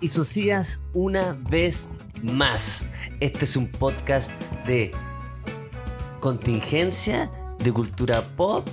[0.00, 1.88] Y Socias una vez
[2.22, 2.82] más.
[3.20, 4.30] Este es un podcast
[4.66, 4.92] de
[6.20, 8.68] contingencia, de cultura pop.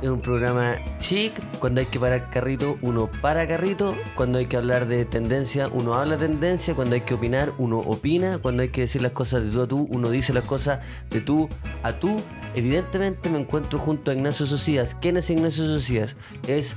[0.00, 1.32] Es un programa chic.
[1.58, 3.96] Cuando hay que parar carrito, uno para carrito.
[4.14, 6.72] Cuando hay que hablar de tendencia, uno habla tendencia.
[6.76, 8.38] Cuando hay que opinar, uno opina.
[8.38, 10.78] Cuando hay que decir las cosas de tú a tú, uno dice las cosas
[11.10, 11.48] de tú
[11.82, 12.20] a tú.
[12.54, 14.94] Evidentemente me encuentro junto a Ignacio Socias.
[15.00, 16.14] ¿Quién es Ignacio Socias?
[16.46, 16.76] Es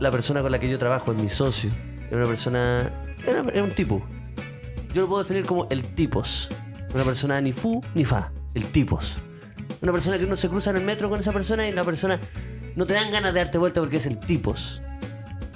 [0.00, 1.70] la persona con la que yo trabajo, es mi socio.
[2.08, 3.05] Es una persona.
[3.26, 4.02] Es, un tipo.
[4.94, 6.48] Yo lo puedo definir como el tipos.
[6.94, 8.32] Una persona ni fu ni fa.
[8.54, 9.16] El tipos.
[9.82, 12.20] Una persona que uno se cruza en el metro con esa persona y la persona
[12.76, 14.80] no te dan ganas de darte vuelta porque es el tipos.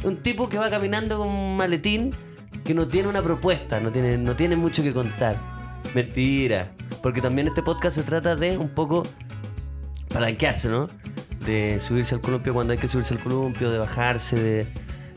[0.03, 2.13] Un tipo que va caminando con un maletín
[2.65, 5.37] que no tiene una propuesta, no tiene, no tiene mucho que contar.
[5.95, 6.73] Mentira.
[7.03, 9.05] Porque también este podcast se trata de un poco
[10.09, 10.89] palanquearse, ¿no?
[11.47, 14.67] De subirse al columpio cuando hay que subirse al columpio, de bajarse, de...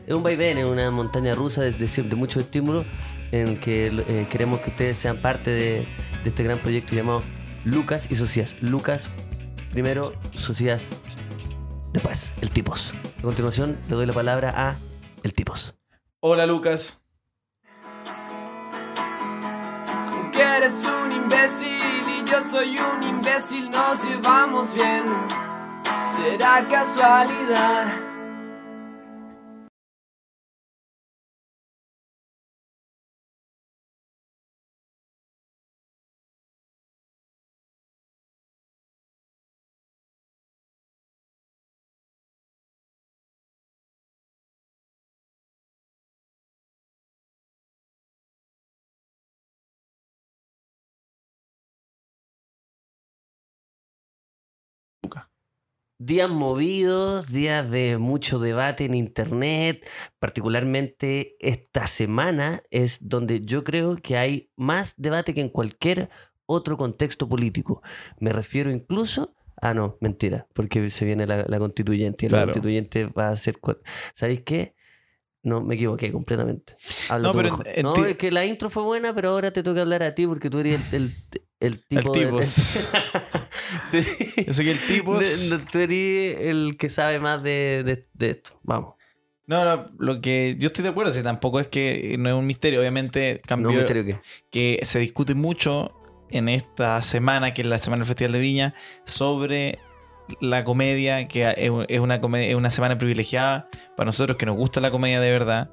[0.06, 2.84] Es un vaivén, es una montaña rusa de, de, de muchos estímulos
[3.32, 5.88] en que eh, queremos que ustedes sean parte de,
[6.22, 7.22] de este gran proyecto llamado
[7.64, 8.54] Lucas y Socias.
[8.60, 9.08] Lucas
[9.70, 10.88] primero, Socias
[11.92, 12.94] después, el Tipos.
[13.18, 14.78] A continuación le doy la palabra a
[15.22, 15.74] el Tipos.
[16.20, 17.00] Hola Lucas.
[20.32, 25.04] Que eres un imbécil y yo soy un imbécil, nos llevamos bien.
[26.16, 28.13] Será casualidad.
[55.98, 59.86] Días movidos, días de mucho debate en internet,
[60.18, 66.10] particularmente esta semana es donde yo creo que hay más debate que en cualquier
[66.46, 67.80] otro contexto político.
[68.18, 69.34] Me refiero incluso...
[69.62, 72.46] Ah, no, mentira, porque se viene la, la constituyente y la Claro.
[72.48, 73.58] constituyente va a ser...
[74.14, 74.74] ¿Sabéis qué?
[75.44, 76.76] No, me equivoqué completamente.
[77.08, 79.62] Habla No, pero en- en no, es que la intro fue buena, pero ahora te
[79.62, 81.14] toca hablar a ti porque tú eres el, el,
[81.60, 82.90] el tipo de- tipos.
[82.92, 83.38] Tú-
[83.92, 85.18] Yo que el tipo.
[85.70, 88.58] tú eres el que sabe más de, de- de esto.
[88.62, 88.94] Vamos.
[89.46, 92.46] No, no, lo que yo estoy de acuerdo, si tampoco es que no es un
[92.46, 94.20] misterio, obviamente cambió No misterio qué.
[94.50, 95.92] que se discute mucho
[96.30, 98.74] en esta semana, que es la semana del Festival de Viña,
[99.04, 99.78] sobre
[100.40, 101.54] la comedia, que
[101.88, 103.68] es una, comedia, es una semana privilegiada
[103.98, 105.70] para nosotros que nos gusta la comedia de verdad.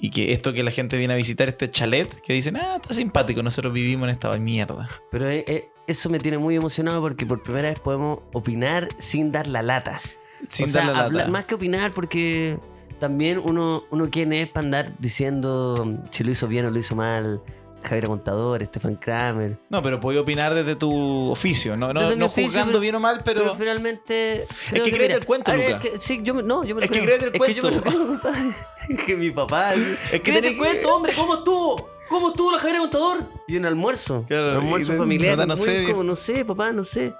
[0.00, 2.94] Y que esto que la gente viene a visitar, este chalet, que dicen, ah, está
[2.94, 4.88] simpático, nosotros vivimos en esta mierda.
[5.10, 9.32] Pero eh, eh, eso me tiene muy emocionado porque por primera vez podemos opinar sin
[9.32, 10.00] dar la lata.
[10.48, 11.30] Sin o sea, dar la lata.
[11.30, 12.58] más que opinar porque
[13.00, 16.94] también uno, uno quién es para andar diciendo si lo hizo bien o lo hizo
[16.94, 17.42] mal.
[17.82, 19.58] Javier Contador, Stefan Kramer.
[19.70, 23.00] No, pero puedes opinar desde tu oficio, no, no, no oficio, juzgando pero- bien o
[23.00, 23.40] mal, pero...
[23.42, 24.46] Pero, finalmente.
[24.70, 25.84] creo que créete el cuento, a ver, Luca.
[25.84, 27.62] es que- sí, yo no, yo me lo Es que créete el es que yo
[27.62, 28.28] me lo cuento.
[28.88, 29.74] Es que mi papá.
[29.74, 31.90] Es que créete el cuento, hombre, ¿cómo estuvo?
[32.08, 33.18] ¿Cómo estuvo la Javier Contador?
[33.46, 34.24] Y un almuerzo.
[34.26, 35.46] Claro, un almuerzo familiar.
[35.46, 35.92] no sé.
[35.92, 37.12] no sé, papá, no sé.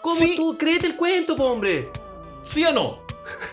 [0.00, 0.30] ¿Cómo Sí.
[0.30, 0.56] estuvo?
[0.56, 1.90] Créete el cuento, po, hombre.
[2.40, 3.00] ¿Sí o no?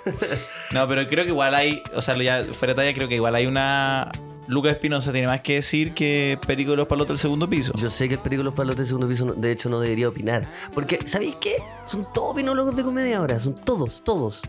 [0.72, 3.36] no, pero creo que igual hay, o sea, ya fuera de talla, creo que igual
[3.36, 4.10] hay una...
[4.52, 7.72] Lucas Espinosa tiene más que decir que Perico de los Palotes del segundo piso.
[7.78, 9.80] Yo sé que el perico de los palotes de segundo piso, no- de hecho, no
[9.80, 10.52] debería opinar.
[10.74, 11.56] Porque, ¿sabéis qué?
[11.86, 13.40] Son todos opinólogos de comedia ahora.
[13.40, 14.42] Son todos, todos.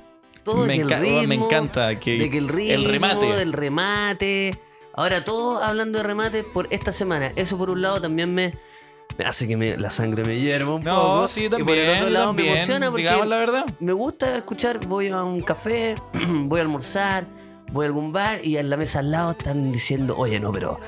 [0.42, 3.26] Todos me, enca- oh, me encanta que, de que el ritmo, el remate.
[3.26, 4.58] del remate.
[4.94, 7.32] Ahora todos hablando de remate por esta semana.
[7.36, 8.58] Eso por un lado también me,
[9.16, 11.28] me hace que me- la sangre me hierva un No, poco.
[11.28, 13.66] sí, Y por el también, otro lado también, me emociona porque la verdad.
[13.78, 17.24] me gusta escuchar, voy a un café, voy a almorzar,
[17.72, 20.78] voy a algún bar y en la mesa al lado están diciendo, oye, no, pero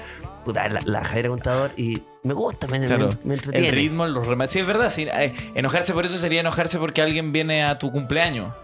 [0.45, 3.69] puta, la, la Javiera Contador y me gusta, me, me- Claro, me entretiene.
[3.69, 4.53] el ritmo, los remates.
[4.53, 4.91] Sí, es verdad.
[4.91, 8.55] sí, eh, enojarse por eso sería enojarse porque alguien viene a tu cumpleaños.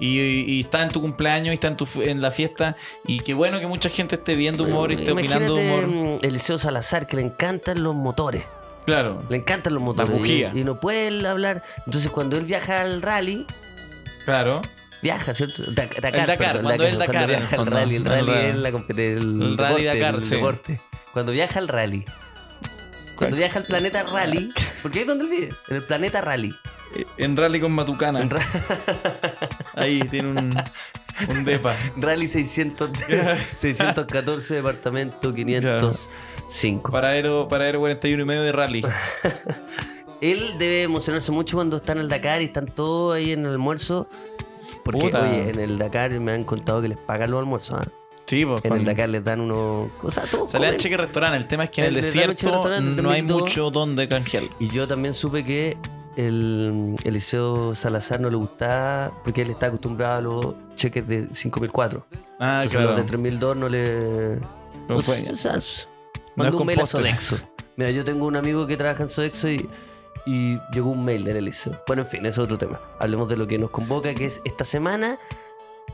[0.00, 2.76] Y, y está en tu cumpleaños y está en, tu, en la fiesta.
[3.04, 6.18] Y qué bueno que mucha gente esté viendo humor y esté opinando Imagínate humor.
[6.20, 8.44] mm, Eliseo Salazar, que le encantan los motores.
[8.86, 9.20] Claro.
[9.28, 10.12] Le encantan los motores.
[10.12, 10.52] bujía.
[10.54, 11.64] Y, y no puede hablar.
[11.84, 13.44] Entonces, cuando él viaja al rally,
[14.24, 14.62] Claro.
[15.02, 15.62] Viaja, ¿cierto?
[15.72, 17.96] Da- Dakar, El Dakar, perdón, cuando el Dakar, el viaja al rally.
[17.96, 20.34] El rally es la compet- el, El rally deporte, Dakar, el sí.
[20.34, 20.80] deporte.
[21.12, 22.04] Cuando viaja al rally.
[23.16, 24.52] Cuando viaja al planeta rally.
[24.82, 25.54] Porque ahí es donde él vive.
[25.68, 26.54] En el planeta rally.
[27.18, 28.20] En rally con Matucana.
[28.20, 28.46] En ra-
[29.74, 30.56] Ahí tiene un,
[31.28, 31.74] un depa.
[31.96, 32.90] rally 600,
[33.58, 36.90] 614, departamento 505.
[36.92, 38.84] Paradero, paradero 41 y medio de rally.
[40.20, 43.52] Él debe emocionarse mucho cuando está en el Dakar y están todos ahí en el
[43.52, 44.08] almuerzo.
[44.90, 45.22] Porque, Puta.
[45.22, 47.78] oye, en el Dakar me han contado que les pagan los almuerzos.
[47.78, 47.88] ¿ah?
[48.24, 50.14] Sí, pues, En el Dakar les dan unos todos
[50.50, 50.76] Salía comen.
[50.78, 51.36] cheque restaurante.
[51.36, 54.48] El tema es que en el, desierto no hay mucho donde canjearlo.
[54.58, 55.76] Y yo también supe que
[56.16, 62.04] el Eliseo Salazar no le gustaba porque él está acostumbrado a los cheques de 5.004.
[62.40, 62.96] Ah, Entonces claro.
[62.96, 64.38] los de 3.000 dólares no le...
[64.88, 65.16] No fue.
[65.16, 65.60] sé, o sea,
[66.34, 66.86] No es un mail a.
[66.86, 67.36] Sodexo.
[67.76, 69.68] Mira, yo tengo un amigo que trabaja en Sodexo y,
[70.28, 71.82] y llegó un mail del Eliseo.
[71.86, 72.78] Bueno, en fin, es otro tema.
[72.98, 75.18] Hablemos de lo que nos convoca, que es esta semana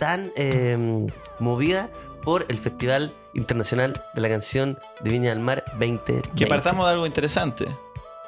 [0.01, 1.07] tan eh,
[1.39, 1.89] movida
[2.25, 6.23] por el Festival Internacional de la Canción de Viña del Mar 2020.
[6.35, 7.67] Que partamos de algo interesante.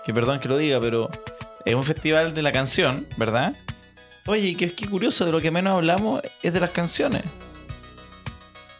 [0.04, 1.10] Que perdón que lo diga, pero
[1.64, 3.56] es un festival de la canción, ¿verdad?
[4.26, 7.24] Oye, y qué, qué curioso, de lo que menos hablamos es de las canciones.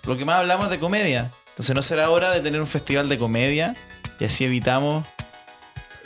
[0.06, 1.32] Lo que más hablamos es de comedia.
[1.49, 3.75] Entonces no será hora de tener un festival de comedia
[4.20, 5.05] y así evitamos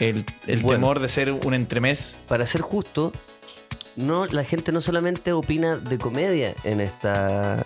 [0.00, 0.78] el, el Bueno.
[0.78, 2.18] temor de ser un entremés.
[2.28, 3.12] para ser justo,
[3.96, 7.64] no, la gente no solamente opina de comedia en esta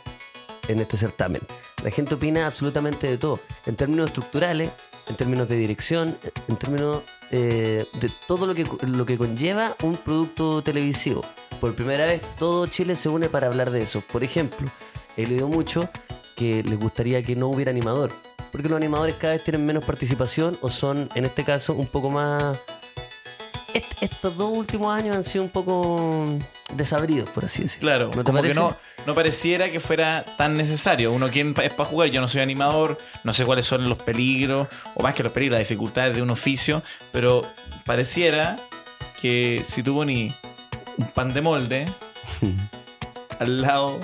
[0.69, 1.43] en este certamen.
[1.83, 3.39] La gente opina absolutamente de todo.
[3.67, 4.71] En términos estructurales,
[5.09, 6.17] en términos de dirección,
[6.49, 11.21] en términos eh, de todo lo que, lo que conlleva un producto televisivo.
[11.61, 14.03] Por primera vez todo Chile se une para hablar de eso.
[14.11, 14.67] Por ejemplo,
[15.19, 15.91] he leído mucho
[16.37, 18.11] que les gustaría que no hubiera animador.
[18.55, 22.09] Porque los animadores cada vez tienen menos participación o son, en este caso, un poco
[22.09, 22.57] más
[23.75, 26.25] est- estos dos últimos años han sido un poco
[26.73, 27.81] desabridos, por así decirlo.
[27.89, 28.61] Claro, ¿No te como que parece?
[28.61, 31.11] no, no pareciera que fuera tan necesario.
[31.11, 32.11] Uno, ¿quién es para jugar?
[32.11, 35.59] Yo no soy animador, no sé cuáles son los peligros, o más que los peligros,
[35.59, 36.81] las dificultades de un oficio,
[37.11, 37.43] pero
[37.85, 38.57] pareciera
[39.21, 40.33] que si tú pones
[40.97, 41.87] un pan de molde
[43.41, 43.99] al lado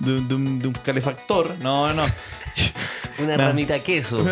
[0.00, 2.02] de un, de un- de un calefactor, no, no.
[3.18, 3.48] Una No.
[3.48, 4.24] ramita de queso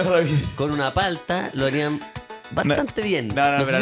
[0.55, 2.01] con una palta lo harían
[2.53, 3.29] bastante bien.
[3.29, 3.77] No, no, sé pero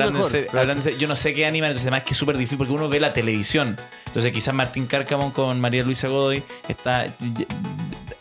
[0.61, 2.89] hablando, serio, yo no sé qué animan, entonces además que es súper difícil porque uno
[2.89, 3.77] ve la televisión.
[4.07, 7.05] Entonces quizás Martín Cárcamo con María Luisa Godoy está,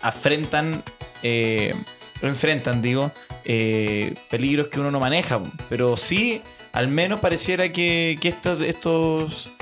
[0.01, 0.83] afrentan,
[1.23, 1.73] eh,
[2.21, 3.11] enfrentan, digo,
[3.45, 5.39] eh, peligros que uno no maneja.
[5.69, 6.41] Pero sí,
[6.73, 9.52] al menos pareciera que, que estos, estos,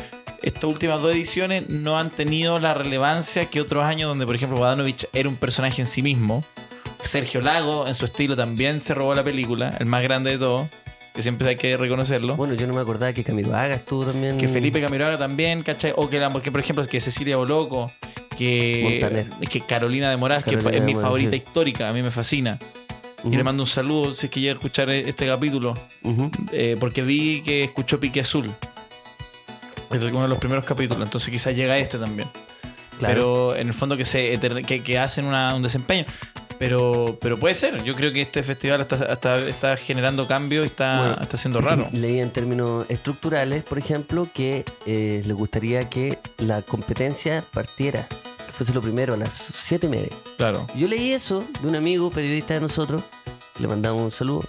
[0.41, 4.59] estas últimas dos ediciones no han tenido la relevancia que otros años donde, por ejemplo,
[4.59, 6.43] Badanovich era un personaje en sí mismo.
[7.03, 10.67] Sergio Lago, en su estilo, también se robó la película, el más grande de todos,
[11.13, 12.35] que siempre hay que reconocerlo.
[12.35, 14.37] Bueno, yo no me acordaba que Camilo Haga estuvo también.
[14.37, 15.93] Que Felipe Camiroaga también, ¿cachai?
[15.95, 17.91] O que, la, que, por ejemplo, que Cecilia Boloco,
[18.37, 19.27] que, Montaner.
[19.47, 21.37] que Carolina de Moraz, que es mi Moraz, favorita sí.
[21.37, 22.57] histórica, a mí me fascina.
[23.23, 25.75] Y le mando un saludo si es que llega a escuchar este capítulo,
[26.51, 28.51] eh, porque vi que escuchó Pique Azul.
[29.91, 32.29] Es uno de los primeros capítulos, entonces quizás llega este también.
[32.99, 33.13] Claro.
[33.13, 36.05] Pero en el fondo que se que, que hacen una- un desempeño.
[36.59, 37.83] Pero, pero puede ser.
[37.83, 41.17] Yo creo que este festival está, está, está generando cambios y está, Bueno.
[41.19, 41.89] está siendo raro.
[41.91, 48.07] Leí en términos estructurales, por ejemplo, que eh, les gustaría que la competencia partiera,
[48.53, 50.09] fuese lo primero a las siete y media.
[50.37, 50.67] Claro.
[50.75, 53.01] Yo leí eso de un amigo periodista de nosotros,
[53.57, 54.43] le mandamos un saludo,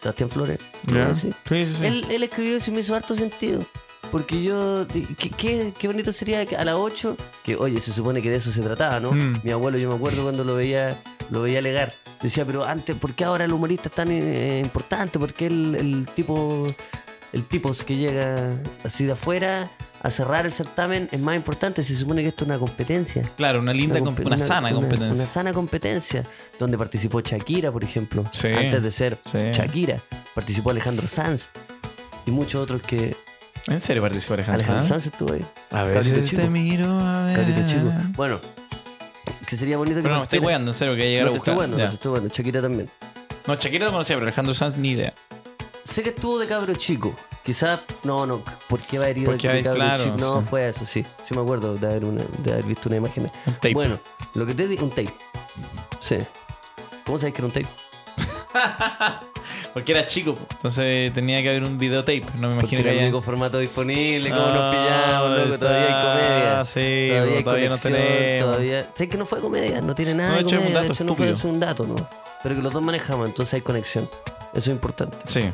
[0.00, 0.58] Sebastián Flores.
[0.86, 1.14] Ya.
[1.14, 1.32] Sí.
[1.46, 1.84] Sí, sí.
[1.84, 3.60] Él, él escribió y me hizo harto sentido.
[4.12, 4.86] Porque yo,
[5.36, 8.62] qué, qué, bonito sería a las 8, que oye, se supone que de eso se
[8.62, 9.12] trataba, ¿no?
[9.12, 9.40] Mm.
[9.42, 10.96] Mi abuelo, yo me acuerdo cuando lo veía,
[11.30, 11.92] lo veía alegar.
[12.22, 15.18] Decía, pero antes, ¿por qué ahora el humorista es tan eh, importante?
[15.18, 16.66] ¿Por qué el, el tipo,
[17.32, 19.68] el tipo que llega así de afuera
[20.02, 21.82] a cerrar el certamen es más importante?
[21.84, 23.22] Se supone que esto es una competencia.
[23.36, 25.22] Claro, una linda, comp- una, sana una- competencia.
[25.24, 26.22] Una sana competencia.
[26.58, 28.24] Donde participó Shakira, por ejemplo.
[28.32, 29.38] Sí, Antes de ser sí.
[29.52, 29.98] Shakira.
[30.34, 31.50] Participó Alejandro Sanz.
[32.24, 33.14] Y muchos otros que.
[33.68, 34.60] ¿En serio participó Alejandro?
[34.64, 35.02] Alejandro Sanz?
[35.04, 35.44] Sanz estuvo ahí.
[35.70, 36.42] A Cabrito veces chico.
[36.42, 37.36] te miro a ver.
[37.36, 37.92] Cabrito chico.
[38.16, 38.40] Bueno,
[39.48, 40.02] que sería bonito que.
[40.02, 41.54] Pero no, me estoy weando, en serio, que voy a llegar No a te estoy
[41.54, 41.58] buscar.
[41.58, 42.28] weando, no te estoy weando.
[42.34, 42.90] Shakira también.
[43.46, 45.12] No, Shakira lo conocía, pero Alejandro Sanz ni idea.
[45.84, 47.14] Sé que estuvo de cabro chico.
[47.44, 50.16] Quizás, no, no, ¿por qué va a ir de, cabro claro, chico?
[50.18, 50.46] No, sí.
[50.50, 51.04] fue eso, sí.
[51.28, 53.30] Sí me acuerdo de haber, una- de haber visto una imagen.
[53.46, 53.72] Un tape.
[53.74, 53.98] Bueno,
[54.34, 55.14] lo que te di, un tape.
[56.00, 56.16] Sí.
[57.04, 57.66] ¿Cómo sabes que era un tape?
[59.74, 60.46] Porque era chico, po.
[60.52, 62.22] entonces tenía que haber un videotape.
[62.38, 65.54] No me Porque imagino que era el único formato disponible, como Ah, nos pillamos, loco,
[65.54, 65.58] está.
[65.58, 66.64] todavía hay comedia.
[66.64, 68.42] Sí, todavía, hay todavía no tenemos.
[68.42, 68.86] Todavía...
[68.94, 70.88] Sé que no fue comedia, no tiene nada No, de hecho, es un comedia, de
[70.88, 72.08] dato hecho no fue un dato, ¿no?
[72.42, 74.08] Pero que los dos manejamos, entonces hay conexión.
[74.52, 75.16] Eso es importante.
[75.24, 75.50] Sí.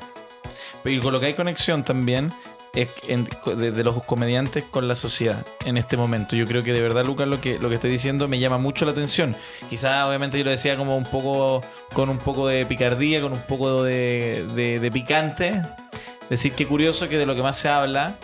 [0.84, 2.32] Y con lo que hay conexión también
[2.74, 6.36] es en- de, de los comediantes con la sociedad en este momento.
[6.36, 8.84] Yo creo que de verdad, Lucas, lo que, lo que estoy diciendo me llama mucho
[8.84, 9.36] la atención.
[9.68, 11.62] Quizás, obviamente, yo lo decía como un poco
[11.92, 15.62] con un poco de picardía, con un poco de, de- de picante.
[16.30, 18.14] Decir que curioso que de lo que más se habla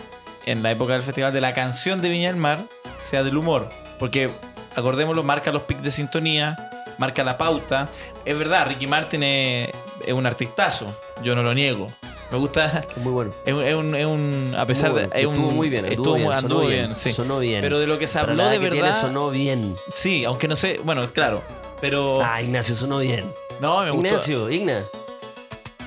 [0.46, 2.60] en la época del festival de la canción de Viña del Mar
[2.98, 3.68] sea del humor.
[3.98, 4.30] Porque,
[4.76, 6.56] acordémoslo, marca los pics de sintonía,
[6.96, 7.88] marca la pauta.
[8.24, 9.68] Es verdad, Ricky Martin es,
[10.06, 11.88] es un artistazo, yo no lo niego.
[12.30, 13.30] Me gusta, Muy bueno.
[13.47, 15.04] es un, es un- es un- a pesar de...
[15.26, 17.11] un- Estuvo muy bien, estuvo bien, sonó anduvo bien, bien, sí.
[17.12, 17.62] sonó bien.
[17.62, 18.70] Pero de lo que se habló de verdad...
[18.75, 19.75] tiene, sonó bien.
[19.90, 21.42] Sí, aunque no sé, bueno, claro,
[21.80, 22.20] Pero.
[22.23, 23.25] Ah, Ignacio sonó bien.
[23.61, 24.06] no, me gustó.
[24.08, 24.80] Ignacio, Igna.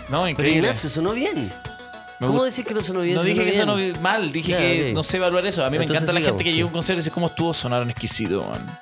[0.09, 0.67] No, Pero increíble.
[0.69, 1.53] Ignacio sonó bien.
[2.19, 3.15] ¿Cómo decir que no sonó bien?
[3.15, 5.65] No dije que sonó mal, dije que no sé evaluar eso.
[5.65, 7.53] A mí me encanta la gente que llega a un concierto y dice cómo estuvo,
[7.53, 8.79] sonaron exquisito, man.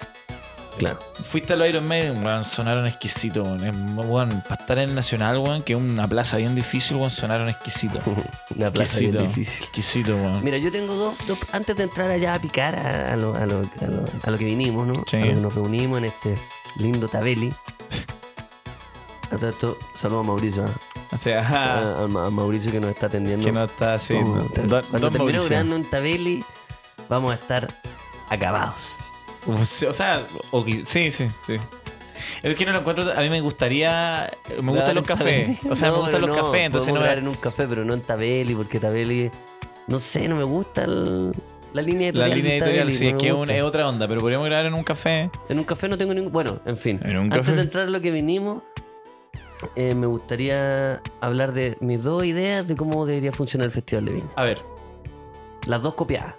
[0.79, 0.97] Claro.
[1.23, 3.63] Fuiste a los Iron Maiden, weón, sonaron exquisito, weón.
[3.65, 7.11] Es, weón, para estar en el Nacional, weón, que es una plaza bien difícil, weón,
[7.11, 7.99] sonaron exquisito.
[8.55, 9.63] Una plaza bien exquisito, difícil.
[9.63, 10.43] exquisito, weón.
[10.43, 13.45] Mira, yo tengo dos, dos- antes de entrar allá a picar a, a lo, a,
[13.45, 14.93] lo, a, lo, a lo que vinimos, ¿no?
[15.05, 15.17] Sí.
[15.17, 16.35] A lo que nos reunimos en este
[16.77, 17.53] lindo Tabeli.
[19.31, 20.71] A todo esto, saludo a Mauricio, ¿ah?
[21.11, 23.45] O sea, a, a Ma- a Mauricio que nos está atendiendo.
[23.45, 24.47] que no está no.
[24.67, 26.43] Don- Cuando terminemos grabando en Tabeli,
[27.09, 27.67] vamos a estar
[28.29, 28.89] acabados.
[29.47, 30.21] O sea, o sea,
[30.83, 31.55] sí, sí, sí.
[32.43, 33.05] Es que no lo encuentro.
[33.11, 34.29] A mí me gustaría.
[34.61, 35.57] Me gustan los cafés.
[35.69, 36.61] O sea, No, me gustan los no, cafés.
[36.65, 39.31] Entonces no en un café, pero no en Tabeli, porque Tabeli,
[39.87, 41.33] no sé, no me gusta el-
[41.73, 42.35] la línea La editorial.
[42.37, 43.51] línea de editorial Tabeli, sí, es que es, gusta.
[43.53, 45.29] una- es otra onda, pero podríamos grabar en un café.
[45.49, 46.31] En un café no tengo ningún.
[46.31, 46.99] Bueno, en fin.
[47.03, 47.53] En Antes café.
[47.53, 48.63] de entrar a lo que vinimos,
[49.75, 54.11] eh, me gustaría hablar de mis dos ideas de cómo debería funcionar el Festival de
[54.13, 54.29] Viña.
[54.35, 54.59] A ver.
[55.65, 56.35] Las dos copiadas.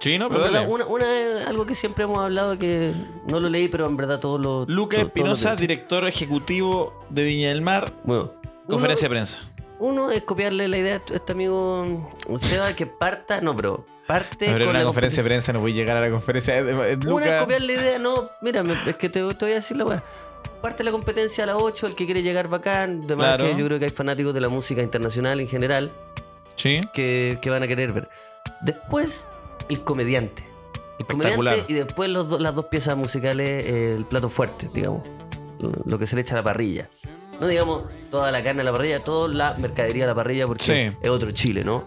[0.00, 0.60] Sí, no, pero dale.
[0.66, 2.94] una, una es algo que siempre hemos hablado que
[3.26, 4.64] no lo leí, pero en verdad todo lo.
[4.66, 8.32] Lucas todo Espinosa, director ejecutivo de Viña del Mar, Bueno,
[8.68, 9.42] conferencia de prensa.
[9.80, 13.40] uno es copiarle la idea a este amigo Seba que parta.
[13.40, 14.46] No, pero parte.
[14.52, 16.62] Ver, con una la conferencia de prensa, no voy a llegar a la conferencia
[17.06, 19.84] Una es copiar la idea, no, mira, es que te, te voy a decir la
[19.84, 20.04] weá.
[20.62, 23.44] Parte la competencia a las 8, el que quiere llegar bacán, de más Claro.
[23.46, 25.90] que yo creo que hay fanáticos de la música internacional en general
[26.56, 26.80] Sí.
[26.94, 28.08] que, que van a querer ver.
[28.60, 29.24] Después,
[29.68, 30.44] el comediante.
[30.98, 35.02] El comediante y después los do- las dos piezas musicales, eh, el plato fuerte, digamos.
[35.84, 36.88] Lo- que se le echa a la parrilla.
[37.40, 40.64] No digamos toda la carne a la parrilla, toda la mercadería a la parrilla porque
[40.64, 40.96] Sí.
[41.00, 41.84] es otro Chile, ¿no?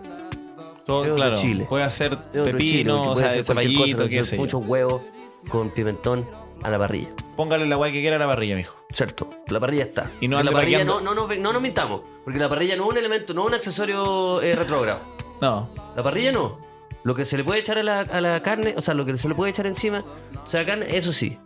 [0.86, 1.36] Todo, Es otro claro.
[1.36, 1.66] Chile.
[1.70, 4.36] Puede hacer Chile, pepino, porque o puede sea, cosa, zapallito, puede qué sé.
[4.38, 5.02] Muchos huevos
[5.50, 6.26] con pimentón
[6.64, 7.10] a la parrilla.
[7.36, 8.76] Póngale la guay que quiera a la parrilla, mijo.
[8.94, 10.12] Cierto, la parrilla está.
[10.22, 12.90] Y no la parrilla no, no, no, no nos mintamos, porque la parrilla no es
[12.92, 15.02] un elemento, no es un accesorio eh, retrógrado.
[15.42, 15.70] No.
[15.96, 16.60] La parrilla no.
[17.04, 19.18] Lo que se le puede echar a la, a la carne, o sea, lo que
[19.18, 20.04] se le puede echar encima,
[20.44, 21.40] o sea, carne, eso sí.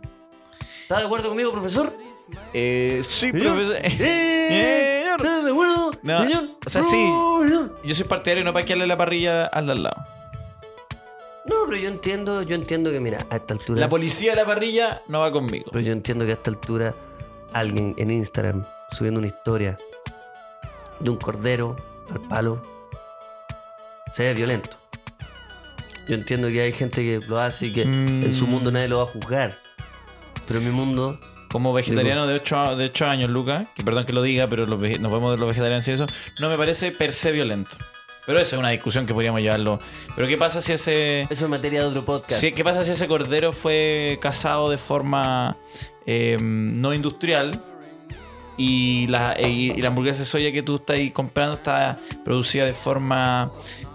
[0.82, 1.92] ¿Está de acuerdo conmigo, profesor?
[2.52, 3.54] Eh, sí, ¿Señor?
[3.54, 3.76] profesor.
[3.82, 5.20] Eh, Señor.
[5.20, 5.92] ¿Está de acuerdo?
[6.02, 6.44] No, señor?
[6.64, 7.08] o sea, sí.
[7.84, 10.04] Yo soy partidario no paquearle la parrilla al de al lado.
[11.46, 13.80] No, pero yo entiendo, yo entiendo que, mira, a esta altura.
[13.80, 15.66] La policía de la parrilla no va conmigo.
[15.70, 16.94] Pero yo entiendo que a esta altura
[17.52, 19.78] alguien en Instagram subiendo una historia
[21.00, 21.76] de un cordero
[22.12, 22.62] al palo
[24.12, 24.76] sea violento.
[26.08, 28.98] Yo entiendo que hay gente que lo hace y que en su mundo nadie lo
[28.98, 29.58] va a juzgar.
[30.46, 31.18] Pero en mi mundo,
[31.50, 34.78] Como vegetariano de 8, de ocho años, Lucas, que perdón que lo diga, pero los
[34.80, 36.06] vege- no podemos de los vegetarianos decir eso,
[36.38, 37.76] no me parece per se violento.
[38.26, 39.78] Pero eso es una discusión que podríamos llevarlo.
[40.16, 41.22] Pero ¿qué pasa si ese...
[41.22, 42.40] eso es materia de otro podcast.
[42.40, 45.56] si- ¿Qué pasa si ese cordero fue cazado de forma
[46.06, 47.62] eh, no industrial
[48.56, 52.72] y la, y, y la hamburguesa de soya que tú estás comprando está producida de
[52.74, 53.52] forma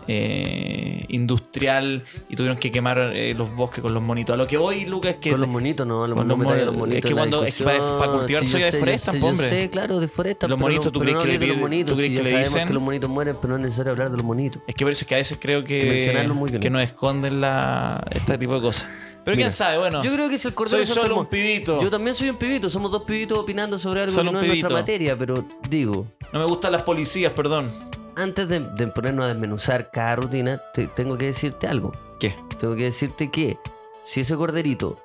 [0.07, 4.33] eh, industrial y tuvieron que quemar eh, los bosques con los monitos?
[4.33, 5.31] A lo que voy, Lucas, es que...
[5.31, 6.99] Con los monitos, no, los con los mon- los monitos.
[7.03, 7.79] es que cuando- es que para-
[8.11, 9.49] cultivar yo soya sé, deforestan, sé, po, yo hombre.
[9.49, 10.49] sé, claro, deforestan.
[10.49, 12.39] Los pero monitos, ¿tú crees no que le de los monitos, tú sí, que le
[12.39, 12.67] dicen?
[12.67, 14.61] que los monitos mueren, pero no es necesario hablar de los monitos.
[14.67, 16.61] Es que por eso es que a veces creo Que que, muy bien.
[16.61, 18.87] que nos esconden la, este tipo de cosas.
[19.23, 20.03] Pero Mira, quién sabe, bueno.
[20.03, 21.79] Yo creo que es el cordero soy solo un pibito.
[21.81, 24.47] Yo también soy un pibito, somos dos pibitos opinando sobre algo Solo que no es
[24.47, 27.69] nuestra materia, pero digo, No me gustan las policías, perdón.
[28.15, 31.93] Antes de, de ponernos a desmenuzar cada rutina, te- tengo que decirte algo.
[32.19, 32.35] ¿Qué?
[32.59, 33.57] Tengo que decirte que
[34.03, 34.99] si ese corderito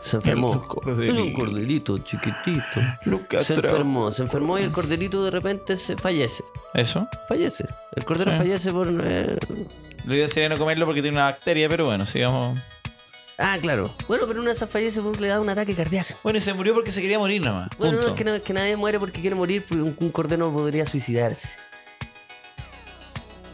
[0.00, 0.60] se enfermó,
[0.98, 2.80] es un corderito chiquitito.
[3.04, 6.42] Lucas Se enfermó, se enfermó y el corderito de repente se fallece.
[6.74, 7.06] ¿Eso?
[7.28, 7.64] Fallece.
[7.94, 8.36] El cordero Sí.
[8.38, 8.88] fallece por.
[9.02, 9.36] eh,
[10.04, 12.58] Lo idea sería no comerlo porque tiene una bacteria, pero bueno, sigamos.
[13.38, 13.90] Ah, claro.
[14.08, 16.14] Bueno, pero una de esas fallece porque le da un ataque cardíaco.
[16.22, 17.68] Bueno, y se murió porque se quería morir nada más.
[17.78, 20.10] Bueno, no es que, no- es que nadie muere porque quiere morir, porque un, un
[20.10, 21.56] cordero no podría suicidarse.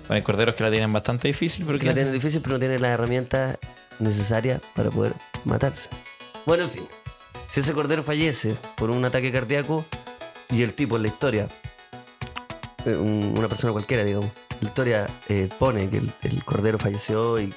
[0.09, 2.59] Bueno, hay corderos que la tienen bastante difícil, pero Que la tiene difícil, pero no
[2.59, 3.59] tiene las herramientas
[3.99, 5.12] necesarias para poder
[5.45, 5.88] matarse.
[6.47, 6.87] Bueno, en fin.
[7.53, 9.85] Si ese cordero fallece por un ataque cardíaco
[10.50, 11.49] y el tipo en la historia,
[12.87, 17.38] eh, un- una persona cualquiera, digamos, la historia eh, pone que el, el cordero falleció
[17.41, 17.53] y,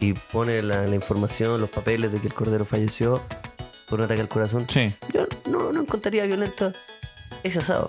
[0.00, 3.22] y pone la, la información, los papeles de que el cordero falleció
[3.88, 4.94] por un ataque al corazón, Sí.
[5.12, 6.72] yo no, no encontraría violento
[7.42, 7.88] ese asado.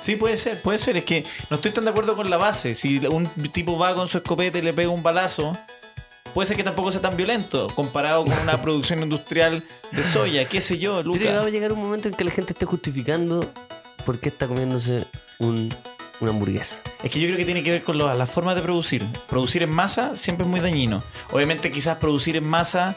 [0.00, 0.96] Sí, puede ser, puede ser.
[0.96, 2.74] Es que no estoy tan de acuerdo con la base.
[2.74, 5.56] Si un tipo va con su escopeta y le pega un balazo,
[6.34, 10.60] puede ser que tampoco sea tan violento comparado con una producción industrial de soya, qué
[10.60, 11.52] sé yo, creo que va a Lucas.
[11.52, 13.50] llegar un momento en que la gente esté justificando
[14.06, 15.04] por qué está comiéndose
[15.38, 15.74] un,
[16.20, 16.76] una hamburguesa.
[17.02, 19.04] Es que yo creo que tiene que ver con lo- las formas de producir.
[19.28, 21.02] Producir en masa siempre es muy dañino.
[21.32, 22.96] Obviamente quizás producir en masa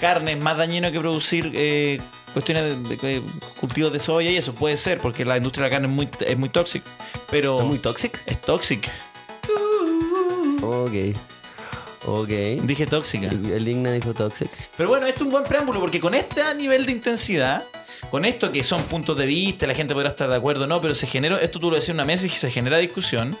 [0.00, 2.00] carne es más dañino que producir eh,
[2.34, 3.22] cuestiones de, de- de
[3.58, 6.08] cultivos de soya y eso puede ser, porque la industria de la carne es muy,
[6.26, 6.84] es muy tóxica.
[7.30, 8.18] Pero ¿Es muy tóxico?
[8.26, 8.90] es tóxica.
[10.62, 10.92] Ok.
[12.06, 12.28] Ok.
[12.64, 13.28] Dije tóxica.
[13.28, 14.48] El, el Igna dijo toxic.
[14.76, 17.64] Pero bueno, esto es un buen preámbulo porque con este nivel de intensidad,
[18.10, 20.80] con esto que son puntos de vista, la gente podrá estar de acuerdo o no,
[20.80, 23.36] pero se genera, esto tú lo decías en una mesa y se genera discusión.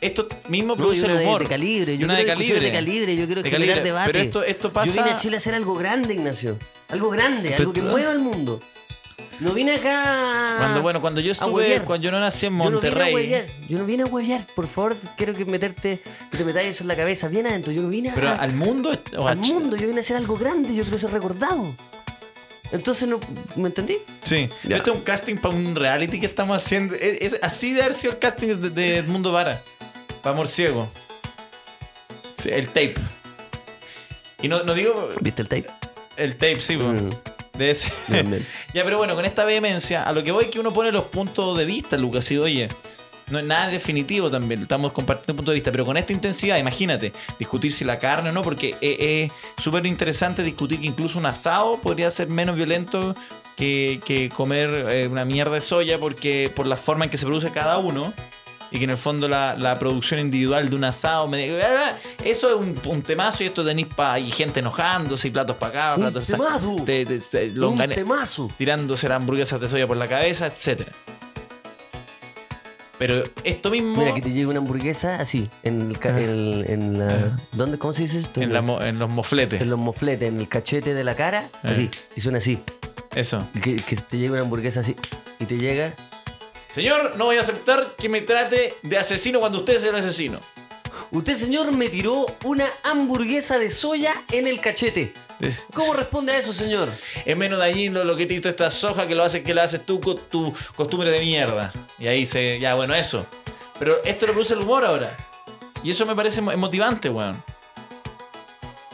[0.00, 1.42] Esto mismo No, y produce una el de, humor.
[1.42, 1.96] de calibre.
[1.98, 2.60] Yo una de calibre.
[2.60, 3.14] de calibre.
[3.16, 3.84] Yo quiero De generar calibre.
[3.90, 4.12] debate.
[4.12, 6.58] Pero esto- esto pasa- Yo vine a Chile a hacer algo grande, Ignacio.
[6.92, 8.60] Algo grande, algo que mueva al mundo.
[9.40, 10.54] No vine acá.
[10.58, 13.14] Cuando, bueno, cuando yo estuve, cuando yo no nací en Yo no vine a Monterrey.
[13.14, 13.46] huevear.
[13.68, 14.46] Yo no vine a huevear.
[14.54, 17.72] Por favor, quiero que meterte, que te metáis eso en la cabeza bien adentro.
[17.72, 18.92] Yo no vine a, pero al mundo.
[19.16, 19.76] o al mundo.
[19.76, 20.74] Yo vine a hacer algo grande.
[20.74, 21.74] Yo quiero ser recordado.
[22.70, 23.18] Entonces, no,
[23.56, 23.96] ¿me entendí?
[24.22, 24.48] Sí.
[24.64, 24.76] Ya.
[24.76, 26.94] Esto es un casting para un reality que estamos haciendo.
[26.94, 29.60] Es, es así de haber sido el casting de, de Edmundo Vara.
[30.22, 30.88] Para Amor Ciego.
[32.38, 32.94] Sí, el tape.
[34.40, 35.66] Y no, no digo ¿Viste el tape?
[36.16, 36.76] El tape, sí.
[36.76, 37.10] Mm.
[37.58, 37.92] de ese.
[38.74, 41.04] Ya, pero bueno, con esta vehemencia, a lo que voy es que uno pone los
[41.04, 42.68] puntos de vista, Lucas, y oye.
[43.30, 47.12] No es nada definitivo también, estamos compartiendo puntos de vista, pero con esta intensidad, imagínate,
[47.38, 51.24] discutir si la carne o no, porque es es súper interesante discutir que incluso un
[51.24, 53.14] asado podría ser menos violento
[53.56, 57.24] que, que comer eh, una mierda de soya, porque por la forma en que se
[57.24, 58.12] produce cada uno,
[58.72, 61.46] y que en el fondo la, la producción individual de un asado, me-
[62.24, 65.90] eso es un, un temazo y esto tenéis pa, y gente enojándose y platos para
[65.90, 66.76] acá, Un platos temazo.
[66.84, 68.50] te- te- te- Un temazo.
[68.56, 70.90] tirándose las hamburguesas de soya por la cabeza, etcétera.
[72.98, 77.36] Pero esto mismo Mira, que te llegue una hamburguesa así, en, el ca- en, la...
[77.50, 77.76] ¿Dónde?
[77.76, 78.40] ¿Cómo se dice esto?
[78.40, 79.60] en, la mo- en los mofletes.
[79.60, 82.60] en los mofletes, en el cachete de la cara, así, y suena así.
[83.14, 83.44] Eso.
[83.60, 84.94] Que, que te llegue una hamburguesa así,
[85.40, 85.92] y te llega...
[86.74, 90.40] Señor, no voy a aceptar que me trate de asesino cuando usted es el asesino.
[91.10, 95.12] Usted, señor, me tiró una hamburguesa de soya en el cachete.
[95.74, 96.88] ¿Cómo responde a eso, señor?
[97.26, 99.84] Es menos dañino lo que te hizo esta soja que lo haces que lo haces
[99.84, 101.72] tú con tu costumbre de mierda.
[101.98, 102.58] Y ahí se.
[102.60, 103.26] Ya, bueno, eso.
[103.78, 105.14] Pero esto lo produce el humor ahora.
[105.82, 107.42] Y eso me parece mo- motivante, weón.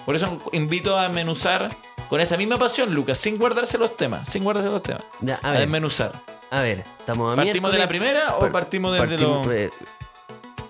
[0.07, 1.71] Por eso invito a menuzar
[2.09, 4.27] con esa misma pasión, Lucas, sin guardarse los temas.
[4.29, 5.03] Sin guardarse los temas.
[5.21, 6.13] Ya, a A ver, desmenuzar.
[6.51, 9.53] A ver, estamos a ¿Partimos de la primera o Par- partimos desde partimos, lo.?
[9.53, 9.71] eh,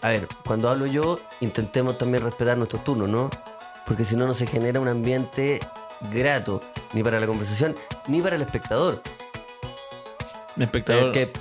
[0.02, 3.30] a ver, cuando hablo yo, intentemos también respetar nuestros turnos, ¿no?
[3.86, 5.60] Porque si no, no se genera un ambiente
[6.12, 6.60] grato,
[6.92, 9.02] ni para la conversación, ni para el espectador.
[10.56, 11.08] Mi espectador.
[11.08, 11.32] Eh, que-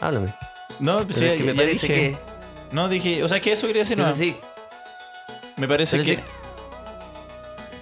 [0.00, 0.34] Háblame.
[0.80, 1.94] No, sí, es que ya- me parece dije.
[2.12, 2.18] que...
[2.72, 3.22] No, dije.
[3.22, 3.96] O sea, que eso quería decir.
[3.98, 4.36] No, sí,
[5.56, 6.16] me parece pero que.
[6.16, 6.22] sí.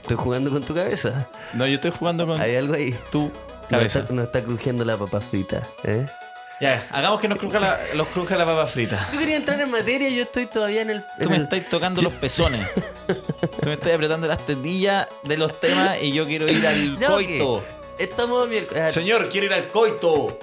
[0.02, 1.26] Estoy jugando con tu cabeza.
[1.54, 2.96] No, yo estoy jugando con Hay algo ahí.
[3.10, 3.32] tu No
[3.68, 4.00] cabeza.
[4.00, 5.62] está, no está crujiendo la papa frita.
[5.84, 6.06] ¿eh?
[6.60, 8.98] Ya, hagamos que nos cruja la, los cruja la papa frita.
[9.12, 11.04] Yo quería entrar en materia y yo estoy todavía en el.
[11.20, 12.66] Tú me estás tocando los pezones.
[13.06, 17.64] Tú me estás apretando las tendillas de los temas y yo quiero ir al coito.
[17.98, 18.82] Estamos miércoles.
[18.86, 20.38] Ah, Señor, quiero ir al coito.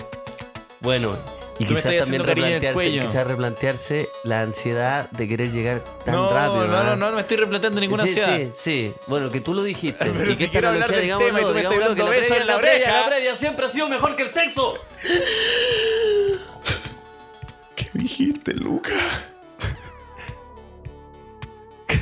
[0.81, 1.17] Bueno,
[1.59, 6.67] y Tú quizás también replantearse, quizás replantearse la ansiedad de querer llegar tan No, rápido.
[6.67, 8.53] no, no, no, no me estoy replanteando ninguna sí, ansiedad.
[8.55, 8.93] Sí, sí.
[9.07, 10.09] Bueno, que tú lo dijiste.
[10.17, 12.09] Pero y si que quiero hablar del analogía, tema y tú me estás dando que
[12.11, 13.01] besos previa- en la previa- oreja.
[13.01, 14.75] La previa siempre ha sido mejor que el sexo.
[17.75, 18.91] ¿Qué dijiste, Luca?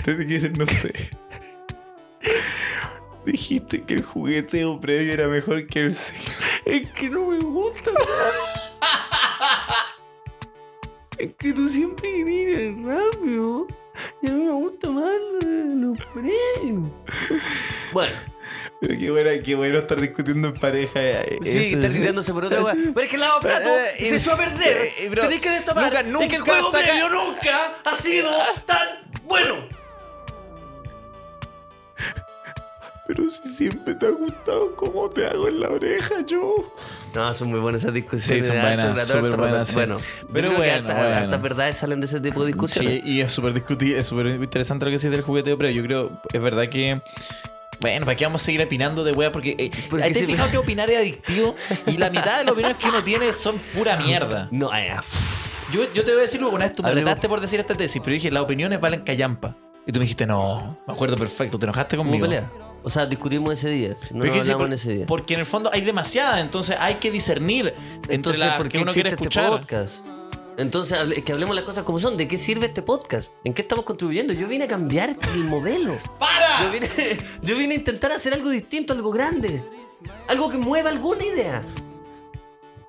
[0.05, 0.93] Te dije, no sé.
[3.25, 6.31] Dijiste que el jugueteo previo era mejor que el sexo.
[6.65, 7.91] Es que no me gusta.
[11.17, 13.67] Es que tú siempre vienes rápido.
[14.21, 15.11] Y a mí me gusta más
[15.43, 16.91] los premios.
[17.91, 18.13] Bueno,
[18.79, 21.01] Pero qué bueno, qué bueno estar discutiendo en pareja.
[21.01, 21.77] eh, sí, sí.
[21.77, 22.75] tirándose por otra cosa.
[22.93, 24.77] Pero es que el lado plato Eh, se eh, echó a perder.
[24.77, 26.05] eh, pero Tenéis que destapar.
[26.05, 28.29] nunca- es que el nunca juego saca- nunca ha sido
[28.67, 28.87] tan
[29.23, 29.67] bueno.
[33.07, 36.55] Pero si siempre te ha gustado cómo te hago en la oreja yo.
[37.17, 38.45] No, son muy buenas esas discusiones.
[38.45, 39.73] Sí, son buenas, súper buenas.
[39.73, 39.97] Bueno,
[40.31, 43.01] Pero pero bueno, hartas verdades salen de ese tipo de discusiones.
[43.03, 45.81] Sí, y es súper discutible, es súper interesante lo que dice del jugueteo, pero yo
[45.83, 47.01] creo, es verdad que.
[47.79, 49.31] Bueno, ¿para qué vamos a seguir opinando de weas?
[49.31, 51.55] Porque, eh, Porque ¿te fijado que opinar es adictivo?
[51.87, 54.47] Y la mitad de las opiniones que uno tiene son pura mierda.
[54.51, 54.91] No, eh,
[55.73, 57.59] Yo, yo te voy a decir luego, una vez tú me Hablemos- retaste por decir
[57.59, 59.55] esta tesis, pero dije, las opiniones valen callampa.
[59.85, 62.25] Y tú me dijiste, no, me acuerdo perfecto, te enojaste ¿cómo conmigo.
[62.27, 62.49] pelea?
[62.87, 63.97] O sea, discutimos ese día.
[64.11, 65.05] No que sí, hablamos por- en ese día.
[65.05, 67.73] Porque en el fondo hay demasiada, entonces hay que discernir
[68.03, 69.49] entre Entonces, ¿por que qué uno quiere este escuchar.
[69.51, 69.93] podcast?
[70.57, 72.15] Entonces, que hablemos las cosas como son.
[72.15, 73.33] ¿De qué sirve este podcast?
[73.43, 74.33] ¿En qué estamos contribuyendo?
[74.33, 75.95] Yo vine a cambiar el modelo.
[75.95, 76.69] Yo ¡Para!
[76.71, 76.87] vine,
[77.41, 79.61] yo vine a intentar hacer algo distinto, algo grande.
[80.29, 81.61] Algo que mueva alguna idea.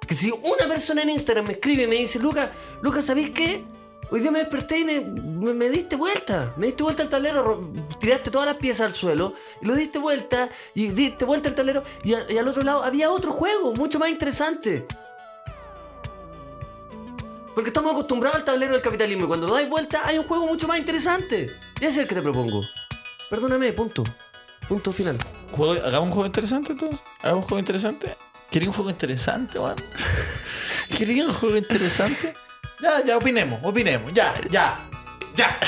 [0.07, 2.51] Que si una persona en Instagram me escribe y me dice, Lucas,
[2.83, 3.65] Lucas, ¿sabéis qué?
[4.11, 6.55] Hoy día me desperté y me, diste vuelta.
[6.57, 9.99] Me diste vuelta al tablero, ro- tiraste todas las piezas al suelo y lo diste
[9.99, 14.09] vuelta y diste vuelta al tablero y, al otro lado había otro juego mucho más
[14.09, 14.87] interesante.
[17.55, 20.47] Porque estamos acostumbrados al tablero del capitalismo y cuando lo dais vuelta hay un juego
[20.47, 21.51] mucho más interesante.
[21.81, 22.63] Y ese es el que te propongo.
[23.29, 24.05] Perdóname, punto.
[24.69, 25.19] Punto final.
[25.85, 27.03] ¿Hagamos un juego interesante entonces?
[27.21, 28.17] ¿Hagamos un juego interesante?
[28.51, 29.77] ¿Quería un juego interesante, man?
[30.97, 32.33] ¿Quería un juego interesante?
[32.81, 34.79] Ya, ya, opinemos, opinemos, ya, ya,
[35.35, 35.59] ya.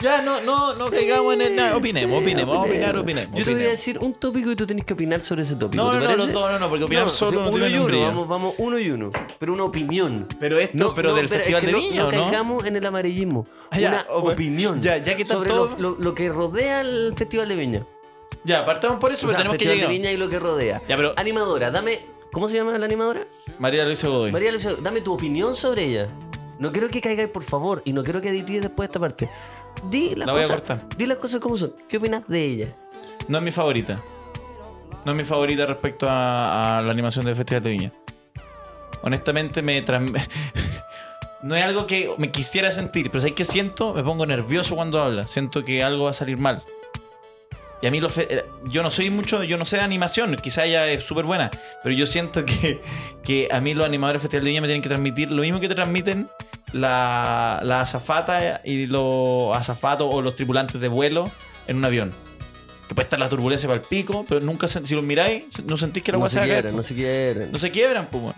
[0.00, 1.76] Ya, no, no, no caigamos en el nada.
[1.78, 3.38] Opinemos, opinemos, vamos a opinar, opinemos.
[3.38, 5.82] Yo te voy a decir un tópico y tú tenés que opinar sobre ese tópico.
[5.82, 7.78] No, ¿te no, no, los dos, no, no, porque opinar solo no uno tiene y
[7.80, 9.10] uno, vamos, vamos uno y uno.
[9.38, 10.28] Pero una opinión.
[10.38, 12.22] Pero esto, pero del es Festival que de no- Viña, no ¿o no?
[12.24, 13.46] caigamos en el amarillismo.
[13.70, 14.82] Ah, ya, una o- opinión.
[14.82, 17.86] ya, ya que sobre tanto- lo, que rodea el Festival de Viña.
[18.44, 20.02] Ya, partamos por eso, O sea, pero el tenemos que Festival de llegar.
[20.02, 20.82] Viña y lo que rodea.
[20.86, 22.00] Ya, pero- Animadora, dame.
[22.34, 23.22] ¿Cómo se llama la animadora?
[23.58, 24.32] María Luisa Godoy.
[24.32, 26.08] María Luisa, dame tu opinión sobre ella.
[26.58, 29.30] No quiero que caigáis, por favor, y no quiero que edites después esta parte.
[29.90, 30.88] Di las, La voy a cosas, cortar.
[30.98, 31.74] di las cosas como son.
[31.88, 32.68] ¿Qué opinas de ella?
[33.28, 34.02] No es mi favorita.
[35.04, 37.92] No es mi favorita respecto a, a la animación del Festival de Viña.
[39.02, 40.12] Honestamente me tran-
[41.42, 43.92] No es algo que me quisiera sentir, pero ¿sabes qué siento?
[43.92, 45.26] Me pongo nervioso cuando habla.
[45.26, 46.62] Siento que algo va a salir mal.
[47.84, 50.36] Y a mí lo fe- eh, yo no soy mucho, yo no sé de animación,
[50.36, 51.50] quizá ella es súper buena,
[51.82, 52.80] pero yo siento que,
[53.22, 55.60] que a mí los animadores del Festival de Viña me tienen que transmitir lo mismo
[55.60, 56.30] que te transmiten
[56.72, 61.30] la, la azafata y los azafatos o los tripulantes de vuelo
[61.66, 62.10] en un avión.
[62.88, 65.76] Que puede estar la turbulencia para el pico, pero nunca, se- si los miráis, no
[65.76, 66.60] sentís que la no agua se se va a caer.
[66.62, 67.52] quiebran, no se quiebran.
[67.52, 68.34] No se quiebran, pues.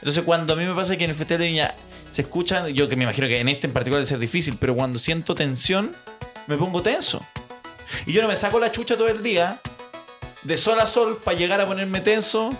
[0.00, 1.74] Entonces, cuando a mí me pasa que en el Festival de Viña
[2.12, 4.74] se escuchan, yo que me imagino que en este en particular debe ser difícil, pero
[4.74, 5.94] cuando siento tensión,
[6.46, 7.20] me pongo tenso.
[8.06, 9.60] Y yo no me saco la chucha todo el día,
[10.42, 12.50] de sol a sol, para llegar a ponerme tenso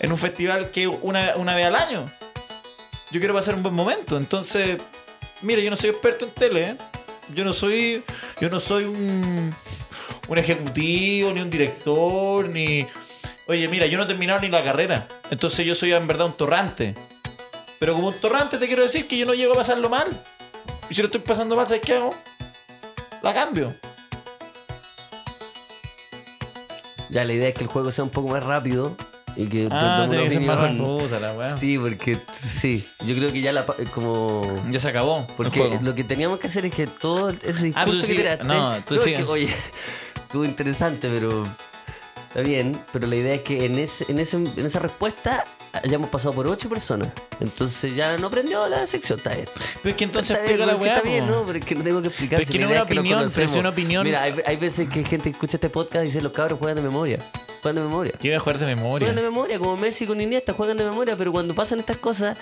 [0.00, 2.06] en un festival que una, una vez al año.
[3.10, 4.16] Yo quiero pasar un buen momento.
[4.16, 4.78] Entonces,
[5.42, 6.76] mira, yo no soy experto en tele, ¿eh?
[7.34, 8.02] Yo no soy.
[8.40, 9.54] Yo no soy un.
[10.28, 12.86] un ejecutivo, ni un director, ni.
[13.48, 15.06] Oye, mira, yo no he terminado ni la carrera.
[15.30, 16.94] Entonces yo soy en verdad un torrante.
[17.78, 20.08] Pero como un torrante te quiero decir que yo no llego a pasarlo mal.
[20.88, 22.14] Y si lo estoy pasando mal, ¿sabes qué hago?
[23.22, 23.74] La cambio.
[27.16, 28.94] Ya, la idea es que el juego sea un poco más rápido
[29.36, 29.68] y que.
[29.70, 31.56] Ah, tiene que ser más puta la weá.
[31.56, 35.20] Sí, porque sí, yo creo que ya la como Ya se acabó.
[35.20, 35.78] el porque juego.
[35.82, 38.80] lo que teníamos que hacer es que todo ese discurso Ah, pero que tiraste, no,
[38.86, 39.16] tú sigue.
[39.16, 39.48] que, oye,
[40.16, 41.46] estuvo interesante, pero
[42.28, 45.44] está bien, pero la idea es que en ese en ese en esa respuesta
[45.84, 47.08] hayamos pasado por ocho personas.
[47.40, 49.48] Entonces ya no aprendió la sección, está bien.
[49.82, 50.96] Pero es que entonces Está bien, explica la weá.
[50.96, 51.26] Está bien.
[51.26, 51.42] ¿no?
[51.46, 52.38] Pero es que no tengo que explicar.
[52.38, 54.04] Pero es que no es una opinión, pero es una opinión.
[54.04, 56.76] Mira, hay, hay veces que gente que escucha este podcast y dice los cabros juegan
[56.76, 57.18] de memoria.
[57.62, 58.12] Juegan de memoria.
[58.20, 59.06] ¿Qué voy a jugar de memoria?
[59.08, 62.36] Juegan de memoria, como Messi con Iniesta, juegan de memoria, pero cuando pasan estas cosas,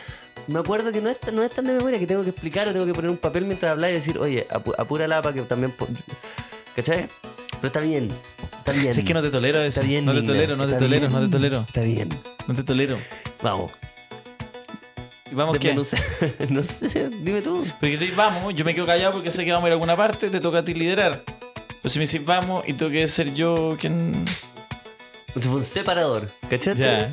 [0.49, 2.73] me acuerdo que no es, no es tan de memoria, que tengo que explicar o
[2.73, 5.73] tengo que poner un papel mientras hablar y decir, oye, apu- apúrala para que también...
[6.77, 7.07] ¿Cachai?
[7.61, 8.11] Pero está bien,
[8.59, 8.92] está bien.
[8.92, 9.81] Si es que no te tolero eso.
[9.81, 11.61] Está bien, no te tolero, no te tolero, no te tolero.
[11.66, 12.09] Está bien.
[12.47, 12.99] No te tolero.
[13.45, 13.73] Vamos.
[15.31, 15.75] ¿Y vamos qué?
[15.75, 17.67] No sé, dime tú.
[17.79, 19.95] Porque si vamos, yo me quedo callado porque sé que vamos a ir a alguna
[19.99, 21.21] parte, te toca a ti liderar.
[21.83, 24.25] Pero si me decís vamos y tengo que ser yo quien.
[25.35, 26.83] Un separador, ¿cachaste?
[26.83, 27.13] Ya.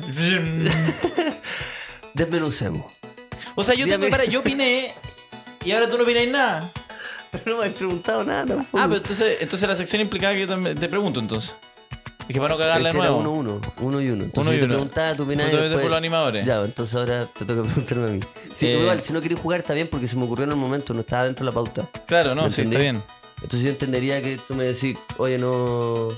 [2.14, 2.90] Desmenucemos.
[3.54, 4.06] O sea, yo, Dígame.
[4.06, 4.94] tengo, para, yo opiné
[5.66, 6.72] y ahora tú no opináis nada.
[7.46, 8.78] No me has preguntado nada tampoco.
[8.78, 11.56] Ah, pero entonces, entonces la sección implicaba que yo también te pregunto entonces.
[12.28, 13.16] Es que para no cagarle de nuevo.
[13.18, 14.24] uno, uno, uno y uno.
[14.24, 14.74] Entonces Uno y yo te uno.
[14.74, 16.46] preguntaba, tú después- por los animadores.
[16.46, 18.20] Ya, entonces ahora te toca preguntarme a mí.
[18.56, 18.78] Sí, Eh.
[18.80, 21.00] igual, si no quieres jugar está bien porque se me ocurrió en el momento, no
[21.00, 21.88] estaba dentro de la pauta.
[22.06, 22.76] Claro, no, ¿Me sí, entendí?
[22.76, 23.02] está bien.
[23.36, 26.08] Entonces yo entendería que tú me decís, oye, no.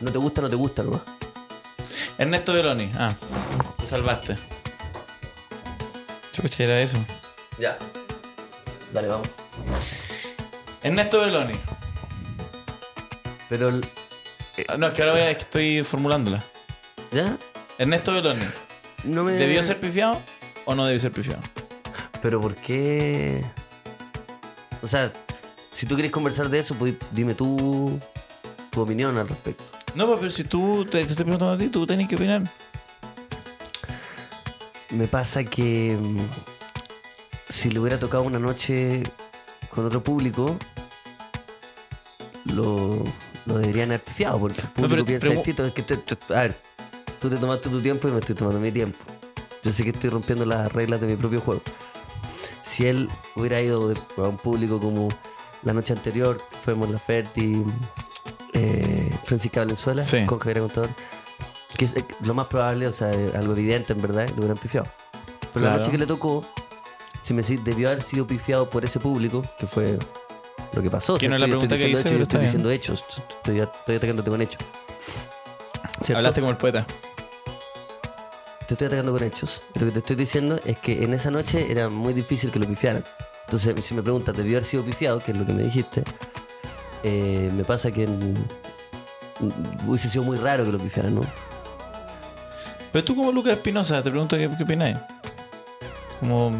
[0.00, 1.02] No te gusta, no te gusta nomás.
[2.18, 2.90] Ernesto Beloni.
[2.96, 3.14] Ah,
[3.78, 4.36] te salvaste.
[6.32, 6.96] Chucha, era eso.
[7.58, 7.76] Ya.
[8.92, 9.28] Dale, vamos.
[10.82, 11.54] Ernesto Beloni.
[13.48, 13.68] Pero.
[13.68, 13.84] el-
[14.78, 16.42] No, es que ahora voy a- es que estoy formulándola.
[17.12, 17.36] ¿Ya?
[17.78, 18.44] Ernesto Beloni.
[19.04, 19.32] No me.
[19.32, 20.20] ¿Debió ser pifiado
[20.66, 21.40] o no debió ser pifiado?
[22.20, 23.42] Pero ¿por qué?
[24.82, 25.12] O sea,
[25.72, 27.98] si tú quieres conversar de eso, pues dime tú
[28.70, 29.64] tu opinión al respecto.
[29.94, 32.42] No, pues, pero si tú te, te estoy preguntando a ti, tú tenés que opinar.
[34.90, 36.18] Me pasa que mm,
[37.48, 39.02] si le hubiera tocado una noche
[39.70, 40.56] con otro público,
[42.44, 43.02] lo,
[43.46, 45.66] lo deberían haber pifiado, porque el público pero- piensa distinto.
[45.66, 45.84] Es que
[46.34, 46.56] a ver,
[47.20, 48.98] tú te tomaste tu tiempo y me estoy tomando mi tiempo.
[49.62, 51.60] Yo sé que estoy rompiendo las reglas de mi propio juego.
[52.64, 55.08] Si él hubiera ido a un público como
[55.64, 57.62] la noche anterior, fuimos la Ferti,
[58.54, 60.24] eh, Francisca Valenzuela, Sí.
[60.24, 60.88] con Javier Contador,
[61.76, 64.86] que es eh, lo más probable, o sea, algo evidente en verdad, lo hubieran pifiado.
[65.52, 66.44] Pero la noche que le tocó,
[67.22, 69.98] si me decís, debió haber sido pifiado por ese público, que fue
[70.72, 71.18] lo que pasó.
[71.18, 73.04] No es la pregunta estoy que hice, estoy diciendo hechos.
[73.08, 74.62] Estoy, estoy atacándote con hechos.
[76.02, 76.16] ¿Cierto?
[76.18, 76.86] Hablaste como el poeta.
[78.66, 79.62] Te estoy atacando con hechos.
[79.74, 82.66] Lo que te estoy diciendo es que en esa noche era muy difícil que lo
[82.66, 83.04] pifiaran.
[83.46, 86.04] Entonces, si me preguntas, debió haber sido pifiado, que es lo que me dijiste,
[87.02, 88.34] eh, me pasa que mm,
[89.88, 91.22] hubiese sido muy raro que lo pifiaran, ¿no?
[92.92, 94.98] Pero tú como Lucas Espinosa, te pregunto qué, qué opináis.
[96.20, 96.52] Como...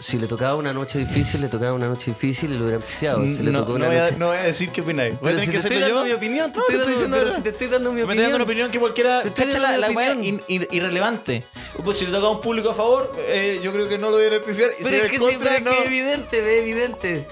[0.00, 3.22] Si le tocaba una noche difícil, le tocaba una noche difícil y lo hubieran pifiado.
[3.24, 4.14] Si le no, tocó no voy a, noche...
[4.16, 5.18] no voy a decir qué opináis.
[5.18, 6.04] Voy a Pero tener si que te estoy dando yo.
[6.04, 7.36] mi opinión, te No, estoy te estoy dando- diciendo pero ahora.
[7.36, 8.66] si te estoy dando mi Me estoy dando una opinión.
[8.68, 9.22] opinión que cualquiera.
[9.22, 10.42] Te Cacha la, la weá opinión.
[10.48, 11.42] in- irrelevante.
[11.84, 14.16] Pues si le toca a un público a favor, eh, yo creo que no lo
[14.18, 14.70] debería pifiar.
[14.72, 15.70] Y si Pero era es que contra, pero es no.
[15.72, 17.26] que es evidente, evidente.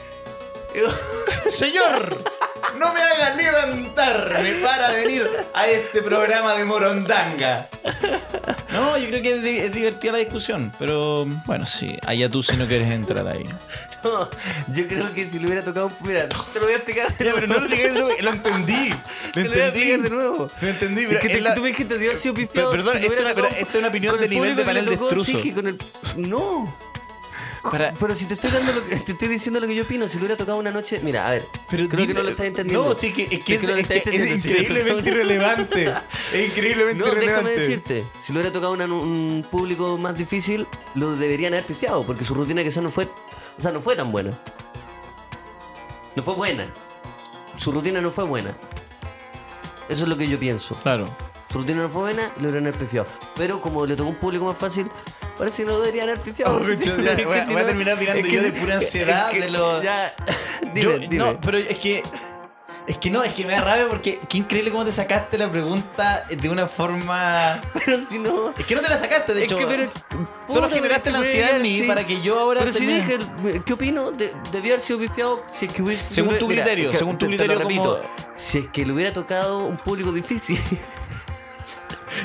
[1.48, 2.16] Señor,
[2.78, 7.68] no me haga levantarme para venir a este programa de Morondanga.
[8.76, 12.42] No, yo creo que es, di- es divertida la discusión, pero bueno, sí, allá tú
[12.42, 13.44] si no quieres entrar ahí.
[14.04, 14.28] No,
[14.72, 15.92] yo creo que si le hubiera tocado un...
[16.06, 17.16] Mira, te lo voy a explicar.
[17.16, 18.88] de Ya, pero no lo digas de nuevo, lo entendí.
[19.34, 19.80] Lo Te lo voy a entendí.
[19.90, 20.50] explicar de nuevo.
[20.60, 22.70] Lo entendí, Es pero que es te- la- tú me dijiste, debió haber sido pifiado.
[22.70, 24.26] Perdón, si le hubiera esta es una- tocado pero esta es una opinión con de
[24.26, 25.30] el nivel de público que le panel de tocó, extruso.
[25.32, 25.78] sí, que con el-
[26.28, 26.78] No.
[27.70, 30.06] Para- Pero si te estoy dando lo que, te estoy diciendo lo que yo opino,
[30.08, 32.46] si le hubiera tocado una noche, mira, a ver, Pero creo que no lo estás
[32.46, 32.88] entendiendo.
[32.88, 35.94] No, sí, que, es que, es, lo es que increíblemente irrelevante.
[36.32, 41.16] Es increíblemente No, déjame decirte, si le hubiera tocado una- un público más difícil, lo
[41.16, 43.08] deberían haber pifiado, porque su rutina quizás no fue,
[43.58, 44.30] o sea, no fue tan buena.
[46.14, 46.66] No fue buena.
[47.56, 48.54] Su rutina no fue buena.
[49.88, 50.74] Eso es lo que yo pienso.
[50.76, 51.08] Claro.
[51.50, 53.06] Su rutina no fue buena, lo haber pifiado.
[53.36, 54.90] Pero como le tocó un público más fácil,
[55.36, 56.56] parece que no deberían haber pifiado.
[56.56, 59.50] Oh, voy a- voy terminar mirando es que yo de pura es ansiedad que de
[59.50, 60.14] lo- Ya,
[60.74, 61.16] dime, Yo, dime.
[61.16, 62.02] no, pero es que.
[62.88, 65.50] Es que no, es que me da rabia porque qué increíble cómo te sacaste la
[65.50, 67.60] pregunta de una forma.
[67.84, 68.54] Pero si no...
[68.56, 69.58] Es que no te la sacaste, de Es hecho.
[69.58, 69.90] que, pero-
[70.48, 72.60] Solo generaste la ansiedad en mí para que yo ahora.
[72.60, 73.18] Pero si dije,
[73.66, 74.12] ¿qué opino?
[74.12, 76.14] De, debió haber sido pifiado si es que hubiese...
[76.14, 78.86] Según tu mira, criterio, que según tu te- te criterio como- repito, Si es que
[78.86, 80.60] le hubiera tocado un público difícil,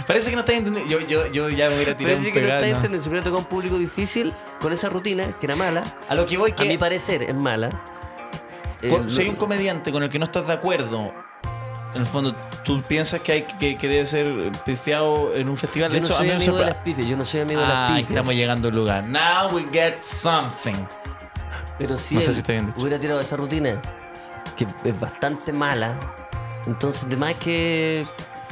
[0.07, 0.89] Parece que no estás entendiendo.
[0.89, 2.61] Yo, yo, yo ya me hubiera tirado parece un que no pegado.
[2.63, 2.75] está ¿no?
[2.77, 3.03] entendiendo.
[3.03, 6.37] Si hubiera tocado un público difícil con esa rutina, que era mala, A lo que
[6.37, 6.65] voy a que.
[6.65, 7.69] mi parecer es mala.
[8.81, 11.13] Eh, si hay un comediante con el que no estás de acuerdo,
[11.93, 15.91] en el fondo, tú piensas que, hay, que, que debe ser pifiado en un festival.
[15.91, 17.41] yo no Eso a soy mí me amigo de sorpre- las pifias, yo no soy
[17.41, 18.09] amigo de Ah, las pifias.
[18.09, 19.03] estamos llegando al lugar.
[19.05, 20.75] Now we get something.
[21.77, 22.41] Pero si No sé si
[22.77, 23.81] hubiera tirado esa rutina,
[24.55, 25.95] que es bastante mala,
[26.65, 28.05] entonces de más que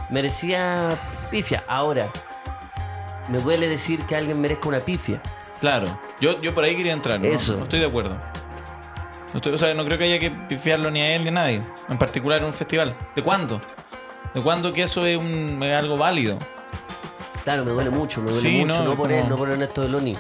[0.10, 0.90] merecía
[1.30, 1.64] pifia.
[1.68, 2.12] Ahora,
[3.28, 5.22] me duele decir que alguien merezca una pifia.
[5.60, 5.88] Claro,
[6.22, 7.20] yo, yo por ahí quería entrar.
[7.20, 7.28] ¿no?
[7.28, 7.58] Eso.
[7.58, 8.18] No estoy de acuerdo.
[9.34, 11.32] No, estoy- o sea, no creo que haya que pifiarlo ni a él ni a
[11.32, 11.62] nadie.
[11.90, 12.96] En particular en un festival.
[13.16, 13.60] ¿De cuándo?
[14.34, 16.40] ¿De cuándo que eso es, un, es algo válido?
[17.44, 19.50] Claro, me duele mucho, me duele Sí, mucho, no, no, por como- él, no por
[19.50, 20.18] Ernesto Deloni.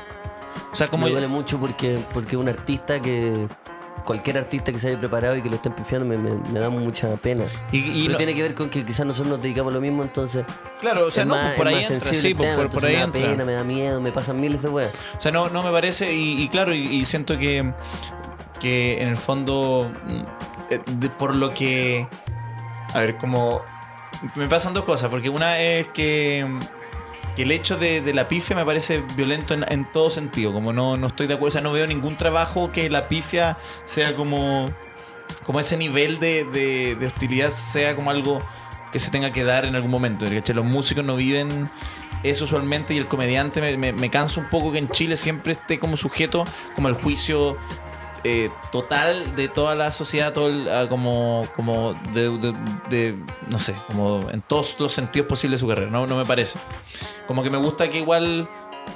[0.72, 1.06] O sea, como.
[1.06, 3.48] Me duele mucho porque porque un artista que
[4.04, 6.70] cualquier artista que se haya preparado y que lo estén pifiando me, me- me da
[6.70, 7.46] mucha pena.
[7.72, 9.82] Y, y Pero no- tiene que ver con que quizás nosotros nos dedicamos a lo
[9.82, 10.46] mismo, entonces
[10.80, 12.14] claro, o sea, no, más, pues por es ahí más entra.
[12.14, 13.22] Sí, pues, tema, por, por ahí me da entra.
[13.22, 14.92] pena, me da miedo, me pasan miles de weas.
[15.18, 17.72] O sea, no, no me parece, y, y claro, y, y siento que,
[18.60, 22.08] que en el fondo, mm, eh, de- por lo que,
[22.94, 23.62] a ver, como,
[24.36, 26.46] me pasan dos cosas, porque una es que,
[27.36, 30.74] que el hecho de, de la pifia me parece violento en, en todo sentido, como
[30.74, 34.16] no, no estoy de acuerdo, o sea, no veo ningún trabajo que la pifia sea
[34.16, 34.72] como,
[35.46, 36.44] como ese nivel de,
[37.00, 38.40] de- hostilidad sea como algo
[38.92, 40.26] que se tenga que dar en algún momento.
[40.54, 41.70] Los músicos no viven
[42.24, 45.54] eso usualmente y el comediante me, me, me cansa un poco que en Chile siempre
[45.54, 46.44] esté como sujeto
[46.76, 47.56] como al juicio
[48.24, 52.54] eh, total de toda la sociedad, todo el, ah, como, como de, de-
[52.90, 53.16] de-
[53.50, 56.60] no sé, como en todos los sentidos posibles de su carrera, no, no me parece.
[57.28, 58.50] Como que me gusta que igual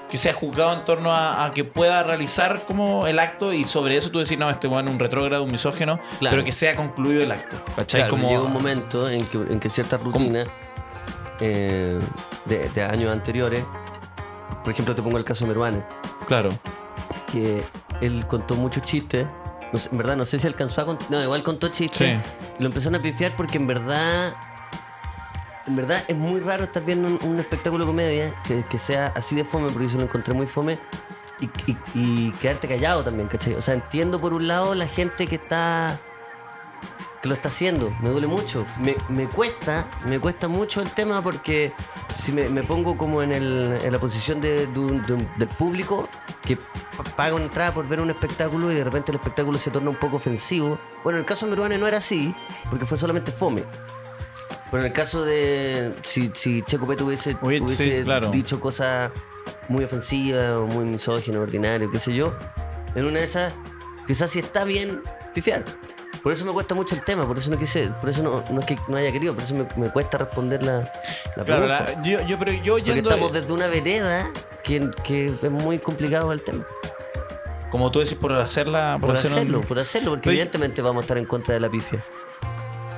[0.09, 3.97] que sea juzgado en torno a, a que pueda realizar como el acto y sobre
[3.97, 6.35] eso tú decís, no, este bueno un retrógrado, un misógeno, Claro.
[6.35, 7.57] pero que sea concluido el acto.
[7.75, 8.01] ¿Cachai?
[8.01, 10.47] Claro, como, llega un momento en que, en que ciertas rutinas
[11.39, 11.99] eh,
[12.45, 13.63] de, de años anteriores,
[14.63, 15.83] por ejemplo, te pongo el caso de Meruane,
[16.27, 16.51] Claro.
[17.31, 17.63] Que
[18.01, 19.25] él contó muchos chistes.
[19.71, 21.09] No sé, en verdad, no sé si alcanzó a contar.
[21.09, 22.21] No, igual contó chistes.
[22.23, 22.31] Sí.
[22.59, 24.33] Lo empezaron a pifiar porque en verdad.
[25.65, 29.13] En verdad es muy raro estar viendo un, un espectáculo de comedia que, que sea
[29.15, 30.77] así de fome, porque yo lo encontré muy fome.
[31.39, 33.55] Y, y- y quedarte callado también, ¿cachai?
[33.55, 35.97] O sea, entiendo por un lado la gente que está.
[37.23, 37.89] Que lo está haciendo.
[38.01, 38.65] Me duele mucho.
[38.79, 41.71] Me, me cuesta, me cuesta mucho el tema porque
[42.13, 45.29] si me, me pongo como en, el- en la posición de, de un- de un-
[45.37, 46.09] del público
[46.45, 46.57] que
[47.15, 49.95] paga una entrada por ver un espectáculo y de repente el espectáculo se torna un
[49.95, 50.77] poco ofensivo.
[51.05, 52.35] Bueno, en el caso de Meruane no era así,
[52.69, 53.63] porque fue solamente fome.
[54.69, 55.93] Pero en el caso de.
[56.03, 58.31] Si, si Checo Pete hubiese, Hubiese- hubiese sí, claro.
[58.31, 59.11] dicho cosas
[59.69, 62.35] muy ofensiva o muy misógino, ordinario, qué sé yo,
[62.95, 63.53] en una de esas,
[64.07, 65.01] quizás sí está bien
[65.33, 65.63] pifiar.
[66.23, 68.61] Por eso me cuesta mucho el tema, por eso no quise, por eso no, no
[68.61, 70.79] es que no haya querido, por eso me, me cuesta responder la,
[71.35, 71.93] la Claro, pregunta.
[71.97, 73.09] la- yo, yo, pero yo Porque yendo.
[73.09, 74.31] estamos desde una vereda
[74.63, 76.63] que, que es muy complicado el tema.
[77.69, 78.97] Como tú decís, por hacerla.
[79.01, 81.59] Por, Por hacer un- hacerlo, por hacerlo, porque evidentemente vamos a estar en contra de
[81.59, 82.01] la pifia.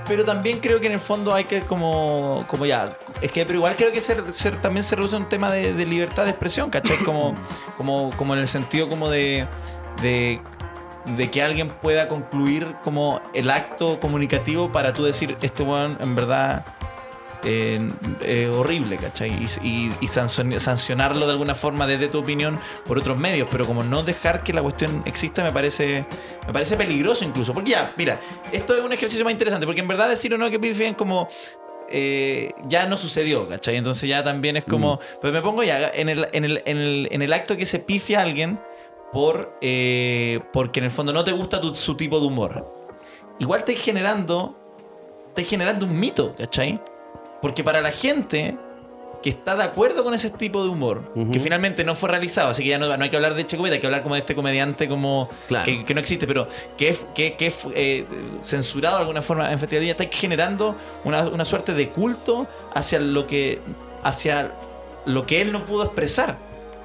[0.07, 3.57] Pero también creo que en el fondo hay que como, como ya, es que pero
[3.57, 6.29] igual creo que ser, ser- también se reduce a un tema de, de libertad de
[6.29, 6.97] expresión, ¿cachai?
[6.97, 7.33] Como,
[7.75, 9.47] como, como en el sentido como de,
[10.03, 10.39] de,
[11.05, 16.15] de que alguien pueda concluir como el acto comunicativo para tú decir, este weón en
[16.15, 16.65] verdad
[17.47, 17.79] eh,
[18.21, 19.29] eh, horrible, ¿cachai?
[19.29, 23.67] Y, y- y sancion- sancionarlo de alguna forma desde tu opinión por otros medios, pero
[23.67, 26.05] como no dejar que la cuestión exista me parece,
[26.47, 27.53] me parece peligroso incluso.
[27.53, 28.17] Porque ya, mira,
[28.51, 31.29] esto es un ejercicio más interesante, porque en verdad decir o no que pifen como...
[31.87, 33.75] eh, ya no sucedió, ¿cachai?
[33.77, 34.99] Entonces ya también es como...
[35.21, 37.77] Pues me pongo ya en el, en el, en el, en el acto que se
[37.77, 38.59] pifia a alguien
[39.13, 42.73] por, eh, porque en el fondo no te gusta tu- su tipo de humor.
[43.39, 44.57] Igual estáis generando...
[45.29, 46.81] Estáis generando un mito, ¿cachai?
[47.41, 48.57] Porque para la gente
[49.21, 51.31] que está de acuerdo con ese tipo de humor, Ujú.
[51.31, 53.73] que finalmente no fue realizado, así que ya no, no hay que hablar de Checopeta,
[53.75, 55.65] hay que hablar como de este comediante como Claro.
[55.65, 58.05] que, que no existe, pero que es, que, que eh,
[58.41, 63.25] censurado de alguna forma en Festival está generando una, una suerte de culto hacia lo
[63.27, 63.61] que
[64.03, 64.53] hacia
[65.05, 66.37] lo que él no pudo expresar.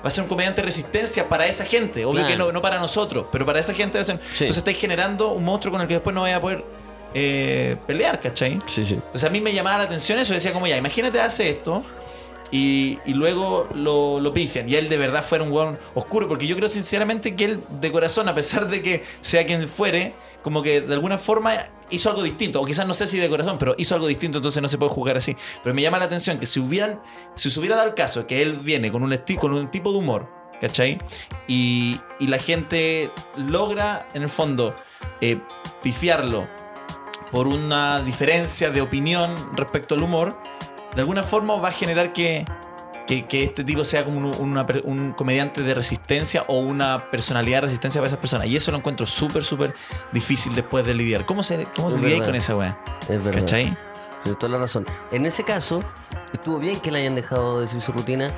[0.02, 2.28] Va a ser un comediante de resistencia para esa gente, obvio Claro.
[2.28, 4.44] que no, no para nosotros, pero para esa gente va a ser- Sí.
[4.44, 6.64] Entonces estáis generando un monstruo con el que después no vaya a poder
[7.12, 8.60] eh, pelear, ¿cachai?
[8.66, 8.94] Sí, sí.
[8.94, 11.82] Entonces a mí me llamaba la atención eso, decía como ya, imagínate hace esto
[12.50, 16.46] y, y luego lo, lo pifian y él de verdad fuera un weón oscuro, porque
[16.46, 20.62] yo creo sinceramente que él de corazón, a pesar de que sea quien fuere, como
[20.62, 21.52] que de alguna forma
[21.90, 24.62] hizo algo distinto, o quizás no sé si de corazón, pero hizo algo distinto, entonces
[24.62, 25.36] no se puede jugar así.
[25.62, 27.00] Pero me llama la atención que si hubieran,
[27.34, 29.98] si se hubiera dado el caso que él viene con un, con un tipo de
[29.98, 30.28] humor,
[30.60, 30.98] ¿cachai?
[31.48, 34.74] Y, y la gente logra, en el fondo,
[35.20, 35.40] eh,
[35.82, 36.48] pifiarlo
[37.30, 40.36] por una diferencia de opinión respecto al humor,
[40.94, 42.44] de alguna forma va a generar que,
[43.07, 47.11] que, que este tipo sea como un, una per- un comediante de resistencia o una
[47.11, 48.46] personalidad de resistencia para esas personas.
[48.48, 49.74] Y eso lo encuentro súper, súper
[50.12, 51.26] difícil después de lidiar.
[51.26, 52.79] ¿Cómo se, cómo se lidia con esa weá?
[53.09, 53.40] Es verdad.
[53.40, 53.76] ¿Cachai?
[54.22, 54.87] Tienes toda la razón.
[55.12, 55.83] En ese caso,
[56.33, 58.33] estuvo bien que le hayan dejado decir su rutina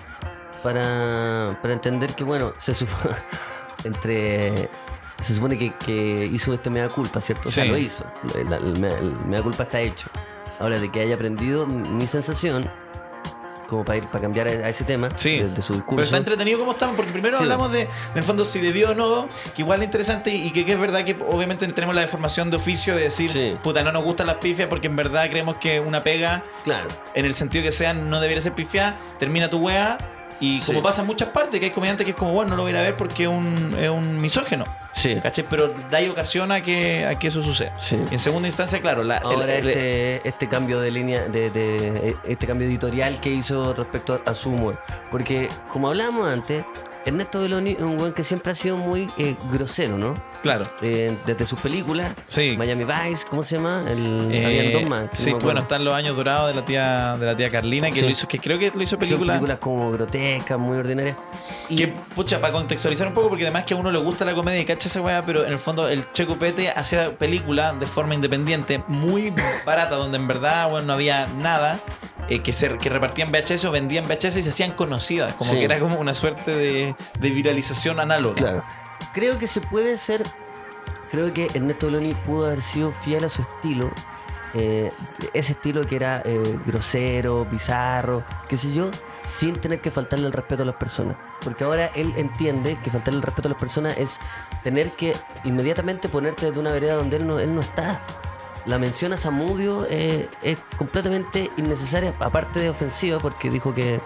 [0.62, 3.17] para, para entender que, bueno, se supone,
[3.85, 4.71] entre,
[5.21, 7.49] se supone que, que hizo este mea culpa, ¿cierto?
[7.49, 7.71] O sea, Sí.
[7.71, 8.05] lo hizo.
[8.35, 10.09] El, el mea, el mea culpa está hecho.
[10.62, 12.70] Ahora, de que haya aprendido, mi sensación,
[13.68, 15.38] como para ir para cambiar a, ese tema Sí.
[15.40, 15.96] de, de su discurso.
[15.96, 17.42] Pero está entretenido como estamos, porque primero Sí.
[17.42, 20.64] hablamos de, en el fondo, si debió o no, que igual es interesante y que,
[20.64, 23.57] que es verdad que obviamente tenemos la deformación de oficio de decir, Sí.
[23.62, 26.88] puta, no nos gustan las pifias porque en verdad creemos que una pega Claro.
[27.14, 29.98] en el sentido que sea, no debería ser pifiada, termina tu wea.
[30.42, 30.66] Y Sí.
[30.66, 32.70] como pasa en muchas partes, que hay comediantes que es como, bueno, no lo voy
[32.72, 34.64] a ir a ver porque es un, es un misógeno.
[34.92, 35.16] Sí.
[35.22, 35.46] ¿Cachai?
[35.48, 37.78] Pero da y ocasión a que, a que eso suceda.
[37.78, 37.96] Sí.
[38.11, 41.48] Y en segunda instancia, claro, la, el- Ahora el- este, este cambio de línea, de,
[41.50, 44.78] de- este cambio editorial que hizo respecto a su humor.
[45.11, 46.64] Porque, como hablábamos antes,
[47.07, 50.14] Ernesto Beloni es un buen que siempre ha sido muy eh, grosero, ¿no?
[50.42, 50.64] Claro.
[50.83, 52.57] Eh, desde sus películas, Sí.
[52.59, 53.85] Miami Vice, ¿cómo se llama?
[53.88, 55.11] El, Eh, habían dos más.
[55.11, 57.88] que sí, no bueno, están los años dorados de la tía, de la tía Carlina,
[57.90, 58.00] que Sí.
[58.02, 59.35] lo hizo, que creo que lo hizo Son película.
[59.35, 61.16] películas como grotescas, muy ordinarias.
[61.68, 64.35] Y, Que, pucha, para contextualizar un poco, porque además que a uno le gusta la
[64.35, 67.87] comedia y cacha esa weá, pero en el fondo el Checo Pete hacía película de
[67.87, 69.33] forma independiente, muy
[69.64, 71.78] barata, donde en verdad, bueno, no había nada,
[72.28, 75.59] eh, que, se, que repartían VHS o vendían VHS y se hacían conocidas, como Sí.
[75.59, 78.35] que era como una suerte de, de viralización análoga.
[78.35, 78.64] Claro.
[79.12, 80.22] Creo que se puede ser.
[81.11, 83.90] Creo que Ernesto Beloni pudo haber sido fiel a su estilo.
[84.55, 84.92] eh,
[85.33, 88.90] ese estilo que era eh, grosero, bizarro, qué sé yo,
[89.25, 91.16] sin tener que faltarle el respeto a las personas.
[91.42, 94.19] Porque ahora él entiende que faltarle el respeto a las personas es
[94.63, 98.00] tener que inmediatamente ponerte de una vereda donde él no, él no está.
[98.67, 104.00] La mención a Samudio eh, es completamente innecesaria, aparte de ofensiva, porque dijo que,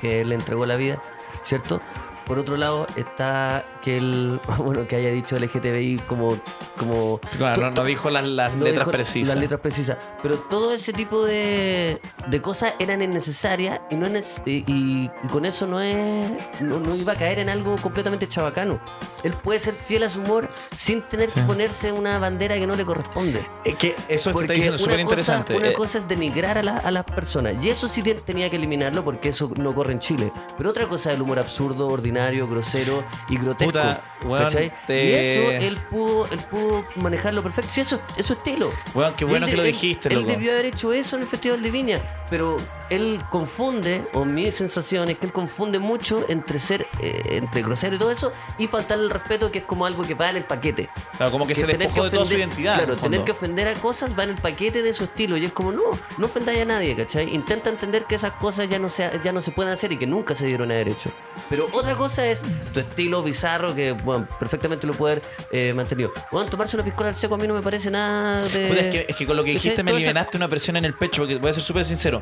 [0.00, 1.00] que le entregó la vida,
[1.42, 1.80] ¿cierto?
[2.26, 6.38] Por otro lado está que él, bueno, que haya dicho LGTBI como...
[6.76, 9.34] como Sí, claro, no, no dijo las, las no letras dijo precisas.
[9.34, 9.96] Las letras precisas.
[10.22, 15.44] Pero todo ese tipo de, de cosas eran innecesarias y, no es y, y- con
[15.44, 16.28] eso no es
[16.60, 18.80] no, no iba a caer en algo completamente chabacano.
[19.22, 22.74] Él puede ser fiel a su humor sin tener que ponerse una bandera que no
[22.74, 23.40] le corresponde.
[23.64, 25.56] Es que eso que Porque está diciendo súper interesante.
[25.56, 27.54] Una Eh, cosa es denigrar a, la- a las personas.
[27.62, 30.32] Y eso sí te- tenía que eliminarlo porque eso no corre en Chile.
[30.58, 33.75] Pero otra cosa es el humor absurdo, ordinario, grosero y grotesco.
[33.82, 34.72] Puta, weón, ¿cachai?
[34.86, 37.70] te- Y eso él pudo, él pudo manejarlo perfecto.
[37.72, 38.72] Sí, eso es su estilo.
[38.94, 40.28] Weón, qué bueno Él que lo él- dijiste, Él loco.
[40.28, 42.00] debió haber hecho eso en el Festival de Viña.
[42.30, 42.56] Pero
[42.90, 47.96] él confunde, o mi sensación es que él confunde mucho entre ser, eh, entre grosero
[47.96, 50.44] y todo eso, y faltar el respeto, que es como algo que va en el
[50.44, 50.88] paquete.
[51.16, 52.78] Claro, como que, se despojó de toda su identidad.
[52.80, 55.36] en Claro, tener que ofender a cosas va en el paquete de su estilo.
[55.36, 55.82] Y es como, no,
[56.18, 57.34] no ofendáis a nadie, ¿cachai?
[57.34, 60.06] Intenta entender que esas cosas ya no, se, ya no se pueden hacer y que
[60.06, 61.10] nunca se dieron a derecho.
[61.48, 62.40] Pero otra cosa es
[62.72, 66.12] tu estilo bizarro que, bueno, perfectamente lo puede haber eh, mantenido.
[66.30, 68.70] Bueno, tomarse una piscola al seco a mí no me parece nada de.
[68.80, 69.62] Es, que, es que con lo que ¿cachai?
[69.62, 71.84] dijiste me Toda esa- liberaste una presión en el pecho, porque voy a ser súper
[71.84, 72.15] sincero.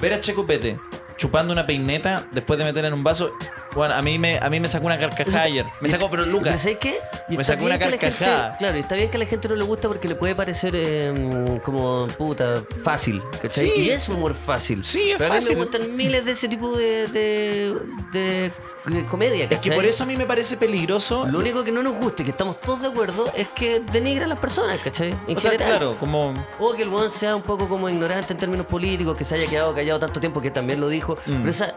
[0.00, 0.76] Ver a Checo Pete
[1.16, 3.32] chupando una peineta después de meterla en un vaso,
[3.74, 5.66] bueno, a mí me, a mí me sacó una carcajada ayer.
[5.80, 7.00] Me sacó, pero Lucas, ¿Sabes qué?
[7.28, 8.56] Me sacó una gente- carcajada.
[8.56, 11.60] claro, está bien que a la gente no le gusta porque le puede parecer eh,
[11.64, 13.20] como puta fácil.
[13.42, 13.68] ¿cachai?
[13.68, 13.80] Sí.
[13.82, 14.84] Y es humor fácil.
[14.84, 15.56] Sí, es Pero a mí fácil.
[15.56, 17.76] me gustan miles de ese tipo de, de,
[18.12, 18.52] de-
[18.86, 19.42] de comedia.
[19.44, 19.74] es que ¿cachai?
[19.76, 21.26] por eso a mí me parece peligroso.
[21.26, 24.24] Lo único que no nos gusta y que estamos todos de acuerdo es que denigra
[24.24, 25.18] a las personas, ¿cachai?
[25.26, 26.46] En o sea, claro, como.
[26.58, 29.48] O que el weón sea un poco como ignorante en términos políticos, que se haya
[29.50, 31.16] quedado callado tanto tiempo, que también lo dijo.
[31.24, 31.72] Pero esa,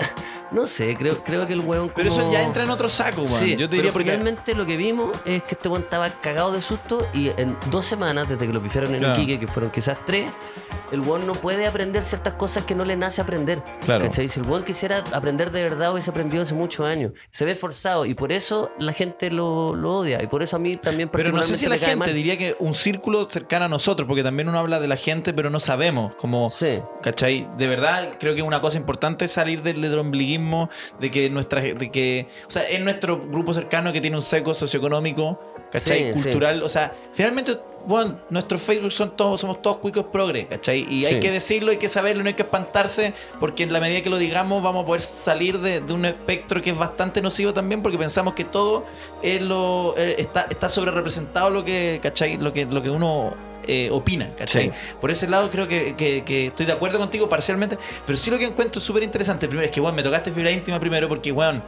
[0.52, 1.92] no sé, creo, creo que el weón Mm.
[1.96, 3.40] Pero eso ya entra en otro saco, weón.
[3.40, 4.12] Sí, Yo te diría pero porque.
[4.12, 7.86] finalmente lo que vimos es que este weón estaba cagado de susto y en dos
[7.86, 9.22] semanas, desde que lo pifiaron en Claro.
[9.22, 10.30] Iquique, que fueron quizás tres,
[10.92, 13.62] el weón no puede aprender ciertas cosas que no le nace aprender.
[13.86, 14.04] Claro.
[14.06, 14.28] ¿cachai?
[14.30, 17.14] Si el weón quisiera aprender de verdad, hubiese aprendido hace muchos años.
[17.32, 20.22] Se ve forzado y por eso la gente lo, lo odia.
[20.22, 22.14] Y por eso a mí también Pero no sé si la gente mal.
[22.14, 25.50] diría que un círculo cercano a nosotros, porque también uno habla de la gente, pero
[25.50, 26.14] no sabemos.
[26.16, 26.80] Como, Sí.
[27.02, 27.48] ¿cachai?
[27.58, 31.62] De verdad, creo que una cosa importante es salir del, del ombliguismo, de que nuestra,
[31.62, 35.40] de que, o sea, es nuestro grupo cercano que tiene un seco socioeconómico,
[35.72, 36.00] ¿cachai?
[36.00, 36.22] Sí, sí.
[36.24, 40.86] Cultural, o sea, finalmente, bueno, nuestros Facebook son todos, somos todos cuicos progres, ¿cachai?
[40.90, 41.20] Y hay Sí.
[41.20, 44.18] que decirlo, hay que saberlo, no hay que espantarse, porque en la medida que lo
[44.18, 47.98] digamos vamos a poder salir de, de un espectro que es bastante nocivo también, porque
[47.98, 48.86] pensamos que todo
[49.24, 52.38] es lo, eh, está, está sobre representado lo que, ¿cachai?
[52.38, 53.36] Lo que, lo que uno
[53.68, 54.66] eh, opina, ¿cachai?
[54.66, 54.96] Sí.
[55.00, 58.38] Por ese lado creo que, que- que estoy de acuerdo contigo parcialmente, pero sí lo
[58.38, 61.64] que encuentro súper interesante, primero es que, bueno, me tocaste fibra íntima primero porque, weón,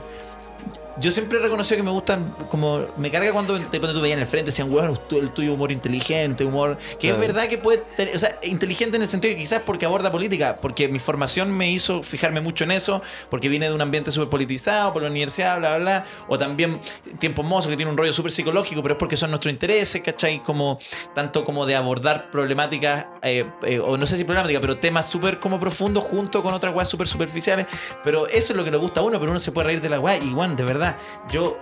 [0.99, 4.15] yo siempre he reconocido que me gustan, como me carga cuando te cuando tú veías
[4.15, 7.15] en el frente, decían, weón, tu- el tuyo humor inteligente, humor, que Claro.
[7.15, 10.11] es verdad que puede tener, o sea, inteligente en el sentido que quizás porque aborda
[10.11, 14.11] política, porque mi formación me hizo fijarme mucho en eso, porque vine de un ambiente
[14.11, 16.79] súper politizado, por la universidad, bla, bla, bla, o también
[17.19, 20.43] Tiempo Mozo, que tiene un rollo súper psicológico, pero es porque son nuestros intereses, ¿cachai?
[20.43, 20.77] Como,
[21.15, 25.39] tanto como de abordar problemáticas, eh, eh, o no sé si problemáticas, pero temas súper
[25.39, 27.65] como profundos junto con otras weas súper superficiales,
[28.03, 29.89] pero eso es lo que le gusta a uno, pero uno se puede reír de
[29.89, 30.82] la wea, y bueno, de verdad,
[31.29, 31.57] yo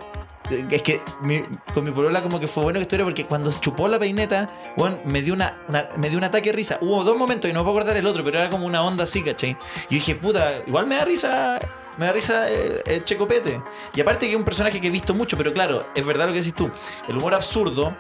[0.49, 1.01] es que
[1.74, 4.99] con mi polola como que fue bueno que estuviera porque cuando chupó la peineta, weón,
[5.05, 5.57] me dio una,
[5.97, 6.78] me dio un ataque de risa.
[6.82, 9.22] Hubo dos momentos y no puedo acordar el otro, pero era como una onda así,
[9.24, 9.57] ¿cachai?
[9.89, 11.59] Y dije, puta, igual me da risa.
[11.97, 13.61] Me da risa el Checopete.
[13.95, 16.34] Y aparte que es un personaje que he visto mucho, pero claro, es verdad lo
[16.34, 16.72] que decís tú.
[17.07, 17.95] El humor absurdo,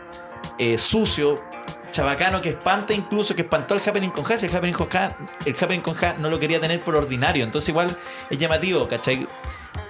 [0.57, 1.43] eh, sucio,
[1.91, 4.37] chabacano, que espanta incluso, que espantó el Happening con Ja.
[4.37, 5.15] si El Happening con Ja,
[5.45, 7.43] el Happening con no lo quería tener por ordinario.
[7.43, 7.95] Entonces igual
[8.29, 9.27] es llamativo, ¿cachai?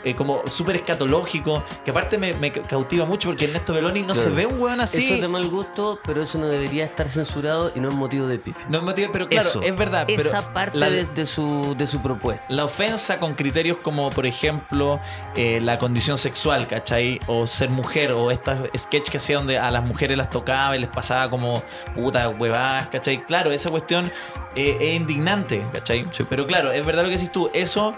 [0.04, 4.22] Eh, como súper escatológico, que aparte me, me cautiva mucho porque Ernesto Beloni no Claro.
[4.22, 5.04] se ve un weón así.
[5.06, 8.26] Eso es de mal gusto, pero eso no debería estar censurado y no es motivo
[8.26, 8.66] de pifia.
[8.68, 10.06] No es motivo- pero claro, Eso, es verdad.
[10.08, 12.44] Pero Esa parte la, de, de su, de su propuesta.
[12.50, 15.00] la ofensa con criterios como, por ejemplo,
[15.36, 17.20] eh, la condición sexual, ¿cachai?
[17.28, 20.80] O ser mujer, o estas sketch que hacía donde a las mujeres las tocaba y
[20.80, 21.62] les pasaba como
[21.94, 23.24] puta huevadas, ¿cachai?
[23.24, 24.12] Claro, esa cuestión
[24.56, 26.06] eh, es indignante, ¿cachai?
[26.28, 27.94] Pero claro, es verdad lo que decís tú, eso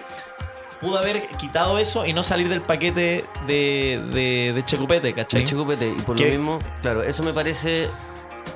[0.84, 5.42] pudo haber quitado eso y no salir del paquete de, de, de Checupete, ¿cachai?
[5.42, 5.90] El Checopete.
[5.98, 6.26] Y por ¿Qué?
[6.26, 7.88] lo mismo, claro, eso me parece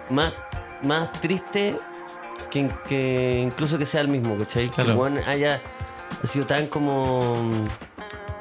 [0.10, 0.34] más,
[0.84, 1.76] más triste
[2.52, 4.68] que, que incluso que sea el mismo, ¿cachai?
[4.70, 4.92] Que Claro.
[4.92, 5.62] el weón haya
[6.24, 7.36] sido tan como.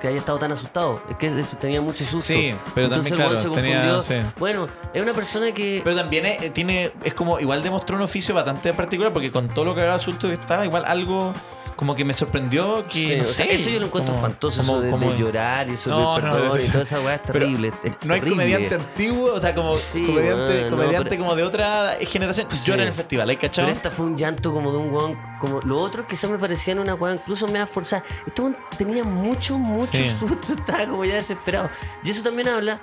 [0.00, 1.02] que haya estado tan asustado.
[1.08, 2.32] Es que eso tenía mucho susto.
[2.32, 4.02] Sí, pero Entonces también, claro, se tenía- confundió.
[4.02, 4.14] sí.
[4.38, 5.80] Bueno, es una persona que.
[5.82, 9.48] Pero también es, eh, tiene, es como, igual demostró un oficio bastante particular, porque con
[9.48, 11.32] todo lo que haga susto que estaba, igual algo
[11.76, 14.72] como que me sorprendió que, Sí, no sea, eso yo lo encuentro como- espantoso, como-
[14.72, 17.22] eso de, de como- llorar y eso No, de perdón y toda esa weá es
[17.22, 17.72] terrible.
[17.84, 21.96] es No hay comediante antiguo, o sea, como Sí, comediante, comediante pero- como de otra
[22.00, 22.48] generación.
[22.50, 22.58] Sí.
[22.64, 23.68] Llora en el festival, ¿hay cachado?
[23.68, 25.16] Pero esta fue un llanto como de un weón.
[25.40, 28.02] Como lo otro quizás me parecía en una weá incluso me da forzada.
[28.38, 30.52] Weón tenía mucho, mucho susto.
[30.58, 31.68] Estaba como ya desesperado.
[32.02, 32.80] Y eso también habla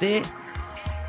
[0.00, 0.22] de.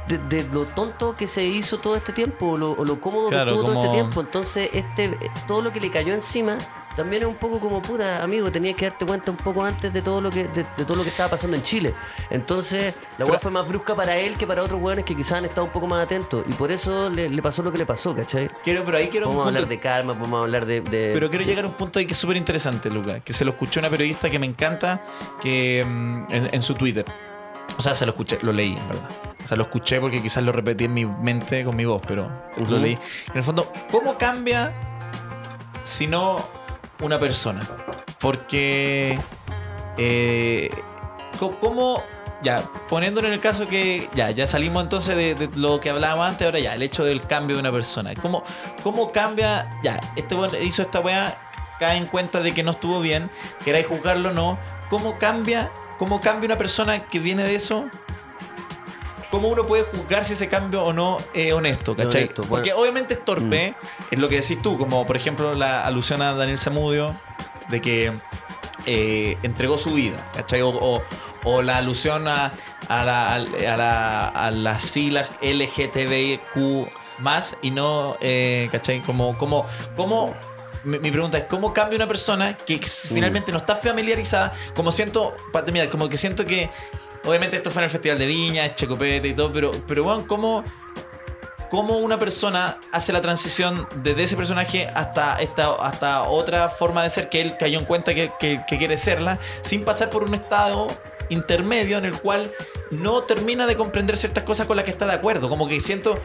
[0.08, 3.30] De, de lo tonto que se hizo todo este tiempo, o lo, o lo cómodo
[3.30, 4.20] Claro, que estuvo todo este tiempo.
[4.20, 6.58] Entonces, este, todo lo que le cayó encima
[6.98, 10.02] también es un poco como puta, amigo, tenías que darte cuenta un poco antes de
[10.02, 11.94] todo lo que, de, de todo lo que estaba pasando en Chile.
[12.30, 15.34] Entonces, la weá Pero- fue más brusca para él que para otros weones que quizás
[15.38, 16.44] han estado un poco más atentos.
[16.50, 18.50] Y por eso le, le pasó lo que le pasó, ¿cachai?
[18.64, 19.58] Quiero, pero ahí quiero un Podemos punto.
[19.64, 20.82] hablar de karma, podemos hablar de.
[20.82, 23.46] de- Pero quiero llegar a un punto ahí que es súper interesante, Luca, que se
[23.46, 25.02] lo escuchó una periodista que me encanta
[25.42, 27.06] que mm, en, en su Twitter.
[27.78, 29.10] O sea, se lo escuché, lo leí, en verdad.
[29.44, 32.32] O sea, lo escuché porque quizás lo repetí en mi mente con mi voz, pero
[32.70, 32.98] lo leí.
[33.32, 34.74] En el fondo, ¿cómo cambia
[35.84, 36.44] si no
[37.00, 37.62] una persona.
[38.20, 39.20] Porque.
[39.98, 40.70] Eh,
[41.38, 42.04] ¿Cómo.?
[42.42, 44.10] Ya, poniéndolo en el caso que.
[44.16, 47.22] Ya, ya salimos entonces de, de lo que hablábamos antes, ahora ya, el hecho del
[47.22, 48.14] cambio de una persona.
[48.16, 48.44] ¿Cómo,
[48.84, 49.70] cómo cambia?
[49.84, 51.38] Ya, este weón hizo esta weá,
[51.80, 53.30] cae en cuenta de que no estuvo bien,
[53.64, 54.60] queráis juzgarlo o no.
[54.90, 55.70] ¿Cómo cambia?
[55.98, 57.86] ¿Cómo cambia una persona que viene de eso?
[59.34, 61.96] ¿Cómo uno puede juzgar si ese cambio o no es honesto?
[61.96, 62.24] ¿Cachai?
[62.26, 62.52] Honesto, bueno.
[62.64, 63.74] Porque obviamente es torpe,
[64.12, 67.20] es lo que decís tú, como por ejemplo la alusión a Daniel Zamudio,
[67.70, 68.14] de que
[68.86, 70.62] eh, entregó su vida, ¿cachai?
[70.62, 71.02] O, o-
[71.46, 72.54] o la alusión a,
[72.88, 73.40] a, la, a,
[73.78, 76.88] la, a las siglas LGTBQ
[77.20, 79.02] más y no, eh, ¿cachai?
[79.02, 79.66] Como, como,
[79.96, 80.36] como
[80.84, 84.54] mi, pregunta es, ¿cómo cambia una persona que ex- finalmente no está familiarizada?
[84.76, 86.70] Como siento, para terminar, como que siento que,
[87.26, 90.64] obviamente esto fue en el Festival de Viña, Checopete y todo, pero, pero bueno, ¿cómo,
[91.74, 97.10] cómo una persona hace la transición desde ese personaje hasta, esta, hasta otra forma de
[97.10, 100.88] ser que él cayó en cuenta que, quiere serla, sin pasar por un estado
[101.30, 102.52] intermedio en el cual
[102.92, 105.50] no termina de comprender ciertas cosas con las que está de acuerdo.
[105.50, 106.20] Como que siento,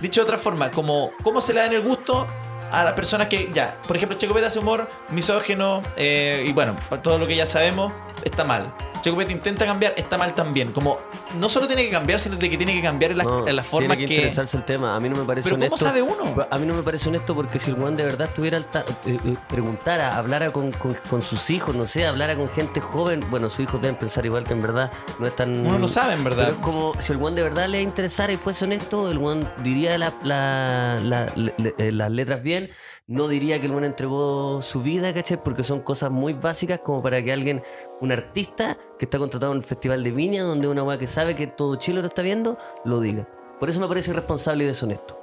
[0.00, 2.26] dicho de otra forma, como cómo se le da en el gusto
[2.72, 7.16] a las personas que, ya, por ejemplo, Checopete hace humor misógeno eh, y bueno, todo
[7.16, 7.92] lo que ya sabemos
[8.24, 8.74] está mal.
[9.00, 10.72] Checopete intenta cambiar, está mal también.
[10.72, 10.98] Como
[11.38, 13.56] no solo tiene que cambiar, sino de que tiene que cambiar en la, No, en
[13.56, 14.14] la forma tiene que, que...
[14.16, 14.94] interesarse el tema.
[14.96, 16.46] A mí no me parece Pero ¿cómo sabe uno?
[16.50, 18.84] A mí no me parece honesto porque si el weón de verdad estuviera al ta-
[19.06, 23.24] eh, eh, preguntara, hablara con, con- con sus hijos, no sé, hablara con gente joven,
[23.30, 25.66] bueno, sus hijos deben pensar igual que en verdad no es tan.
[25.66, 26.44] Uno no sabe, en verdad.
[26.46, 29.48] Pero es como si el weón de verdad le interesara y fuese honesto, el weón
[29.62, 31.32] diría la- la-
[31.78, 32.70] eh, las letras bien.
[33.06, 35.42] No diría que el weón entregó su vida, ¿cachai?
[35.42, 37.60] Porque son cosas muy básicas como para que alguien,
[38.00, 41.34] un artista que está contratado en el Festival de Viña, donde una weá que sabe
[41.34, 43.26] que todo Chile lo está viendo, lo diga.
[43.58, 45.18] Por eso me parece irresponsable y deshonesto.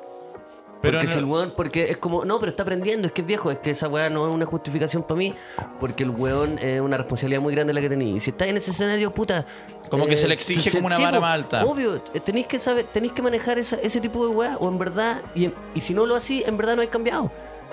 [0.80, 3.22] Pero porque no- si el weón, porque es como, no, pero está aprendiendo, es que
[3.22, 5.34] es viejo, es que esa weá no es una justificación para mí,
[5.80, 8.18] porque el weón es una responsabilidad muy grande la que tenéis.
[8.18, 9.40] Y si estáis en ese escenario, puta.
[9.40, 9.46] eh,
[9.90, 11.66] Como que se le exige como una vara más alta.
[11.66, 14.78] Obvio, eh, tenéis que saber, tenéis que manejar esa- ese tipo de weá, o en
[14.78, 17.32] verdad, y, y si no lo así, en verdad no hay cambiado.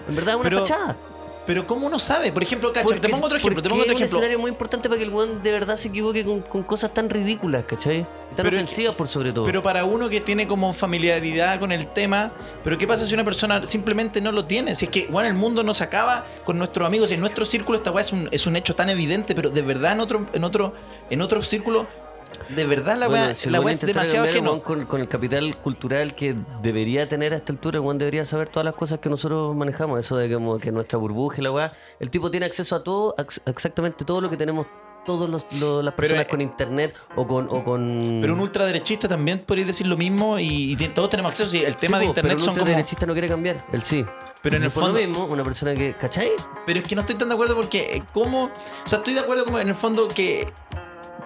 [0.08, 0.96] En verdad es una Pero, fachada.
[1.46, 2.32] Pero ¿cómo uno sabe?
[2.32, 4.38] Por ejemplo, cacha, te Porque- pongo otro ejemplo, te porque pongo otro es un escenario
[4.38, 7.64] muy importante para que el weón de verdad se equivoque con, con cosas tan ridículas,
[7.64, 8.06] ¿cachai?
[8.34, 9.44] Tan Pero- ofensivas por sobre todo.
[9.44, 12.32] Pero para uno que tiene como familiaridad con el tema,
[12.64, 14.74] pero ¿qué pasa si una persona simplemente no lo tiene?
[14.74, 17.76] Si es que, bueno, el mundo no se acaba con nuestros amigos, en nuestro círculo
[17.76, 20.44] esta weá es un, es un hecho tan evidente, pero de verdad en otro, en
[20.44, 20.72] otro,
[21.10, 21.86] en otro círculo,
[22.54, 24.62] de verdad la Bueno, weá, si el la weón weá es demasiado el ajeno.
[24.62, 28.48] Con, con el capital cultural que debería tener a esta altura, el weón debería saber
[28.48, 30.00] todas las cosas que nosotros manejamos.
[30.00, 31.72] Eso de como que nuestra burbuja y la weá.
[32.00, 34.66] El tipo tiene acceso a todo, ex- exactamente todo lo que tenemos
[35.06, 38.18] los- las personas eh, con internet o con, o con.
[38.22, 41.50] Pero un ultraderechista también podría decir lo mismo y, y todos tenemos acceso.
[41.50, 42.62] Sí, el tema Sí, de internet pero un son como.
[42.64, 44.04] ultraderechista no quiere cambiar, él sí.
[44.40, 45.94] Pero en el fondo- mismo, una persona que.
[45.94, 46.30] ¿Cachai?
[46.66, 48.44] Pero es que no estoy tan de acuerdo porque, eh, ¿cómo?
[48.44, 48.50] O
[48.88, 50.46] sea, estoy de acuerdo como en el fondo que.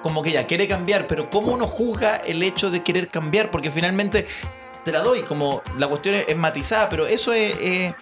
[0.03, 3.51] Como que ya quiere cambiar, pero ¿cómo uno juzga el hecho de querer cambiar?
[3.51, 4.27] Porque finalmente
[4.85, 7.93] te la doy, como la cuestión es, es matizada, pero eso es.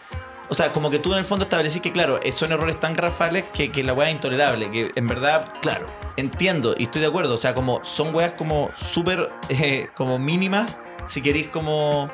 [0.49, 2.95] o sea, como que tú en el fondo establecís que, claro, eh, son errores tan
[2.95, 5.87] garrafales que, que la weá es intolerable, que en verdad Claro.
[6.17, 7.35] entiendo y estoy de acuerdo.
[7.35, 10.77] O sea, como son weas como súper eh, como mínimas,
[11.07, 12.11] si queréis como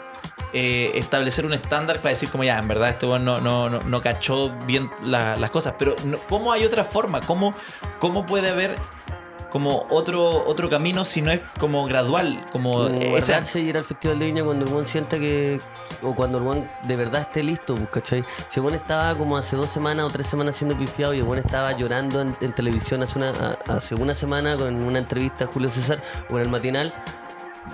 [0.55, 3.81] eh, establecer un estándar para decir como ya, en verdad este weón no, no, no,
[3.81, 5.75] no cachó bien la- las cosas.
[5.79, 7.21] Pero no- ¿cómo hay otra forma?
[7.21, 7.53] ¿Cómo,
[7.99, 8.77] cómo puede haber
[9.53, 12.47] como otro, otro camino si no es como gradual?
[12.51, 15.61] Como Como esa- y ir al Festival de Viña cuando el buen sienta que.
[16.01, 18.25] O cuando el buen de verdad esté listo, pues, ¿cachai?
[18.49, 21.25] Si el buen estaba como hace dos semanas o tres semanas siendo pifiado y el
[21.25, 25.47] buen estaba llorando en, en televisión hace una, hace una semana con una entrevista a
[25.47, 26.93] Julio César o en el matinal,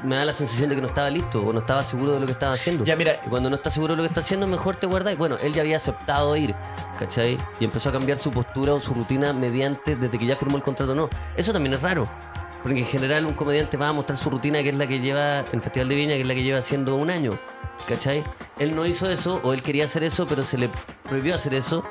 [0.05, 2.27] me da la sensación de que no estaba listo o no estaba seguro de lo
[2.27, 2.85] que estaba haciendo.
[2.85, 3.21] Ya, mira.
[3.25, 5.17] Y cuando no estás seguro de lo que está haciendo, mejor te guardas.
[5.17, 6.55] Bueno, él ya había aceptado ir,
[6.99, 7.39] ¿cachai?
[7.61, 10.63] Y empezó a cambiar su postura o su rutina mediante desde que ya firmó el
[10.63, 10.95] contrato.
[10.95, 12.09] No, eso también es raro.
[12.63, 15.45] Porque en general un comediante va a mostrar su rutina, que es la que lleva
[15.53, 17.39] en Festival de Viña, que es la que lleva haciendo un año.
[17.87, 18.25] ¿Cachai?
[18.59, 20.69] Él no hizo eso, o él quería hacer eso, pero se le
[21.05, 21.85] prohibió hacer eso,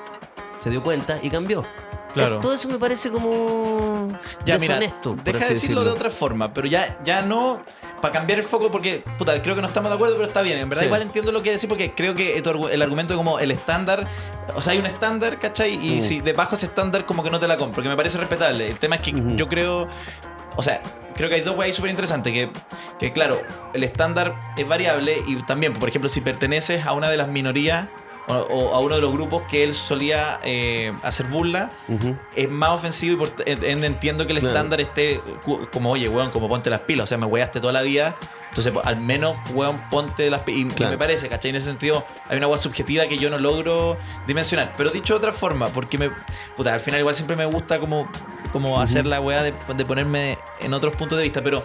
[0.60, 1.66] se dio cuenta y cambió.
[2.14, 2.36] Claro.
[2.36, 4.08] Es- todo eso me parece como
[4.46, 5.16] Ya, mira, deshonesto.
[5.16, 7.62] por deja de decirlo de otra forma, pero ya, ya no
[8.02, 10.58] para cambiar el foco porque, puta, creo que no estamos de acuerdo, pero está bien.
[10.60, 10.88] En verdad Sí.
[10.88, 14.08] igual entiendo lo que decir porque creo que el argumento de como el estándar,
[14.56, 15.74] o sea, hay un estándar, ¿cachai?
[15.74, 16.02] Y Mm.
[16.02, 18.68] si debajo ese estándar como que no te la compro, que me parece respetable.
[18.70, 19.88] El tema es que yo creo,
[20.56, 20.82] o sea,
[21.16, 22.52] creo que hay dos weas súper interesantes, que,
[23.00, 23.42] que claro,
[23.74, 27.88] el estándar es variable y también, por ejemplo, si perteneces a una de las minorías
[28.28, 31.72] o, o a uno de los grupos que él solía eh, hacer burla,
[32.36, 34.54] es más ofensivo y por en- en- entiendo que el Claro.
[34.56, 35.22] estándar esté
[35.72, 38.16] como, oye, weón, como ponte las pilas, o sea, me weaste toda la vida,
[38.50, 40.42] Entonces, al menos, weón, ponte las...
[40.42, 40.92] pi- Y, Claro.
[40.94, 41.50] me parece, ¿cachai?
[41.50, 44.74] En ese sentido, hay una agua subjetiva que yo no logro dimensionar.
[44.76, 46.10] Pero dicho de otra forma, porque me...
[46.56, 48.10] Puta, al final igual siempre me gusta como,
[48.52, 51.64] como hacer la weá de, de ponerme en otros puntos de vista, pero...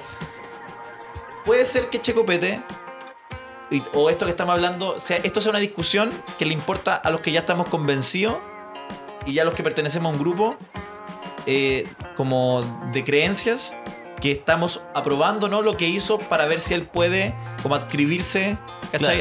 [1.47, 2.61] Puede ser que Checopete
[3.73, 7.11] y- o esto que estamos hablando, sea, esto sea una discusión que le importa a
[7.11, 8.37] los que ya estamos convencidos
[9.27, 10.57] y ya los que pertenecemos a un grupo
[11.47, 12.63] eh, como
[12.93, 13.75] de creencias
[14.21, 15.63] que estamos aprobando ¿no?
[15.63, 18.57] lo que hizo para ver si él puede como adscribirse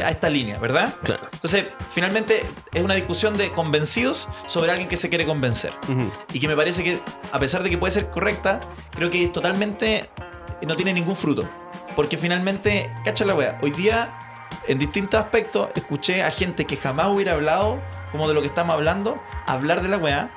[0.04, 0.94] a esta línea, ¿verdad?
[1.02, 1.26] Claro.
[1.32, 5.72] Entonces, finalmente es una discusión de convencidos sobre alguien que se quiere convencer.
[6.32, 7.00] Y que me parece que,
[7.32, 10.08] a pesar de que puede ser correcta, creo que es totalmente.
[10.66, 11.48] no tiene ningún fruto.
[11.96, 13.58] Porque finalmente, cacha la wea.
[13.62, 14.12] Hoy día,
[14.68, 17.80] en distintos aspectos, escuché a gente que jamás hubiera hablado
[18.12, 20.30] como de lo que estamos hablando, hablar de la.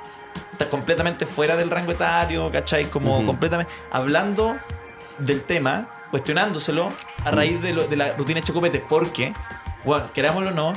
[0.52, 2.86] Está completamente fuera del rango etario, ¿cachai?
[2.86, 3.72] Como completamente.
[3.90, 4.56] hablando
[5.18, 6.90] del tema, cuestionándoselo
[7.24, 8.80] a raíz de, lo- de la rutina de Checopete.
[8.88, 9.34] Porque,
[9.84, 10.72] bueno, querámoslo o no,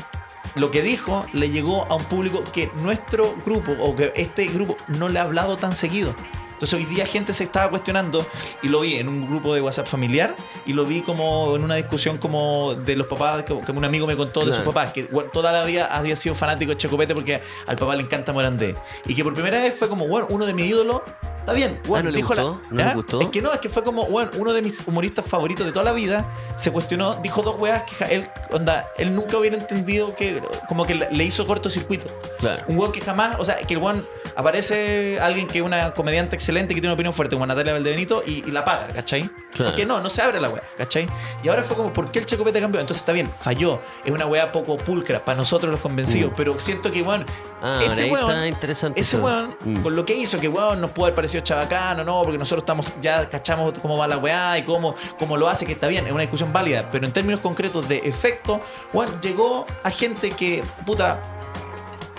[0.56, 4.76] lo que dijo le llegó a un público que nuestro grupo o que este grupo
[4.88, 6.14] no le ha hablado tan seguido.
[6.60, 8.28] Entonces hoy día gente se estaba cuestionando
[8.62, 10.36] y lo vi en un grupo de WhatsApp familiar
[10.66, 14.18] y lo vi como en una discusión como de los papás, que, un amigo me
[14.18, 17.42] contó de sus papás, que bueno, toda la vida había sido fanático de Checopete porque
[17.66, 18.76] al papá le encanta Morandé.
[19.06, 21.02] Y que por primera vez fue como, bueno, uno de mis ídolos,
[21.40, 21.80] está bien.
[21.88, 22.62] Bueno, ¿no le dijo la- gustó?
[22.72, 22.94] ¿No le ¿Ah?
[22.94, 23.22] gustó?
[23.22, 25.86] Es que no, es que fue como, bueno, uno de mis humoristas favoritos de toda
[25.86, 30.44] la vida se cuestionó, dijo dos weas que él, onda, él nunca hubiera entendido que,
[30.68, 32.08] como que le le hizo cortocircuito.
[32.40, 32.64] Claro.
[32.68, 34.06] Un weón que jamás, o sea, que el weón
[34.36, 38.24] aparece alguien que es una comediante excelente, que tiene una opinión fuerte, como Natalia Valdebenito,
[38.26, 39.30] y, y la paga, ¿cachai?
[39.52, 39.72] Claro.
[39.72, 41.08] Porque no, no se abre la wea, ¿cachai?
[41.44, 42.80] Y ahora fue como, ¿por qué el Checopete cambió?
[42.80, 43.82] Entonces está bien, falló.
[44.06, 46.36] Es una wea poco pulcra para nosotros los convencidos, Mm.
[46.36, 47.26] pero siento que, weón,
[47.62, 48.56] Ah, ese weón,
[48.96, 49.82] ese weón, Mm.
[49.84, 52.90] con lo que hizo, que weón nos pudo haber parecido chabacano, no, porque nosotros estamos,
[53.02, 56.12] ya cachamos cómo va la weá y cómo, cómo lo hace, que está bien, es
[56.12, 58.62] una discusión válida, pero en términos concretos de efecto,
[58.94, 61.20] weón, llegó a gente que, puta,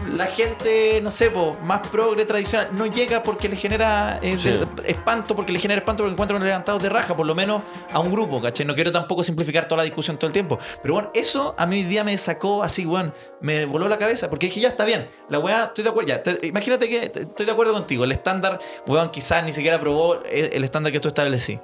[0.09, 4.59] la gente, no sé, po, más progre tradicional, no llega porque le genera eh, Sí.
[4.86, 8.11] espanto, porque le genera espanto porque encuentran levantados de raja, por lo menos a un
[8.11, 8.66] grupo, ¿cachai?
[8.66, 10.59] No quiero tampoco simplificar toda la discusión todo el tiempo.
[10.82, 14.28] Pero bueno, eso a mí hoy día me sacó así, weón, me voló la cabeza,
[14.30, 17.46] porque dije, ya está bien, la weá, estoy de acuerdo, ya, te- imagínate que estoy
[17.46, 21.09] de acuerdo contigo, el estándar, weón, quizás ni siquiera probó el, el estándar que tú
[21.09, 21.61] establecí.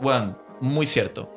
[0.00, 1.28] Weón, muy cierto.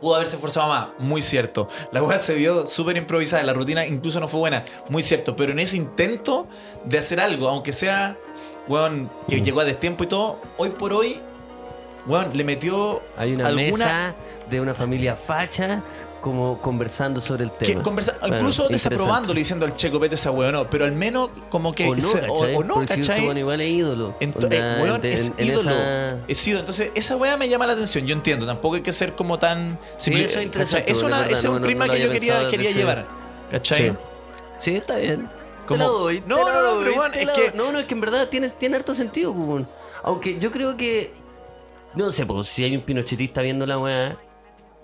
[0.00, 1.68] Pudo haberse esforzado más, muy cierto.
[1.92, 5.34] La weá se vio súper improvisada, la rutina incluso no fue buena, muy cierto.
[5.34, 6.46] Pero en ese intento
[6.84, 8.16] de hacer algo, aunque sea,
[8.68, 9.44] weón, que Mm.
[9.44, 11.20] llegó a destiempo y todo, hoy por hoy,
[12.06, 13.64] weón, le metió Hay una alguna...
[13.84, 14.14] mesa
[14.48, 15.82] de una familia facha
[16.20, 17.82] como conversando sobre el tema.
[17.82, 18.70] conversa- incluso interesante.
[18.96, 21.86] desaprobándolo diciendo al checo, vete esa weón, no, pero al menos como que.
[21.88, 22.54] O no, se- ¿cachai?
[22.54, 23.24] o, o no, Porque si ¿cachai?
[23.24, 24.16] weón igual es ídolo.
[24.20, 25.70] Ento- Onda, eh, weón, es en- ídolo.
[25.70, 26.60] esa- Es ídolo.
[26.60, 28.06] Entonces, esa weá me llama la atención.
[28.06, 28.46] Yo entiendo.
[28.46, 29.78] Tampoco hay que ser como tan.
[29.96, 30.92] Sí, eso es interesante, ¿cachai?
[30.92, 33.06] Es, una, verdad, un no- lo que yo quería, quería llevar.
[33.50, 33.90] ¿Cachai?
[33.90, 33.96] Sí.
[34.58, 35.30] Sí, está bien.
[35.66, 37.52] Como- Te la doy, No, te no, la no, doy, pero bueno, es la que-.
[37.54, 39.68] No, no, es que en verdad tiene, tiene harto sentido, pues, weón.
[40.02, 41.12] Aunque yo creo que.
[41.94, 44.18] No sé, pues si hay un pinochetista viendo la weá,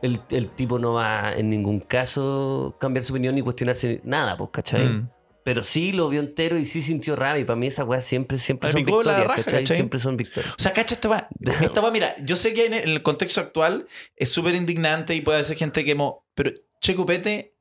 [0.05, 4.51] el, el tipo no va en ningún caso cambiar su opinión ni cuestionarse nada, pues,
[4.53, 4.85] ¿cachai?
[4.85, 5.09] Mm.
[5.43, 7.41] Pero sí lo vio entero y sí sintió rabia.
[7.41, 9.63] Y para mí esas weas siempre, siempre son victorias, raja, ¿cachai?
[9.63, 9.77] ¿cachai?
[9.77, 10.55] Siempre son victorias.
[10.59, 11.29] O sea, cacha esta va.
[11.63, 15.39] Esta va, mira, yo sé que en el contexto actual es súper indignante y puede
[15.39, 16.27] haber gente que mo.
[16.35, 16.53] Pero
[16.83, 17.57] Checo Pete,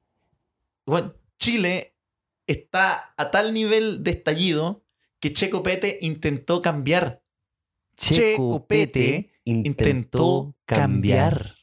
[0.85, 1.95] bueno, Chile
[2.45, 4.83] está a tal nivel de estallido
[5.21, 7.21] que Checo Pete intentó cambiar.
[7.95, 11.62] Checo Pete intentó cambiar.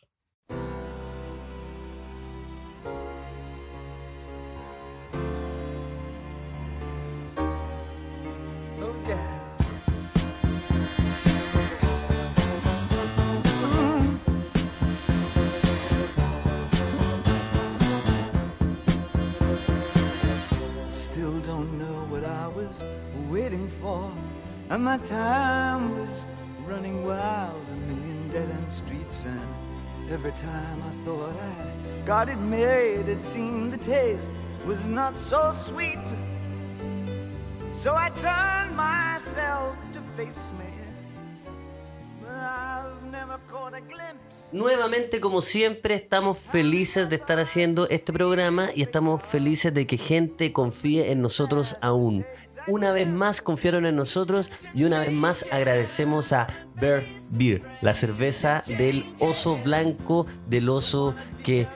[34.66, 35.98] Was not so sweet.
[37.72, 38.10] So I
[39.92, 40.70] to face me.
[44.52, 49.96] Nuevamente, como siempre, estamos felices de estar haciendo este programa y estamos felices de que
[49.96, 52.24] gente confíe en nosotros aún.
[52.66, 56.46] Una vez más confiaron en nosotros y una vez más agradecemos a
[56.80, 61.66] Bear Beer, la cerveza del oso blanco, del oso que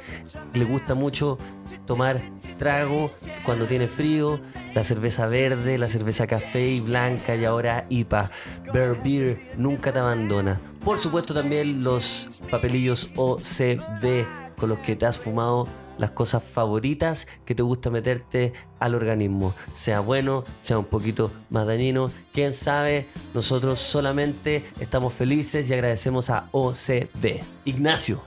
[0.53, 1.39] le gusta mucho
[1.87, 2.21] tomar
[2.59, 3.11] trago
[3.45, 4.41] cuando tiene frío,
[4.75, 8.31] la cerveza verde, la cerveza café y blanca y ahora IPA.
[8.73, 10.61] Bear Beer nunca te abandona.
[10.85, 14.27] Por supuesto también los papelillos OCB
[14.57, 15.69] con los que te has fumado
[15.99, 19.55] las cosas favoritas que te gusta meterte al organismo.
[19.73, 22.11] Sea bueno, sea un poquito más dañino.
[22.33, 27.43] Quién sabe, nosotros solamente estamos felices y agradecemos a OCB.
[27.65, 28.23] Ignacio.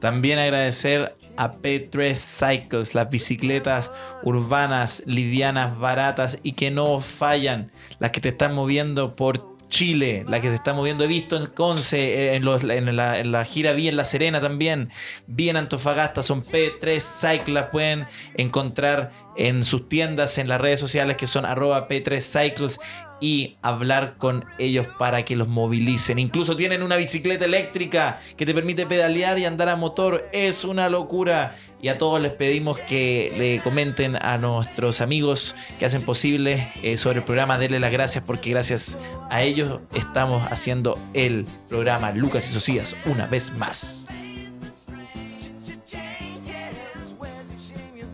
[0.00, 3.92] También agradecer a P3 Cycles, las bicicletas
[4.22, 10.40] urbanas, livianas, baratas y que no fallan, las que te están moviendo por Chile, la
[10.40, 11.04] que se está moviendo.
[11.04, 14.90] He visto en Conce, eh, en, la gira Vi en La Serena también.
[15.26, 18.06] Vi en Antofagasta, son P3 Cycle, las pueden
[18.36, 22.78] encontrar en sus tiendas, en las redes sociales que son arroba P3 Cycles
[23.20, 26.18] y hablar con ellos para que los movilicen.
[26.18, 30.28] Incluso tienen una bicicleta eléctrica que te permite pedalear y andar a motor.
[30.32, 31.56] Es una locura.
[31.86, 36.96] Y a todos les pedimos que le comenten a nuestros amigos que hacen posible eh,
[36.96, 37.58] sobre el programa.
[37.58, 38.98] Denle las gracias porque gracias
[39.30, 44.05] a ellos estamos haciendo el programa Lucas y Socias una vez más.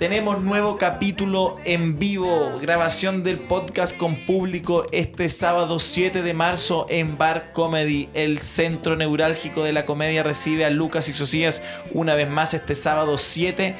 [0.02, 6.86] Tenemos nuevo capítulo en vivo, grabación del podcast con público este sábado 7 de marzo
[6.88, 8.08] en Bar Comedy.
[8.12, 12.74] El centro neurálgico de la comedia recibe a Lucas y Socias una vez más este
[12.74, 13.76] sábado 7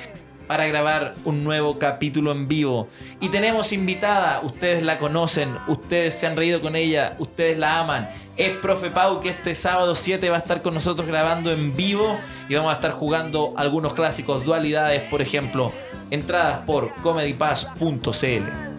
[0.47, 2.89] para grabar un nuevo capítulo en vivo.
[3.21, 8.09] Y tenemos invitada, ustedes la conocen, ustedes se han reído con ella, ustedes la aman.
[8.37, 12.19] Es Profe Pau que este sábado 7 va a estar con nosotros grabando en vivo
[12.49, 15.71] y vamos a estar jugando algunos clásicos, dualidades, por ejemplo.
[16.11, 18.73] Entradas por comedypass.cl.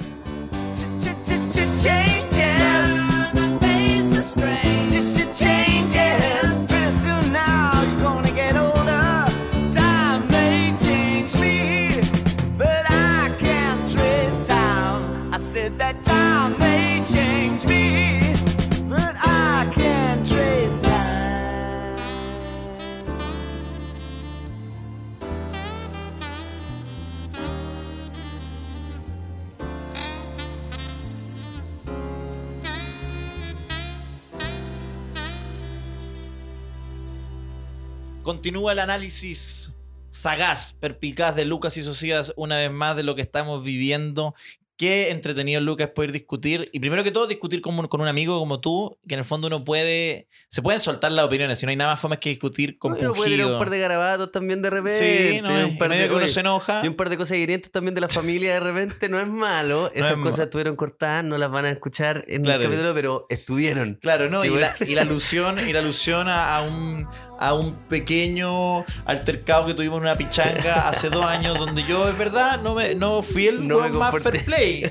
[38.23, 39.71] Continúa el análisis
[40.09, 44.33] sagaz, perpicaz de Lucas y Socias una vez más de lo que estamos viviendo.
[44.75, 46.67] Qué entretenido, Lucas, poder discutir.
[46.73, 49.25] Y primero que todo, discutir con, un- con un amigo como tú, que en el
[49.25, 50.27] fondo uno puede.
[50.49, 53.13] Se pueden soltar las opiniones, si no hay nada más fome que discutir con Uno
[53.13, 55.31] puede un par de garabatos también de repente.
[55.35, 56.81] Sí, no, un par medio de, que uno se enoja.
[56.83, 59.91] Y un par de cosas hirientes también de la familia de repente no es malo.
[59.93, 62.63] Esas es cosas estuvieron cortadas, no las van a escuchar en Claro.
[62.63, 63.99] el capítulo, pero estuvieron.
[64.01, 64.91] Claro, no, y la, bueno.
[64.91, 67.07] y la alusión, y la alusión a, a un,
[67.39, 72.17] a un pequeño altercado que tuvimos en una pichanga hace dos años, donde yo, es
[72.17, 74.89] verdad, no, me, no fui el No más fair play.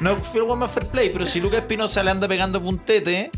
[0.00, 3.32] No fui el más fair play, pero si Lucas Espinosa le anda pegando puntete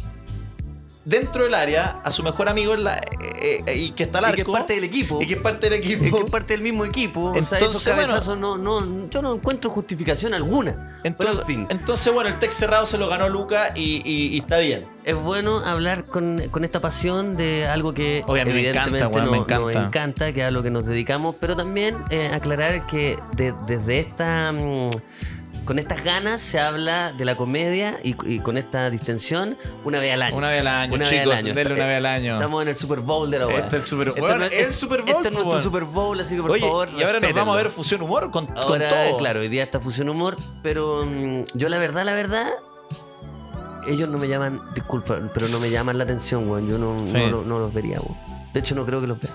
[1.05, 4.25] dentro del área a su mejor amigo en la- eh, eh, y que está al
[4.25, 4.37] Y arco.
[4.37, 5.19] que es parte del equipo.
[5.23, 6.05] y que es parte del equipo.
[6.05, 7.21] Es que es parte del mismo equipo.
[7.31, 7.95] o sea, esos Entonces,
[8.27, 8.59] bueno.
[8.59, 10.99] no, no, yo no encuentro justificación alguna.
[11.03, 14.39] Entonces, en fin, entonces, bueno, el text cerrado se lo ganó Lucas y, y- y
[14.41, 14.85] está bien.
[15.05, 19.07] es bueno hablar con, con esta pasión de algo que a mí me encanta, evidentemente
[19.07, 19.31] weón, me no-
[19.71, 20.33] nos encanta.
[20.35, 24.53] que es a lo que nos dedicamos, pero también eh, aclarar que de- desde esta...
[24.53, 24.91] mm,
[25.65, 30.13] con estas ganas se habla de la comedia y, y con esta distensión una vez
[30.15, 30.37] al año.
[30.37, 31.55] Una vez al año, Una vez chicos, al año.
[31.55, 32.35] denle una vez al año.
[32.35, 33.59] Estamos en el Super Bowl de la weá.
[33.61, 35.61] Este es el Super- Este weón, no- el Super Bowl, Este es nuestro.
[35.61, 36.89] Super Bowl, así que por Oye, favor.
[36.99, 38.77] y ahora nos vamos a ver fusión humor con, todo.
[39.19, 42.49] claro, hoy día está Fusión Humor, pero mm, yo la verdad, la verdad,
[43.87, 46.69] ellos no me llaman, disculpa, pero no me llaman la atención, weón.
[46.69, 47.17] Yo no, Sí.
[47.31, 48.17] no, no los vería, weón.
[48.53, 49.31] De hecho, no creo que los vea.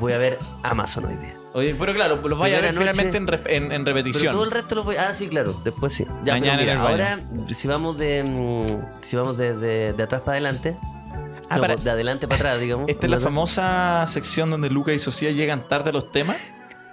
[0.00, 1.34] Voy a ver Amazon hoy día.
[1.54, 2.92] Oye, pero claro, los vaya a ver noche.
[2.92, 4.32] finalmente en, rep- en- en Pero repetición.
[4.32, 6.06] todo el resto los voy Ah, sí, claro, después sí.
[6.24, 6.88] Ya, Mañana en mira, baño.
[6.88, 7.20] ahora,
[7.54, 8.22] si vamos de.
[8.24, 10.78] mm, Si vamos de, de- de atrás para adelante.
[11.50, 12.88] Ah, no, para- de adelante para atrás, digamos.
[12.88, 16.36] Esta es la famosa sección donde Lucas y Sociedad llegan tarde a los temas.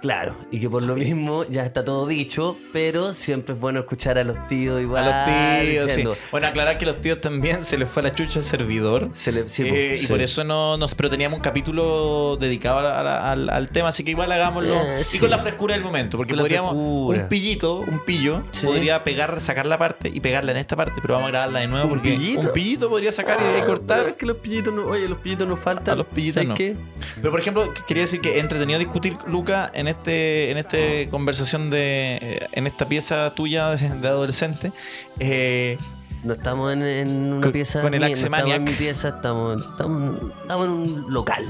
[0.00, 4.16] Claro, y que por lo mismo ya está todo dicho, pero siempre es bueno escuchar
[4.18, 5.04] a los tíos igual.
[5.06, 6.20] a los tíos, diciendo, sí.
[6.30, 9.10] Bueno, aclarar que los tíos también se les fue la chucha al servidor.
[9.12, 10.06] Se le, sí, Eh, pues, y sí.
[10.06, 10.94] por eso no nos.
[10.94, 14.74] Pero teníamos un capítulo dedicado a la- al, al tema, así que igual hagámoslo.
[14.74, 16.72] Eh, y con la frescura del momento, porque Con podríamos.
[16.74, 21.14] Un pillito, un pillo, podría pegar, sacar la parte y pegarla en esta parte, pero
[21.14, 22.40] vamos a grabarla de nuevo ¿Un porque pillito?
[22.40, 24.08] un pillito podría sacar y- y Ah, cortar.
[24.08, 25.92] es que los pillitos no, oye, los pillitos nos faltan.
[25.92, 26.54] A los pillitos ¿Sabes no.
[26.54, 26.74] qué?
[27.16, 32.18] Pero por ejemplo, quería decir que entretenido discutir, Luca, en este en este conversación de
[32.20, 34.72] eh, en esta pieza tuya de, de adolescente
[35.18, 35.76] eh,
[36.22, 37.80] No estamos en, en una Con- pieza.
[37.80, 41.44] con el mía, no estamos en mi pieza, estamos, estamos, estamos en un local.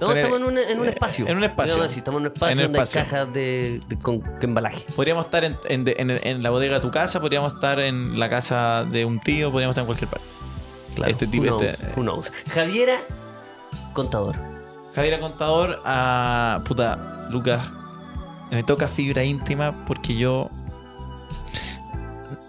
[0.00, 1.26] No, el- estamos en un, en un eh, espacio.
[1.28, 1.74] en un espacio.
[1.74, 3.00] Digamos estamos en un espacio En donde espacio.
[3.00, 4.84] hay cajas de, de- con, embalaje.
[4.96, 8.30] podríamos estar en, en- en- en la bodega de tu casa podríamos estar en la
[8.30, 10.26] casa de un tío podríamos estar en cualquier parte
[10.94, 11.10] Claro.
[11.10, 12.32] Este tipo- who knows, este- who knows.
[12.52, 12.96] Javiera,
[13.92, 14.36] contador.
[14.94, 17.60] Javier Contador a puta Lucas
[18.50, 20.50] me toca fibra íntima porque yo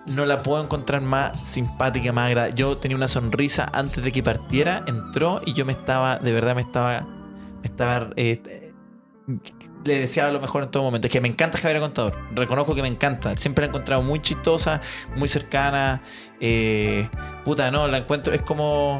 [0.05, 2.55] no la puedo encontrar más simpática, más agradable.
[2.55, 6.55] Yo tenía una sonrisa antes de que partiera, entró y yo me estaba, de verdad
[6.55, 8.73] me estaba, me estaba, eh,
[9.85, 11.07] le deseaba lo mejor en todo momento.
[11.07, 13.37] Es que me encanta Javier Contador, reconozco que me encanta.
[13.37, 14.81] Siempre la he encontrado muy chistosa,
[15.15, 16.01] muy cercana.
[16.39, 17.09] eh,
[17.45, 18.99] puta, no, la encuentro, es como...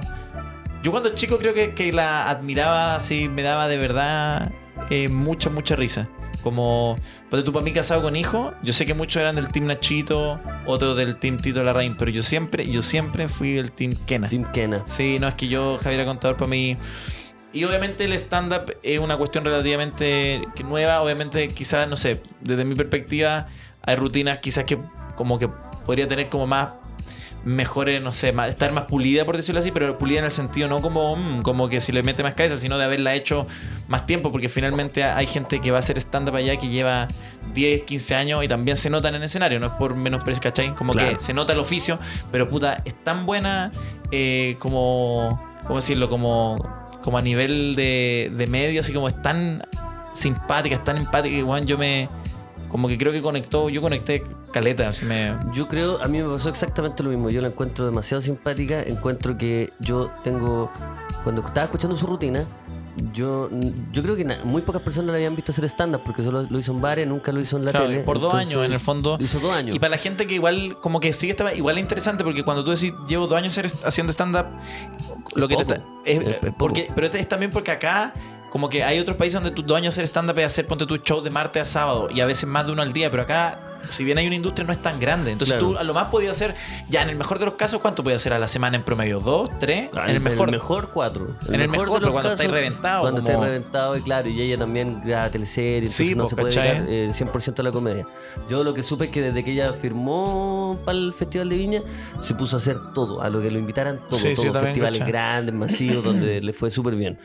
[0.84, 4.52] Yo cuando chico creo que, que la admiraba así, me daba de verdad
[4.90, 6.10] eh, mucha, mucha risa.
[6.42, 6.98] Como,
[7.30, 10.42] pues tú para mí casado con hijo, yo sé que muchos eran del team Nachito,
[10.66, 14.28] otros del team Tito Larraín, pero yo siempre, yo siempre fui del team Kena.
[14.28, 14.84] Tim Kena.
[14.86, 16.78] Sí, no, es que yo, Javier Contador, para mí.
[17.54, 21.02] Y obviamente el stand-up es una cuestión relativamente nueva.
[21.02, 23.48] Obviamente, quizás, no sé, desde mi perspectiva,
[23.84, 24.80] hay rutinas quizás que
[25.16, 25.48] como que
[25.86, 26.70] podría tener como más
[27.46, 30.68] mejores, no sé, más- estar más pulida, por decirlo así, pero pulida en el sentido
[30.70, 33.48] no como, mm, como que si le mete más cabeza, sino de haberla hecho
[33.88, 37.08] más tiempo, porque finalmente hay gente que va a hacer stand-up allá que lleva
[37.54, 40.74] 10, 15 años y también se notan en el escenario, no es por menosprecio, ¿cachai?
[40.76, 41.18] Como Claro.
[41.18, 42.00] que se nota el oficio,
[42.32, 43.72] pero puta, es tan buena
[44.12, 46.10] eh, como, ¿cómo decirlo?
[46.10, 46.66] Como,
[47.02, 49.66] como a nivel de, de medio, así como es tan
[50.14, 52.08] simpática, es tan empática, que weón, yo me,
[52.74, 55.38] como que creo que conectó, yo conecté caleta, así me...
[55.54, 57.30] Yo creo, a mí me pasó exactamente lo mismo.
[57.30, 58.82] Yo la encuentro demasiado simpática.
[58.82, 60.72] Encuentro que yo tengo.
[61.24, 62.46] Cuando estaba escuchando su rutina,
[63.14, 63.50] yo,
[63.92, 66.72] yo creo que muy pocas personas la habían visto hacer stand-up porque solo lo hizo
[66.72, 68.00] en bares, nunca lo hizo en la Claro, tele.
[68.02, 69.18] por dos años en el fondo.
[69.20, 69.76] Lo hizo dos años.
[69.76, 72.64] Y para la gente que igual, como que sigue estaba igual es interesante porque cuando
[72.64, 74.48] tú decís llevo dos años haciendo stand-up,
[75.36, 78.14] lo que te está- es- Es- porque, pero es también porque acá,
[78.54, 80.98] como que hay otros países donde tus dos años hacer stand-up es hacer, ponte tu
[80.98, 83.80] show de martes a sábado y a veces más de uno al día, pero acá,
[83.90, 85.32] si bien hay una industria, no es tan grande.
[85.32, 85.72] Entonces Claro.
[85.74, 86.54] tú a lo más podías hacer,
[86.88, 89.20] ya en el mejor de los casos, ¿cuánto podías hacer a la semana en promedio?
[89.22, 89.50] ¿Dos?
[89.60, 89.90] ¿Tres?
[89.96, 90.90] Ah, en el mejor.
[90.94, 91.36] cuatro.
[91.50, 94.40] En el mejor, los pero cuando estáis reventado, Cuando como- estáis reventado, y claro, y
[94.40, 98.06] ella también graba teleseries, Sí, no pues, se puede dedicar eh, 100% a la comedia.
[98.48, 101.82] Yo lo que supe es que desde que ella firmó para el Festival de Viña,
[102.20, 104.52] se puso a hacer todo, a lo que lo invitaran, todo, Sí, sí, todo yo
[104.54, 105.12] también, festivales ¿cachai?
[105.12, 107.18] grandes, masivos, donde le fue súper bien.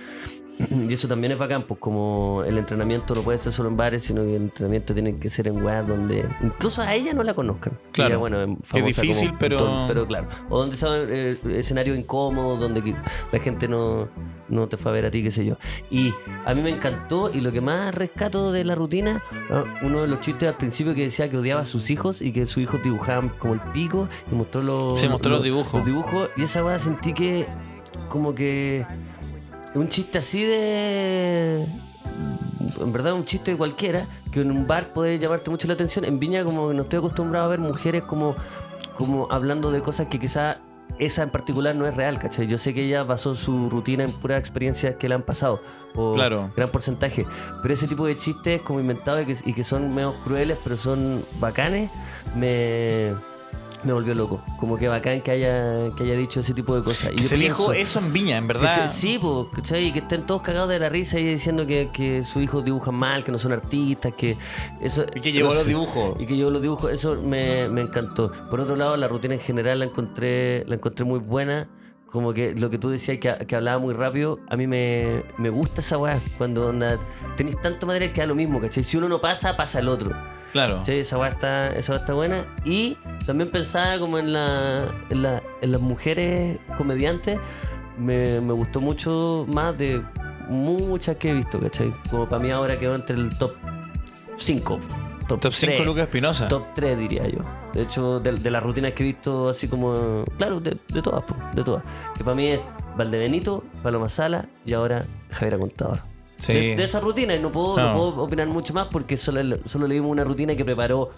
[0.70, 4.04] Y eso también es bacán, pues como el entrenamiento no puede ser solo en bares,
[4.04, 7.34] sino que el entrenamiento tiene que ser en weas donde incluso a ella no la
[7.34, 7.74] conozcan.
[7.92, 8.08] Claro.
[8.10, 8.42] Ella, bueno,
[8.74, 10.26] es difícil, como- pero- pero claro.
[10.50, 12.94] O donde son eh, escenarios incómodos, donde
[13.32, 14.08] la gente no,
[14.48, 15.56] no te fue a ver a ti, qué sé yo.
[15.90, 16.12] Y
[16.44, 19.64] a mí me encantó, y lo que más rescato de la rutina, ¿no?
[19.82, 22.46] uno de los chistes al principio que decía que odiaba a sus hijos y que
[22.46, 25.72] sus hijos dibujaban como el pico, y mostró los, Sí, mostró los dibujos.
[25.74, 27.46] Los dibujos, y esa weá sentí que
[28.08, 28.84] como que
[29.74, 31.66] un chiste así de
[32.80, 36.18] en verdad un chiste cualquiera que en un bar puede llamarte mucho la atención en
[36.18, 38.34] Viña como no estoy acostumbrado a ver mujeres como
[38.94, 40.58] como hablando de cosas que quizá
[40.98, 42.48] esa en particular no es real, ¿cachai?
[42.48, 45.60] Yo sé que ella basó su rutina en puras experiencias que le han pasado,
[45.94, 46.50] o Claro.
[46.56, 47.24] gran porcentaje,
[47.62, 50.76] pero ese tipo de chistes como inventados y que, y que son medio crueles, pero
[50.76, 51.90] son bacanes,
[52.34, 53.14] me,
[53.84, 54.42] me volvió loco.
[54.58, 57.12] Como que bacán que haya, que haya dicho ese tipo de cosas.
[57.12, 58.88] Y Que yo se dijo pienso- eso en Viña, en verdad.
[58.90, 62.42] se- sí, pues, que estén todos cagados de la risa y diciendo que, que sus
[62.42, 64.36] hijos dibujan mal, que no son artistas, que
[64.80, 65.04] eso...
[65.14, 66.16] Y que llevó los dibujos.
[66.20, 68.32] Y que llevó los dibujos, eso me, me encantó.
[68.50, 71.68] Por otro lado, la rutina en general la encontré, la encontré muy buena.
[72.10, 75.50] Como que lo que tú decías que, que hablaba muy rápido, a mí me, me
[75.50, 76.22] gusta esa weá.
[76.38, 76.96] Cuando onda,
[77.36, 78.82] tenéis tanto material que da lo mismo, ¿cachai?
[78.82, 80.16] Si uno no pasa, pasa el otro.
[80.52, 80.82] Claro.
[80.86, 82.46] Sí, esa weá está, esa weá está buena.
[82.64, 82.96] Y
[83.26, 87.38] también pensaba como en, la, en, la- en las mujeres comediantes.
[87.98, 90.02] Me, me gustó mucho más de
[90.48, 91.92] muchas que he visto, ¿cachai?
[92.10, 93.52] Como para mí ahora quedó entre el top
[94.36, 94.80] 5.
[95.28, 95.86] Top, Top 5 tres.
[95.86, 96.48] Lucas Espinosa.
[96.48, 97.40] Top 3 diría yo.
[97.74, 100.24] De hecho, de, de las rutinas que he visto, así como.
[100.38, 101.84] Claro, de, de todas, po, de todas.
[102.16, 102.66] Que para mí es
[102.96, 106.00] Valdebenito, Paloma Sala y ahora Javier Contador.
[106.38, 106.52] Sí.
[106.52, 107.88] De, de esa rutina, y no puedo, Claro.
[107.94, 111.10] no puedo opinar mucho más porque solo, solo leímos una rutina que preparó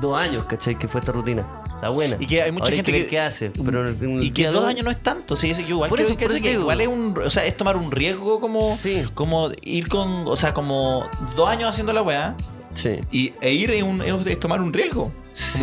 [0.00, 0.78] dos años, ¿cachai?
[0.78, 1.44] Que fue esta rutina.
[1.74, 2.16] Está buena.
[2.20, 3.50] Y que hay mucha Ahora gente que- hace.
[3.50, 3.90] Pero
[4.22, 6.26] Y que dos dos- años no es tanto, sí, yo igual Por creo eso- que,
[6.26, 9.02] por eso que igual es un, o sea, es tomar un riesgo como, Sí.
[9.14, 11.02] como ir con, o sea, como
[11.34, 12.36] dos años haciendo la weá
[12.82, 13.00] Sí.
[13.10, 15.12] y e ir es, un- es- tomar un riesgo.
[15.34, 15.58] Sí.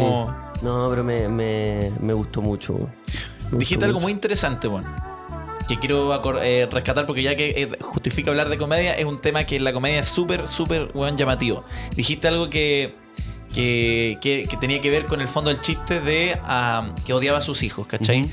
[0.61, 2.73] No, pero me, me, me gustó mucho.
[2.73, 2.79] Me
[3.43, 4.03] gustó dijiste algo mucho.
[4.05, 4.87] muy interesante, bueno.
[5.67, 9.43] que quiero eh, rescatar porque ya que eh, justifica hablar de comedia, es un tema
[9.43, 11.63] que en la comedia es súper, súper weón, llamativo.
[11.95, 12.93] Dijiste algo que,
[13.53, 16.39] que, que- que tenía que ver con el fondo del chiste de
[17.05, 18.29] que odiaba a sus hijos, ¿cachai?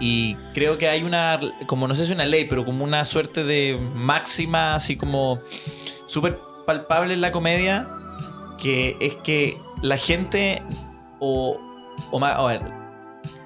[0.00, 3.42] Y creo que hay una, como no sé si una ley, pero como una suerte
[3.42, 5.40] de máxima, así como
[6.06, 7.88] súper palpable en la comedia,
[8.58, 10.62] que es que la gente,
[11.20, 11.58] o,
[12.10, 12.62] o más, a ver,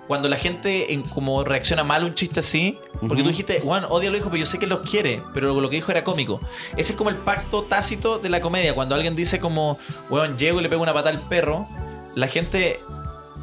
[0.09, 3.85] cuando la gente en como reacciona mal a un chiste así, porque tú dijiste, Juan,
[3.89, 6.05] odia a los hijos, pero yo sé que los quiere, pero lo que dijo era
[6.05, 6.41] cómico.
[6.77, 9.79] Ese es como el pacto tácito de la comedia, cuando alguien dice como,
[10.11, 11.67] weón, llego y le pego una pata al perro,
[12.15, 12.81] la gente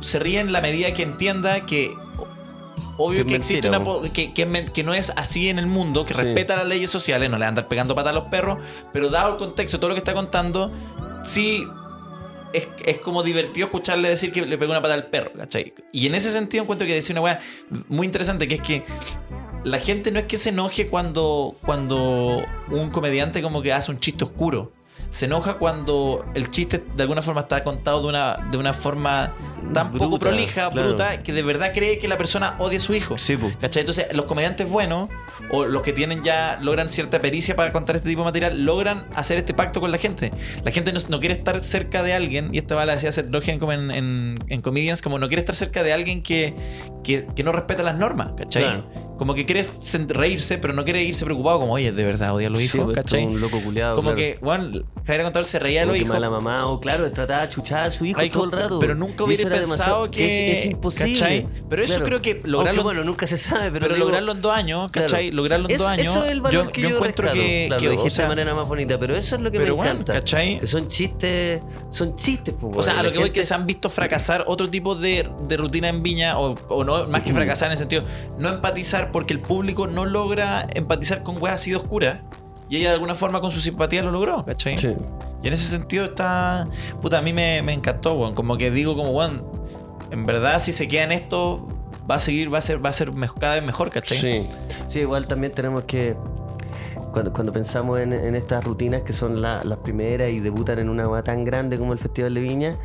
[0.02, 1.94] se ríe en la medida que entienda que
[2.98, 6.14] obvio Que que, existe una po- que, que, no es así en el mundo, que
[6.14, 6.22] Sí.
[6.22, 8.60] respeta las leyes sociales, no le andar pegando patas a los perros,
[8.94, 10.70] pero dado el contexto todo lo que está contando,
[11.30, 11.68] sí
[12.54, 15.74] es, es como divertido escucharle decir que le pegó una pata al perro, ¿cachai?
[15.92, 17.40] Y en ese sentido encuentro que decía una weá
[17.88, 18.84] muy interesante, que es que
[19.64, 24.00] la gente no es que se enoje cuando, cuando un comediante como que hace un
[24.00, 24.72] chiste oscuro.
[25.12, 29.34] Se enoja cuando el chiste de alguna forma está contado de una, de una forma
[29.74, 30.90] tan poco prolija, claro.
[30.90, 33.18] bruta, que de verdad cree que la persona odia a su hijo.
[33.18, 33.36] Sí.
[33.60, 33.82] ¿Cachai?
[33.82, 35.10] Entonces, los comediantes buenos,
[35.52, 39.06] o los que tienen ya, logran cierta pericia para contar este tipo de material, logran
[39.16, 40.32] hacer este pacto con la gente.
[40.64, 43.34] La gente no, no quiere estar cerca de alguien, y esta va la decía Seth
[43.34, 46.54] Rogen como en, en, en Comedians, como no quiere estar cerca de alguien que,
[47.04, 48.64] que, que no respeta las normas, ¿cachai?
[48.64, 49.10] Claro.
[49.18, 49.66] Como que quiere
[50.08, 52.86] reírse, pero no quiere irse preocupado, como, oye, de verdad odia a los Sí, hijos,
[52.86, 53.26] pues, ¿cachai?
[53.26, 53.96] Un loco culiado.
[53.96, 54.18] Como claro.
[54.18, 56.20] que, bueno, Javier Contador se reía de O los hijos.
[56.20, 58.80] mamá, o claro, trataba de chuchar a su hijo todo el rato.
[58.80, 61.20] pero nunca hubiera pensado que- Es, es imposible.
[61.20, 61.48] ¿cachai?
[61.70, 63.80] Pero eso creo que lograrlo- Aunque, bueno, nunca se sabe, pero.
[63.90, 65.29] Pero, digo, lograrlo en dos años, ¿cachai?
[65.32, 66.16] Lograrlo en eso- dos años.
[66.16, 67.44] Eso es el valor yo, que yo yo, encuentro rescato.
[67.44, 69.52] que, Claro, que, lo o dijiste sea, de manera más bonita, pero eso es lo
[69.52, 70.14] que pero me bueno, encanta.
[70.14, 70.60] ¿cachai?
[70.60, 71.62] Que son chistes.
[71.90, 74.44] Son chistes, pues, O sea, a lo que voy que gente- se han visto fracasar
[74.48, 77.78] otro tipo de, de rutina en Viña, o, o no, más que fracasar en el
[77.78, 78.04] sentido,
[78.38, 82.20] no empatizar porque el público no logra empatizar con weas así de oscuras.
[82.70, 84.78] Y ella de alguna forma con su simpatía lo logró, ¿cachai?
[84.78, 84.94] Sí.
[85.42, 86.68] Y en ese sentido está.
[87.02, 88.36] Puta, a mí me, me encantó, weón.
[88.36, 89.42] Como que digo, como, weón,
[90.12, 91.68] en verdad, si se queda en esto,
[92.10, 94.18] va a seguir, va a ser, va a ser mejor- cada vez mejor, ¿cachai?
[94.18, 94.50] Sí.
[94.90, 96.16] Sí, igual también tenemos que.
[97.12, 100.90] Cuando, cuando pensamos en, en estas rutinas que son la- las primeras y debutan en
[100.90, 102.76] una hueá tan grande como el Festival de Viña,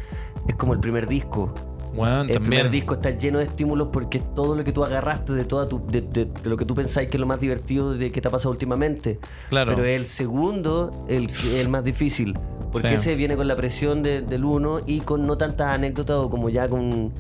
[0.49, 1.53] es como el primer disco.
[1.95, 2.71] Weón, El primer también.
[2.73, 5.87] disco está lleno de estímulos porque es todo lo que tú agarraste de toda tu,
[5.87, 8.27] de, de- de lo que tú pensáis que es lo más divertido de que te
[8.27, 9.21] ha pasado últimamente.
[9.49, 9.75] Claro.
[9.77, 12.37] Pero el segundo, el, el más difícil.
[12.73, 12.95] Porque Sí.
[12.95, 16.49] ese viene con la presión de- del uno y con no tantas anécdotas o como
[16.49, 17.13] ya con.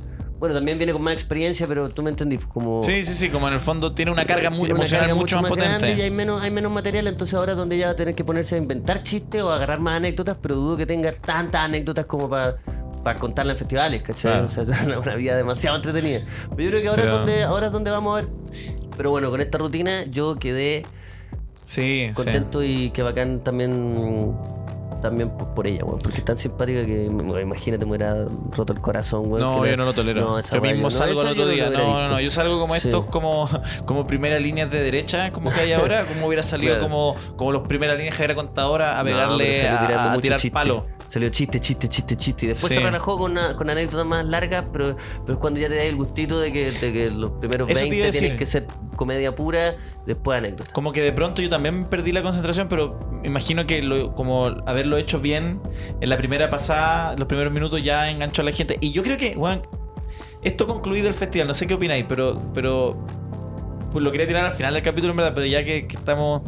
[0.44, 2.40] Bueno, también viene con más experiencia, pero tú me entendís.
[2.46, 5.14] Como, Sí, sí, sí, como en el fondo tiene una carga muy tiene emocional carga
[5.14, 5.98] mucho más, grande potente.
[5.98, 8.24] y hay menos, hay menos material, entonces ahora es donde ya va a tener que
[8.24, 12.28] ponerse a inventar chistes o agarrar más anécdotas, pero dudo que tenga tantas anécdotas como
[12.28, 12.58] para
[13.18, 14.32] contarla en festivales, ¿cachai?
[14.32, 14.48] Claro.
[14.48, 16.20] O sea, una, una vida demasiado entretenida.
[16.54, 18.30] Pero yo creo que ahora, Pero- es donde, ahora es donde vamos a ver.
[18.96, 20.84] Pero bueno, con esta rutina yo quedé
[21.64, 24.36] Sí, contento y que bacán también
[25.04, 28.24] también por, por ella, weón, porque es tan simpática que imagínate me hubiera
[28.56, 29.40] roto el corazón, weón.
[29.40, 30.38] No, que yo la- no lo tolero.
[30.38, 31.70] esa yo mismo no, salgo el otro no día.
[31.70, 32.20] No, no, no.
[32.20, 32.88] Yo salgo como Sí.
[32.88, 33.48] estos, como,
[33.86, 36.88] como primera línea de derecha, como que hay ahora, como hubiera salido Claro.
[36.88, 40.50] como, como los primeras líneas Javier Contadora a No, pegarle a, a tirar chiste.
[40.54, 40.86] palo.
[41.08, 42.46] Salió chiste, chiste, chiste, chiste.
[42.46, 42.78] Y después Sí.
[42.80, 45.82] se relajó con, una- con anécdotas más largas, pero, pero es cuando ya te da
[45.84, 48.38] el gustito de que, de que los primeros Eso te 20 iba a tienen decir.
[48.38, 49.76] que ser comedia pura,
[50.06, 50.72] después anécdotas.
[50.72, 54.93] Como que de pronto yo también perdí la concentración, pero imagino que lo- como haberlo
[54.96, 55.60] hecho bien
[56.00, 58.78] en la primera pasada, los primeros minutos ya enganchó a la gente.
[58.80, 59.62] Y yo creo que, bueno,
[60.42, 63.04] esto concluido el festival, no sé qué opináis, pero, pero
[63.92, 66.42] pues lo quería tirar al final del capítulo, en verdad, pero ya que estamos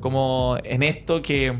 [0.00, 1.56] como en esto, que,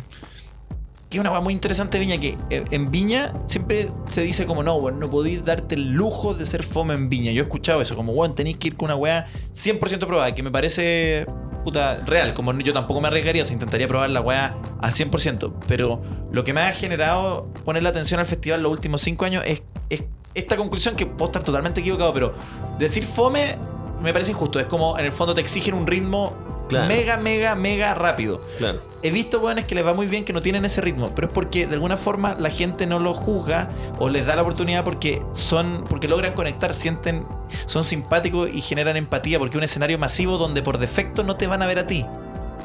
[1.13, 4.81] que es una cosa muy interesante Viña, que en Viña siempre se dice como, no,
[4.81, 7.33] bueno, no podéis darte el lujo de ser fome en Viña.
[7.33, 10.43] Yo he escuchado eso, como, bueno, tenéis que ir con una weá 100% probada, que
[10.43, 11.27] me parece
[11.65, 15.55] puta real, como yo tampoco me arriesgaría, o sea, intentaría probar la weá al 100%,
[15.69, 16.03] pero
[16.33, 19.63] lo que me ha generado poner la atención al festival los últimos 5 años es,
[19.91, 20.03] es
[20.35, 22.35] esta conclusión que puedo estar totalmente equivocado, pero
[22.79, 23.57] decir fome
[24.03, 26.89] me parece injusto, es como en el fondo te exigen un ritmo Claro.
[26.89, 28.41] mega, mega, mega rápido.
[28.59, 28.83] Claro.
[29.03, 31.33] He visto weones que les va muy bien que no tienen ese ritmo, pero es
[31.33, 33.69] porque de alguna forma la gente no lo juzga
[33.99, 37.25] o les da la oportunidad porque son porque logran conectar, sienten,
[37.67, 41.47] son simpáticos y generan empatía porque es un escenario masivo donde por defecto no te
[41.47, 42.07] van a ver a ti.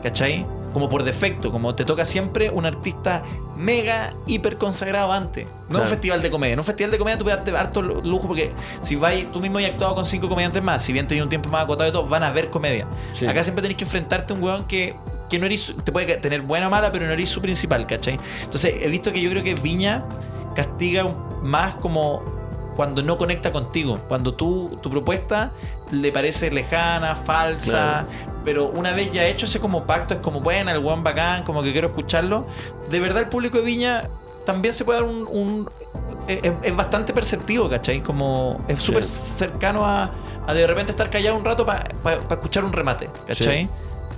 [0.07, 0.45] ¿Cachai?
[0.71, 3.23] Como por defecto, como te toca siempre un artista
[3.57, 5.47] mega, hiper consagrado antes.
[5.69, 6.53] No un festival de comedia.
[6.53, 9.57] En un festival de comedia tú puedes darte harto lujo porque si vais, tú mismo
[9.57, 12.07] has actuado con cinco comediantes más, si bien tenéis un tiempo más acotado y todo,
[12.07, 12.87] van a ver comedia.
[13.11, 13.27] Sí.
[13.27, 14.95] Acá siempre tenés que enfrentarte a un weón que,
[15.29, 18.17] que no eres, te puede tener buena o mala, pero no eres su principal, ¿cachai?
[18.43, 20.05] Entonces he visto que yo creo que Viña
[20.55, 21.05] castiga
[21.41, 22.23] más como
[22.77, 25.51] cuando no conecta contigo, cuando tú, tu propuesta
[25.91, 28.05] le parece lejana, falsa,
[28.45, 31.61] pero una vez ya hecho ese como pacto, es como, bueno, el one bacán, como
[31.63, 32.47] que quiero escucharlo,
[32.89, 34.03] de verdad el público de Viña
[34.45, 35.27] también se puede dar un...
[35.27, 35.69] un-
[36.27, 38.01] es, es bastante perceptivo, ¿cachai?
[38.01, 39.33] Como es súper Sí.
[39.37, 40.11] cercano a,
[40.45, 41.87] a de repente estar callado un rato para
[42.29, 43.63] escuchar un remate, ¿cachai?
[43.63, 43.69] Sí.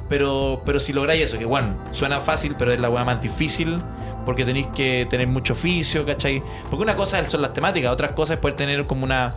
[0.10, 3.80] Pero, pero si lográis eso, que bueno, suena fácil, pero es la weá más difícil
[4.30, 6.40] porque tenéis que tener mucho oficio, ¿cachai?
[6.70, 9.34] Porque una cosa son las temáticas, otras cosas es poder tener como una,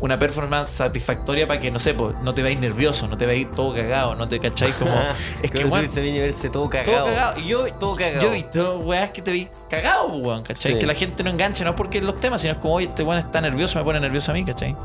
[0.00, 3.50] una performance satisfactoria para que, no sé, pues, no te veáis nervioso, no te veáis
[3.52, 4.92] todo cagado, no te cacháis como.
[5.42, 6.92] es que, Como bueno, subirse a verse todo cagado.
[6.98, 7.40] todo cagado.
[7.40, 8.20] Y yo, Todo cagado.
[8.20, 10.72] yo he visto weas que te veis cagado, weón, ¿cachai?
[10.72, 10.78] Sí.
[10.78, 13.20] Que la gente no engancha, no porque los temas, sino es como, oye, este weón
[13.20, 14.76] está nervioso, me pone nervioso a mí, ¿cachai?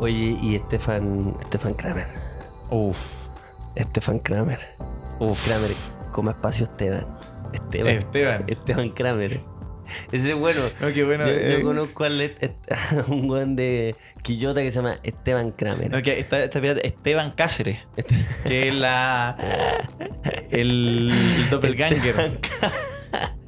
[0.00, 2.08] Oye, y Stefan, Stefan Kramer.
[2.68, 3.22] Uf,
[3.74, 4.60] Stefan Kramer.
[5.18, 5.46] uf.
[5.46, 5.70] Kramer,
[6.10, 7.06] como espacio Esteban.
[7.52, 7.88] Esteban.
[7.96, 8.44] Esteban.
[8.46, 9.40] Esteban Kramer.
[10.10, 10.62] Ese es bueno.
[10.80, 11.26] No, qué bueno.
[11.26, 12.54] yo, eh, yo conozco est-
[13.08, 15.90] un weón de Quillota que se llama Esteban Kramer.
[15.90, 17.78] no, que está, está Esteban Cáceres.
[17.96, 19.36] Este- que es la
[20.50, 22.38] el, el doppelganger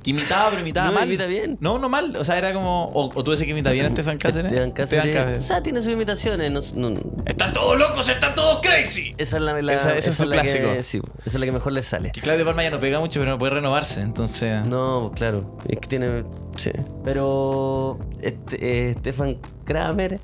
[0.05, 1.57] que imitaba pero imitaba No, mal imita bien.
[1.61, 3.89] no no mal o sea era como o, o tú dices que imita bien a
[3.89, 5.43] Estefan Cáceres Esteban Cáceres.
[5.43, 6.53] O sea, tiene sus imitaciones.
[6.53, 10.27] no- no- están todos locos están todos crazy esa es la, la- Esa- es su
[10.27, 10.69] la que- clásico.
[10.83, 12.13] sí, esa es la que mejor le sale.
[12.13, 15.57] que Claudio Palma ya no pega mucho pero no puede renovarse entonces No, claro.
[15.69, 16.25] Es que tiene.
[16.57, 16.71] Sí.
[17.05, 17.99] Pero.
[18.21, 20.21] Este, eh, Stefan Kramer.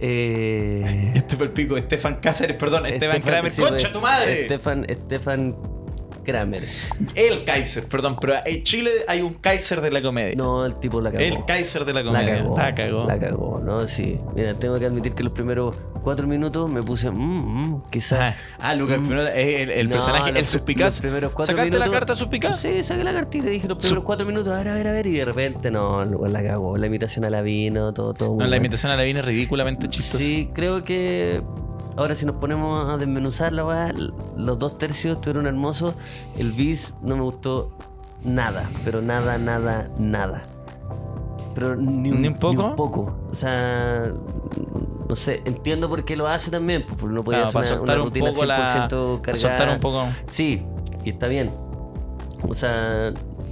[0.00, 4.44] Eh, este fue el pico Estefan Cáceres perdón Esteban Stefan- Kramer concha pues, tu madre
[4.46, 5.56] Stefan, Stefan
[6.24, 6.64] Kramer.
[7.14, 11.00] el Kaiser perdón pero en Chile hay un Kaiser de la comedia No, el tipo
[11.00, 11.22] la cagó.
[11.24, 12.56] el Kaiser de la la comedia cagó.
[12.58, 13.86] la cagó La cagó, ¿no?
[13.88, 14.20] Sí.
[14.34, 17.10] Mira, tengo que admitir que los primeros cuatro minutos me puse.
[17.10, 18.20] Mmm, mmm, quizás.
[18.20, 19.04] Ah, ah, Lucas, Mm.
[19.06, 20.86] primero, el, el No, personaje, los el suspicaz.
[20.94, 22.60] los primeros cuatro ¿Sacaste la minutos- carta suspicaz?
[22.60, 24.92] Sí, saqué la cartita y dije los primeros cuatro minutos, a ver, a ver, a
[24.92, 26.76] ver, y de repente no, no, la cagó.
[26.76, 28.36] La imitación a la vino, todo, todo.
[28.36, 30.22] No, la imitación a la Vina es ridículamente chistosa.
[30.22, 31.42] Sí, creo que
[31.96, 33.92] ahora si nos ponemos a desmenuzar la weá,
[34.36, 35.94] los dos tercios estuvieron hermosos.
[36.36, 37.70] El bis no me gustó
[38.24, 40.42] nada, pero nada, nada, nada.
[41.54, 42.74] Pero ni un, ¿Ni un poco?
[42.74, 43.16] poco.
[43.30, 44.12] O sea,
[45.08, 47.68] no sé, entiendo por qué lo hace también, pues, porque no podía Claro, hacer para
[47.68, 48.88] una, soltar una un rutina poco la.
[48.88, 49.36] 100% para cargada.
[49.36, 50.06] soltar un poco.
[50.26, 50.62] Sí,
[51.04, 51.50] y está bien.
[52.48, 53.08] O sea,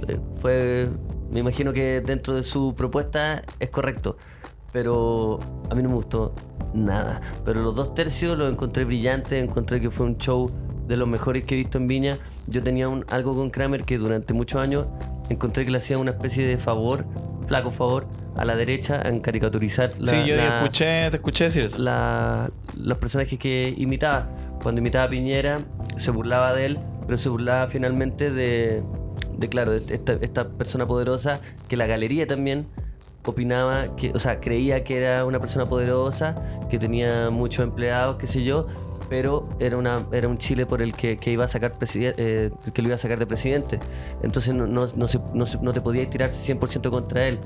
[0.07, 0.89] eh, fue.
[1.31, 4.17] Me imagino que dentro de su propuesta es correcto.
[4.73, 5.39] Pero
[5.69, 6.33] a mí no me gustó
[6.73, 7.21] nada.
[7.45, 9.43] Pero los dos tercios los encontré brillantes.
[9.43, 10.49] Encontré que fue un show
[10.87, 12.17] de los mejores que he visto en Viña.
[12.47, 14.87] Yo tenía un, algo con Kramer que durante muchos años
[15.29, 17.05] encontré que le hacía una especie de favor,
[17.47, 18.05] flaco favor,
[18.35, 21.77] a la derecha en caricaturizar la, sí, yo la- escuché, te escuché decir eso.
[21.77, 24.29] la- los personajes que imitaba.
[24.61, 25.59] Cuando imitaba a Piñera,
[25.97, 28.83] se burlaba de él, pero se burlaba finalmente de,
[29.37, 32.67] de claro, de esta, esta persona poderosa que la galería también
[33.25, 36.35] opinaba, que, o sea, creía que era una persona poderosa,
[36.69, 38.67] que tenía muchos empleados, qué sé yo,
[39.09, 42.81] pero era, una, era un Chile por el que, que iba a sacar eh, que
[42.81, 43.79] lo iba a sacar de presidente.
[44.23, 47.39] Entonces no, no, no, se- no se- no te podías tirar 100% contra él.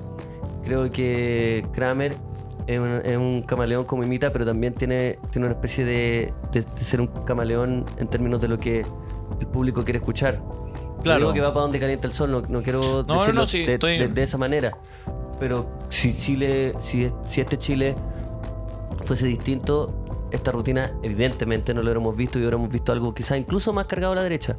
[0.64, 2.14] Creo que Kramer
[2.68, 6.62] es un, es un camaleón como imita, pero también tiene, tiene una especie de, de-
[6.62, 8.86] de ser un camaleón en términos de lo que
[9.40, 10.42] el público quiere escuchar.
[11.04, 11.20] Claro.
[11.20, 13.66] digo que va para donde calienta el sol, no, no quiero no, decirlo no, sí,
[13.66, 14.78] de, estoy- de- de esa manera.
[15.40, 17.96] Pero si Chile, si, si este Chile
[19.06, 23.72] fuese distinto, esta rutina evidentemente no lo hubiéramos visto y hubiéramos visto algo quizás incluso
[23.74, 24.58] más cargado a la derecha.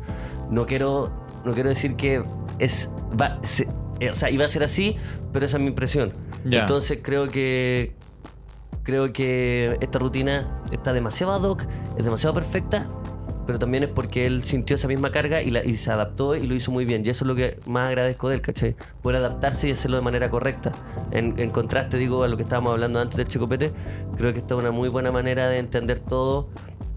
[0.51, 1.11] No quiero,
[1.45, 2.23] no quiero decir que
[2.59, 3.69] es, va, se-
[4.01, 4.97] eh, o sea, iba a ser así,
[5.33, 6.11] pero esa es mi impresión.
[6.61, 7.95] Entonces creo que
[8.85, 11.63] creo que esta rutina está demasiado ad hoc,
[11.99, 12.87] es demasiado perfecta,
[13.49, 16.47] pero también es porque él sintió esa misma carga y, la- y se adaptó y
[16.47, 17.05] lo hizo muy bien.
[17.05, 18.77] Y eso es lo que más agradezco de él, ¿cachai?
[19.03, 20.71] Poder adaptarse y hacerlo de manera correcta.
[21.11, 23.73] En, en contraste, digo, a lo que estábamos hablando antes del Checopete,
[24.19, 26.49] creo que esta es una muy buena manera de entender todo.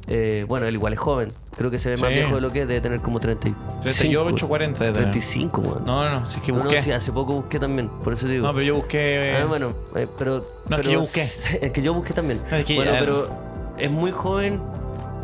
[0.07, 2.15] Eh, bueno, él igual es joven, creo que se ve más Sí.
[2.15, 3.79] viejo de lo que es, debe tener como 35.
[3.81, 5.11] 38, 40 de tener.
[5.11, 5.85] 35, weón.
[5.85, 6.81] No, no, no, si es que No, no, busqué.
[6.81, 8.45] sí, hace poco busqué también, por eso digo.
[8.45, 9.37] No, pero yo busqué.
[9.41, 10.43] Ah, bueno, eh, pero.
[10.67, 11.21] No, es que pero- yo busqué.
[11.61, 12.41] Es que yo busqué también.
[12.49, 13.29] No, es que- bueno, pero
[13.77, 14.59] es muy joven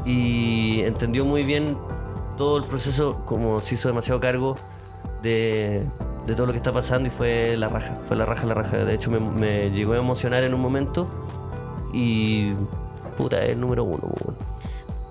[0.08, 1.78] y entendió muy bien
[2.38, 4.56] todo el proceso, como se hizo demasiado cargo
[5.22, 5.84] de,
[6.26, 7.94] de todo lo que está pasando y fue la raja.
[8.08, 8.78] Fue la raja, la raja.
[8.78, 11.08] De hecho, me, me llegó a emocionar en un momento
[11.94, 12.52] y.
[13.18, 14.00] Puta, es el número uno.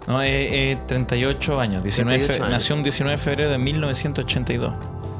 [0.06, 1.82] No, eh, eh, 38 años.
[1.82, 2.54] 19 fe- 38 años.
[2.54, 4.72] Nació un 19 de febrero de 1982.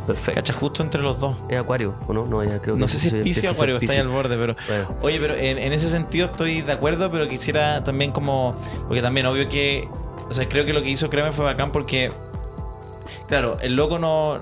[0.06, 0.40] Perfecto.
[0.40, 1.36] Cacha justo entre los dos.
[1.48, 2.26] ¿Es Acuario o no?
[2.26, 4.56] No, ya creo que No sé si es ser Acuario, está ahí al borde, pero.
[4.68, 4.96] Bueno.
[5.02, 8.56] Oye, pero en, en ese sentido estoy de acuerdo, pero quisiera también como.
[8.86, 9.88] Porque también, obvio que.
[10.28, 12.10] O sea, creo que lo que hizo Kramer fue bacán porque.
[13.28, 14.40] Claro, el loco no.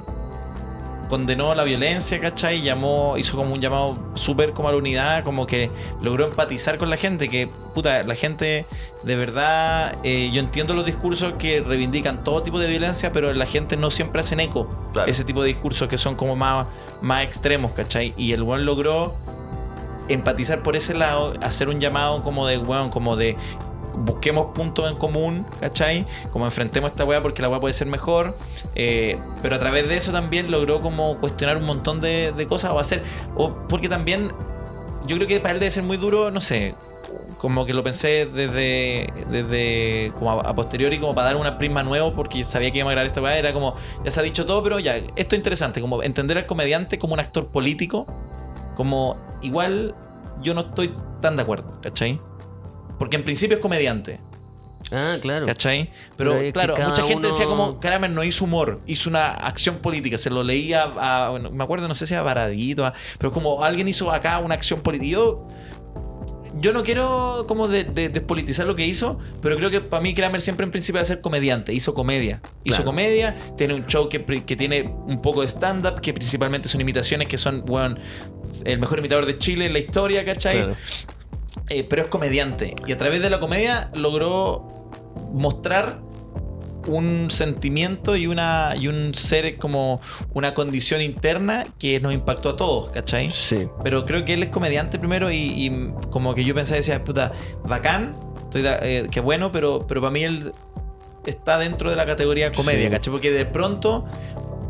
[1.09, 2.63] Condenó la violencia, ¿cachai?
[2.63, 5.71] Llamó, hizo como un llamado súper como a la unidad, como que
[6.01, 8.67] logró empatizar con la gente, que puta, la gente
[9.03, 13.47] de verdad, eh, yo entiendo los discursos que reivindican todo tipo de violencia, pero la
[13.47, 15.11] gente no siempre hacen eco Claro.
[15.11, 16.67] ese tipo de discursos que son como más,
[17.03, 18.15] más extremos, ¿cachai?
[18.17, 19.15] Y el buen logró
[20.09, 23.37] empatizar por ese lado, hacer un llamado como de, weón, como de
[23.97, 26.07] busquemos puntos en común, ¿cachai?
[26.33, 28.37] Como enfrentemos esta weá porque la weá puede ser mejor.
[28.75, 32.79] eh, pero a través de eso también logró como cuestionar un montón de, cosas o
[32.79, 33.03] hacer.
[33.37, 34.29] O porque también
[35.07, 36.75] yo creo que para él debe ser muy duro, no sé.
[37.39, 41.83] Como que lo pensé desde, desde como a, a posteriori, como para dar una prisma
[41.83, 43.39] nuevo, porque sabía que iba a grabar esta weá.
[43.39, 46.47] Era como, ya se ha dicho todo, pero ya, esto es interesante, como entender al
[46.47, 48.07] comediante como un actor político,
[48.77, 49.95] como igual
[50.43, 52.19] yo no estoy tan de acuerdo, ¿cachai?
[53.05, 54.19] Porque en principio es comediante,
[54.91, 55.45] Ah, claro.
[55.45, 55.91] ¿cachai?
[56.17, 60.17] Pero, claro, mucha gente uno- decía como Kramer no hizo humor, hizo una acción política,
[60.17, 63.63] se lo leía a, bueno, me acuerdo, no sé si a Baradito, a- pero como
[63.63, 65.11] alguien hizo acá una acción política.
[65.11, 65.47] Yo,
[66.61, 70.15] yo no quiero como de- de- despolitizar lo que hizo, pero creo que para mí
[70.15, 72.41] Kramer siempre en principio va a ser comediante, hizo comedia.
[72.65, 72.85] Hizo Claro.
[72.87, 77.29] comedia, tiene un show que, que tiene un poco de stand-up, que principalmente son imitaciones
[77.29, 77.97] que son, bueno,
[78.65, 80.57] el mejor imitador de Chile en la historia, ¿cachai?
[80.57, 80.77] Claro.
[81.69, 82.75] Eh, pero es comediante.
[82.87, 84.67] Y a través de la comedia logró
[85.33, 86.01] mostrar
[86.87, 90.01] un sentimiento y una y un ser como
[90.35, 93.31] una condición interna que nos impactó a todos, ¿cachai?
[93.31, 93.69] Sí.
[93.83, 97.33] Pero creo que él es comediante primero y, y como que yo pensé, decía, puta,
[97.65, 98.13] bacán,
[98.43, 100.53] estoy da- eh, qué bueno, pero, pero para mí él
[101.25, 102.91] está dentro de la categoría comedia, Sí.
[102.91, 103.11] ¿cachai?
[103.13, 104.05] Porque de pronto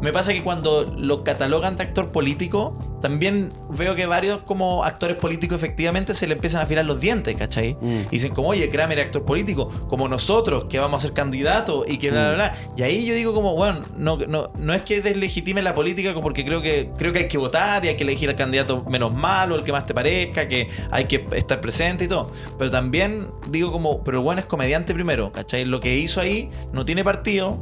[0.01, 5.19] me pasa que cuando lo catalogan de actor político, también veo que varios como actores
[5.19, 7.75] políticos efectivamente se le empiezan a afilar los dientes, ¿cachai?
[7.75, 8.07] Mm.
[8.07, 11.85] Y dicen como, oye, Kramer es actor político, como nosotros, que vamos a ser candidatos
[11.87, 12.57] y que bla, bla, bla.
[12.79, 16.47] Y ahí yo digo como, bueno, no, no, no es que deslegitime la política, porque
[16.47, 19.55] creo que, creo que hay que votar y hay que elegir al candidato menos malo,
[19.55, 22.33] el que más te parezca, que hay que estar presente y todo.
[22.57, 25.67] Pero también digo como, pero bueno es comediante primero, ¿cachai?
[25.67, 27.59] Lo que hizo ahí no tiene partido,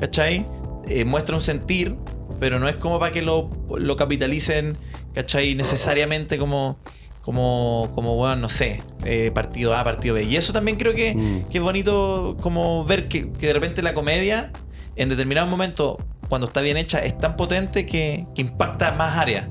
[0.00, 0.46] ¿cachai?
[0.88, 1.96] Eh, muestra un sentir,
[2.38, 4.76] pero no es como para que lo, lo capitalicen,
[5.14, 5.54] ¿cachai?
[5.54, 6.78] Necesariamente como,
[7.22, 10.24] como, como bueno, no sé, eh, partido A, partido B.
[10.24, 11.48] Y eso también creo que, Mm.
[11.48, 14.52] que es bonito como ver que, que de repente la comedia,
[14.96, 15.98] en determinado momento,
[16.28, 19.48] cuando está bien hecha, es tan potente que, que impacta más áreas.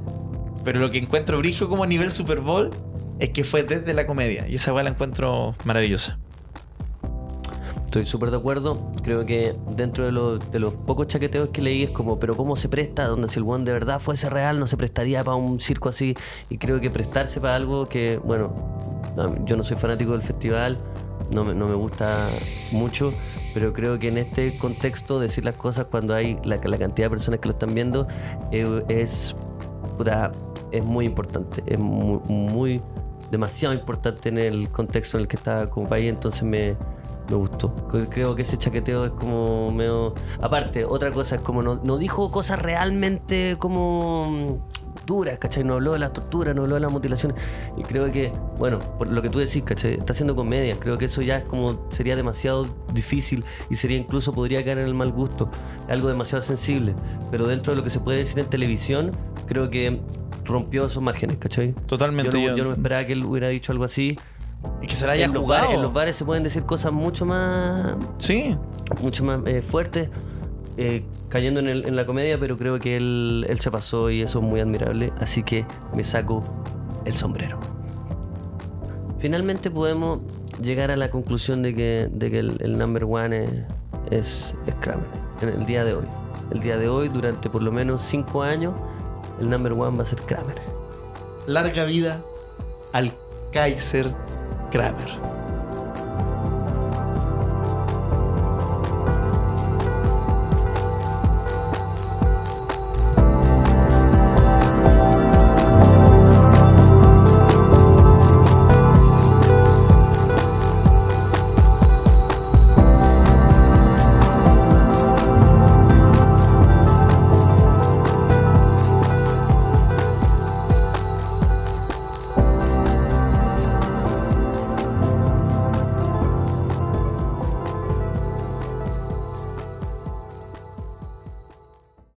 [0.64, 2.72] Pero lo que encuentro brillo como nivel Super Bowl
[3.20, 4.48] es que fue desde la comedia.
[4.48, 6.18] Y esa weá la encuentro maravillosa.
[7.96, 8.92] Estoy súper de acuerdo.
[9.04, 12.58] Creo que dentro de, lo- de los pocos chaqueteos que leí es como, pero ¿cómo
[12.58, 13.08] se presta?
[13.08, 16.14] Donde si el one de verdad fuese real, no se prestaría para un circo así.
[16.50, 18.54] Y creo que prestarse para algo que, bueno,
[19.16, 20.78] no, yo no soy fanático del festival,
[21.32, 22.28] no me, no me gusta
[22.74, 23.14] mucho,
[23.54, 27.12] pero creo que en este contexto decir las cosas cuando hay la, la cantidad de
[27.12, 28.10] personas que lo están viendo
[28.52, 29.34] eh, es,
[29.98, 30.34] puta,
[30.74, 31.64] es muy importante.
[31.66, 32.82] Es muy, muy
[33.32, 36.76] demasiado importante en el contexto en el que está como país, entonces me,
[37.30, 37.74] me gustó.
[38.10, 40.14] Creo- que ese chaqueteo es como medio...
[40.42, 45.64] Aparte, otra cosa es como no, no dijo cosas realmente como mm, duras, ¿cachai?
[45.64, 47.38] No habló de las torturas, no habló de las mutilaciones.
[47.78, 49.94] Y creo que, bueno, por lo que tú decís, ¿cachai?
[49.96, 50.76] Está haciendo comedia.
[50.80, 54.86] Creo que eso ya es como, sería demasiado difícil y sería incluso, podría caer en
[54.86, 55.50] el mal gusto.
[55.90, 56.96] Algo demasiado sensible.
[57.32, 59.12] Pero dentro de lo que se puede decir en televisión,
[59.48, 60.02] creo que
[60.44, 61.74] rompió esos márgenes, ¿cachai?
[61.88, 62.32] Totalmente.
[62.32, 64.16] Yo no, yo- yo no me esperaba que él hubiera dicho algo así.
[64.82, 65.64] Y que se la haya en, los jugado.
[65.64, 68.56] bares, en los bares se pueden decir cosas mucho más, Sí.
[69.02, 70.10] mucho más eh, fuertes,
[70.78, 74.22] eh, cayendo en, el- en la comedia, pero creo que él, él se pasó y
[74.22, 75.12] eso es muy admirable.
[75.20, 75.66] Así que
[75.96, 76.44] me saco
[77.06, 77.60] el sombrero.
[79.20, 80.20] Finalmente podemos
[80.62, 83.52] llegar a la conclusión de que, de que el, el number one es,
[84.12, 85.08] es, es Kramer
[85.42, 86.06] en el día de hoy.
[86.52, 88.74] El día de hoy, durante por lo menos cinco años,
[89.40, 90.58] el number one va a ser Kramer.
[91.48, 92.22] Larga vida
[92.94, 93.12] al
[93.52, 94.12] Kaiser
[94.76, 95.45] Kramer.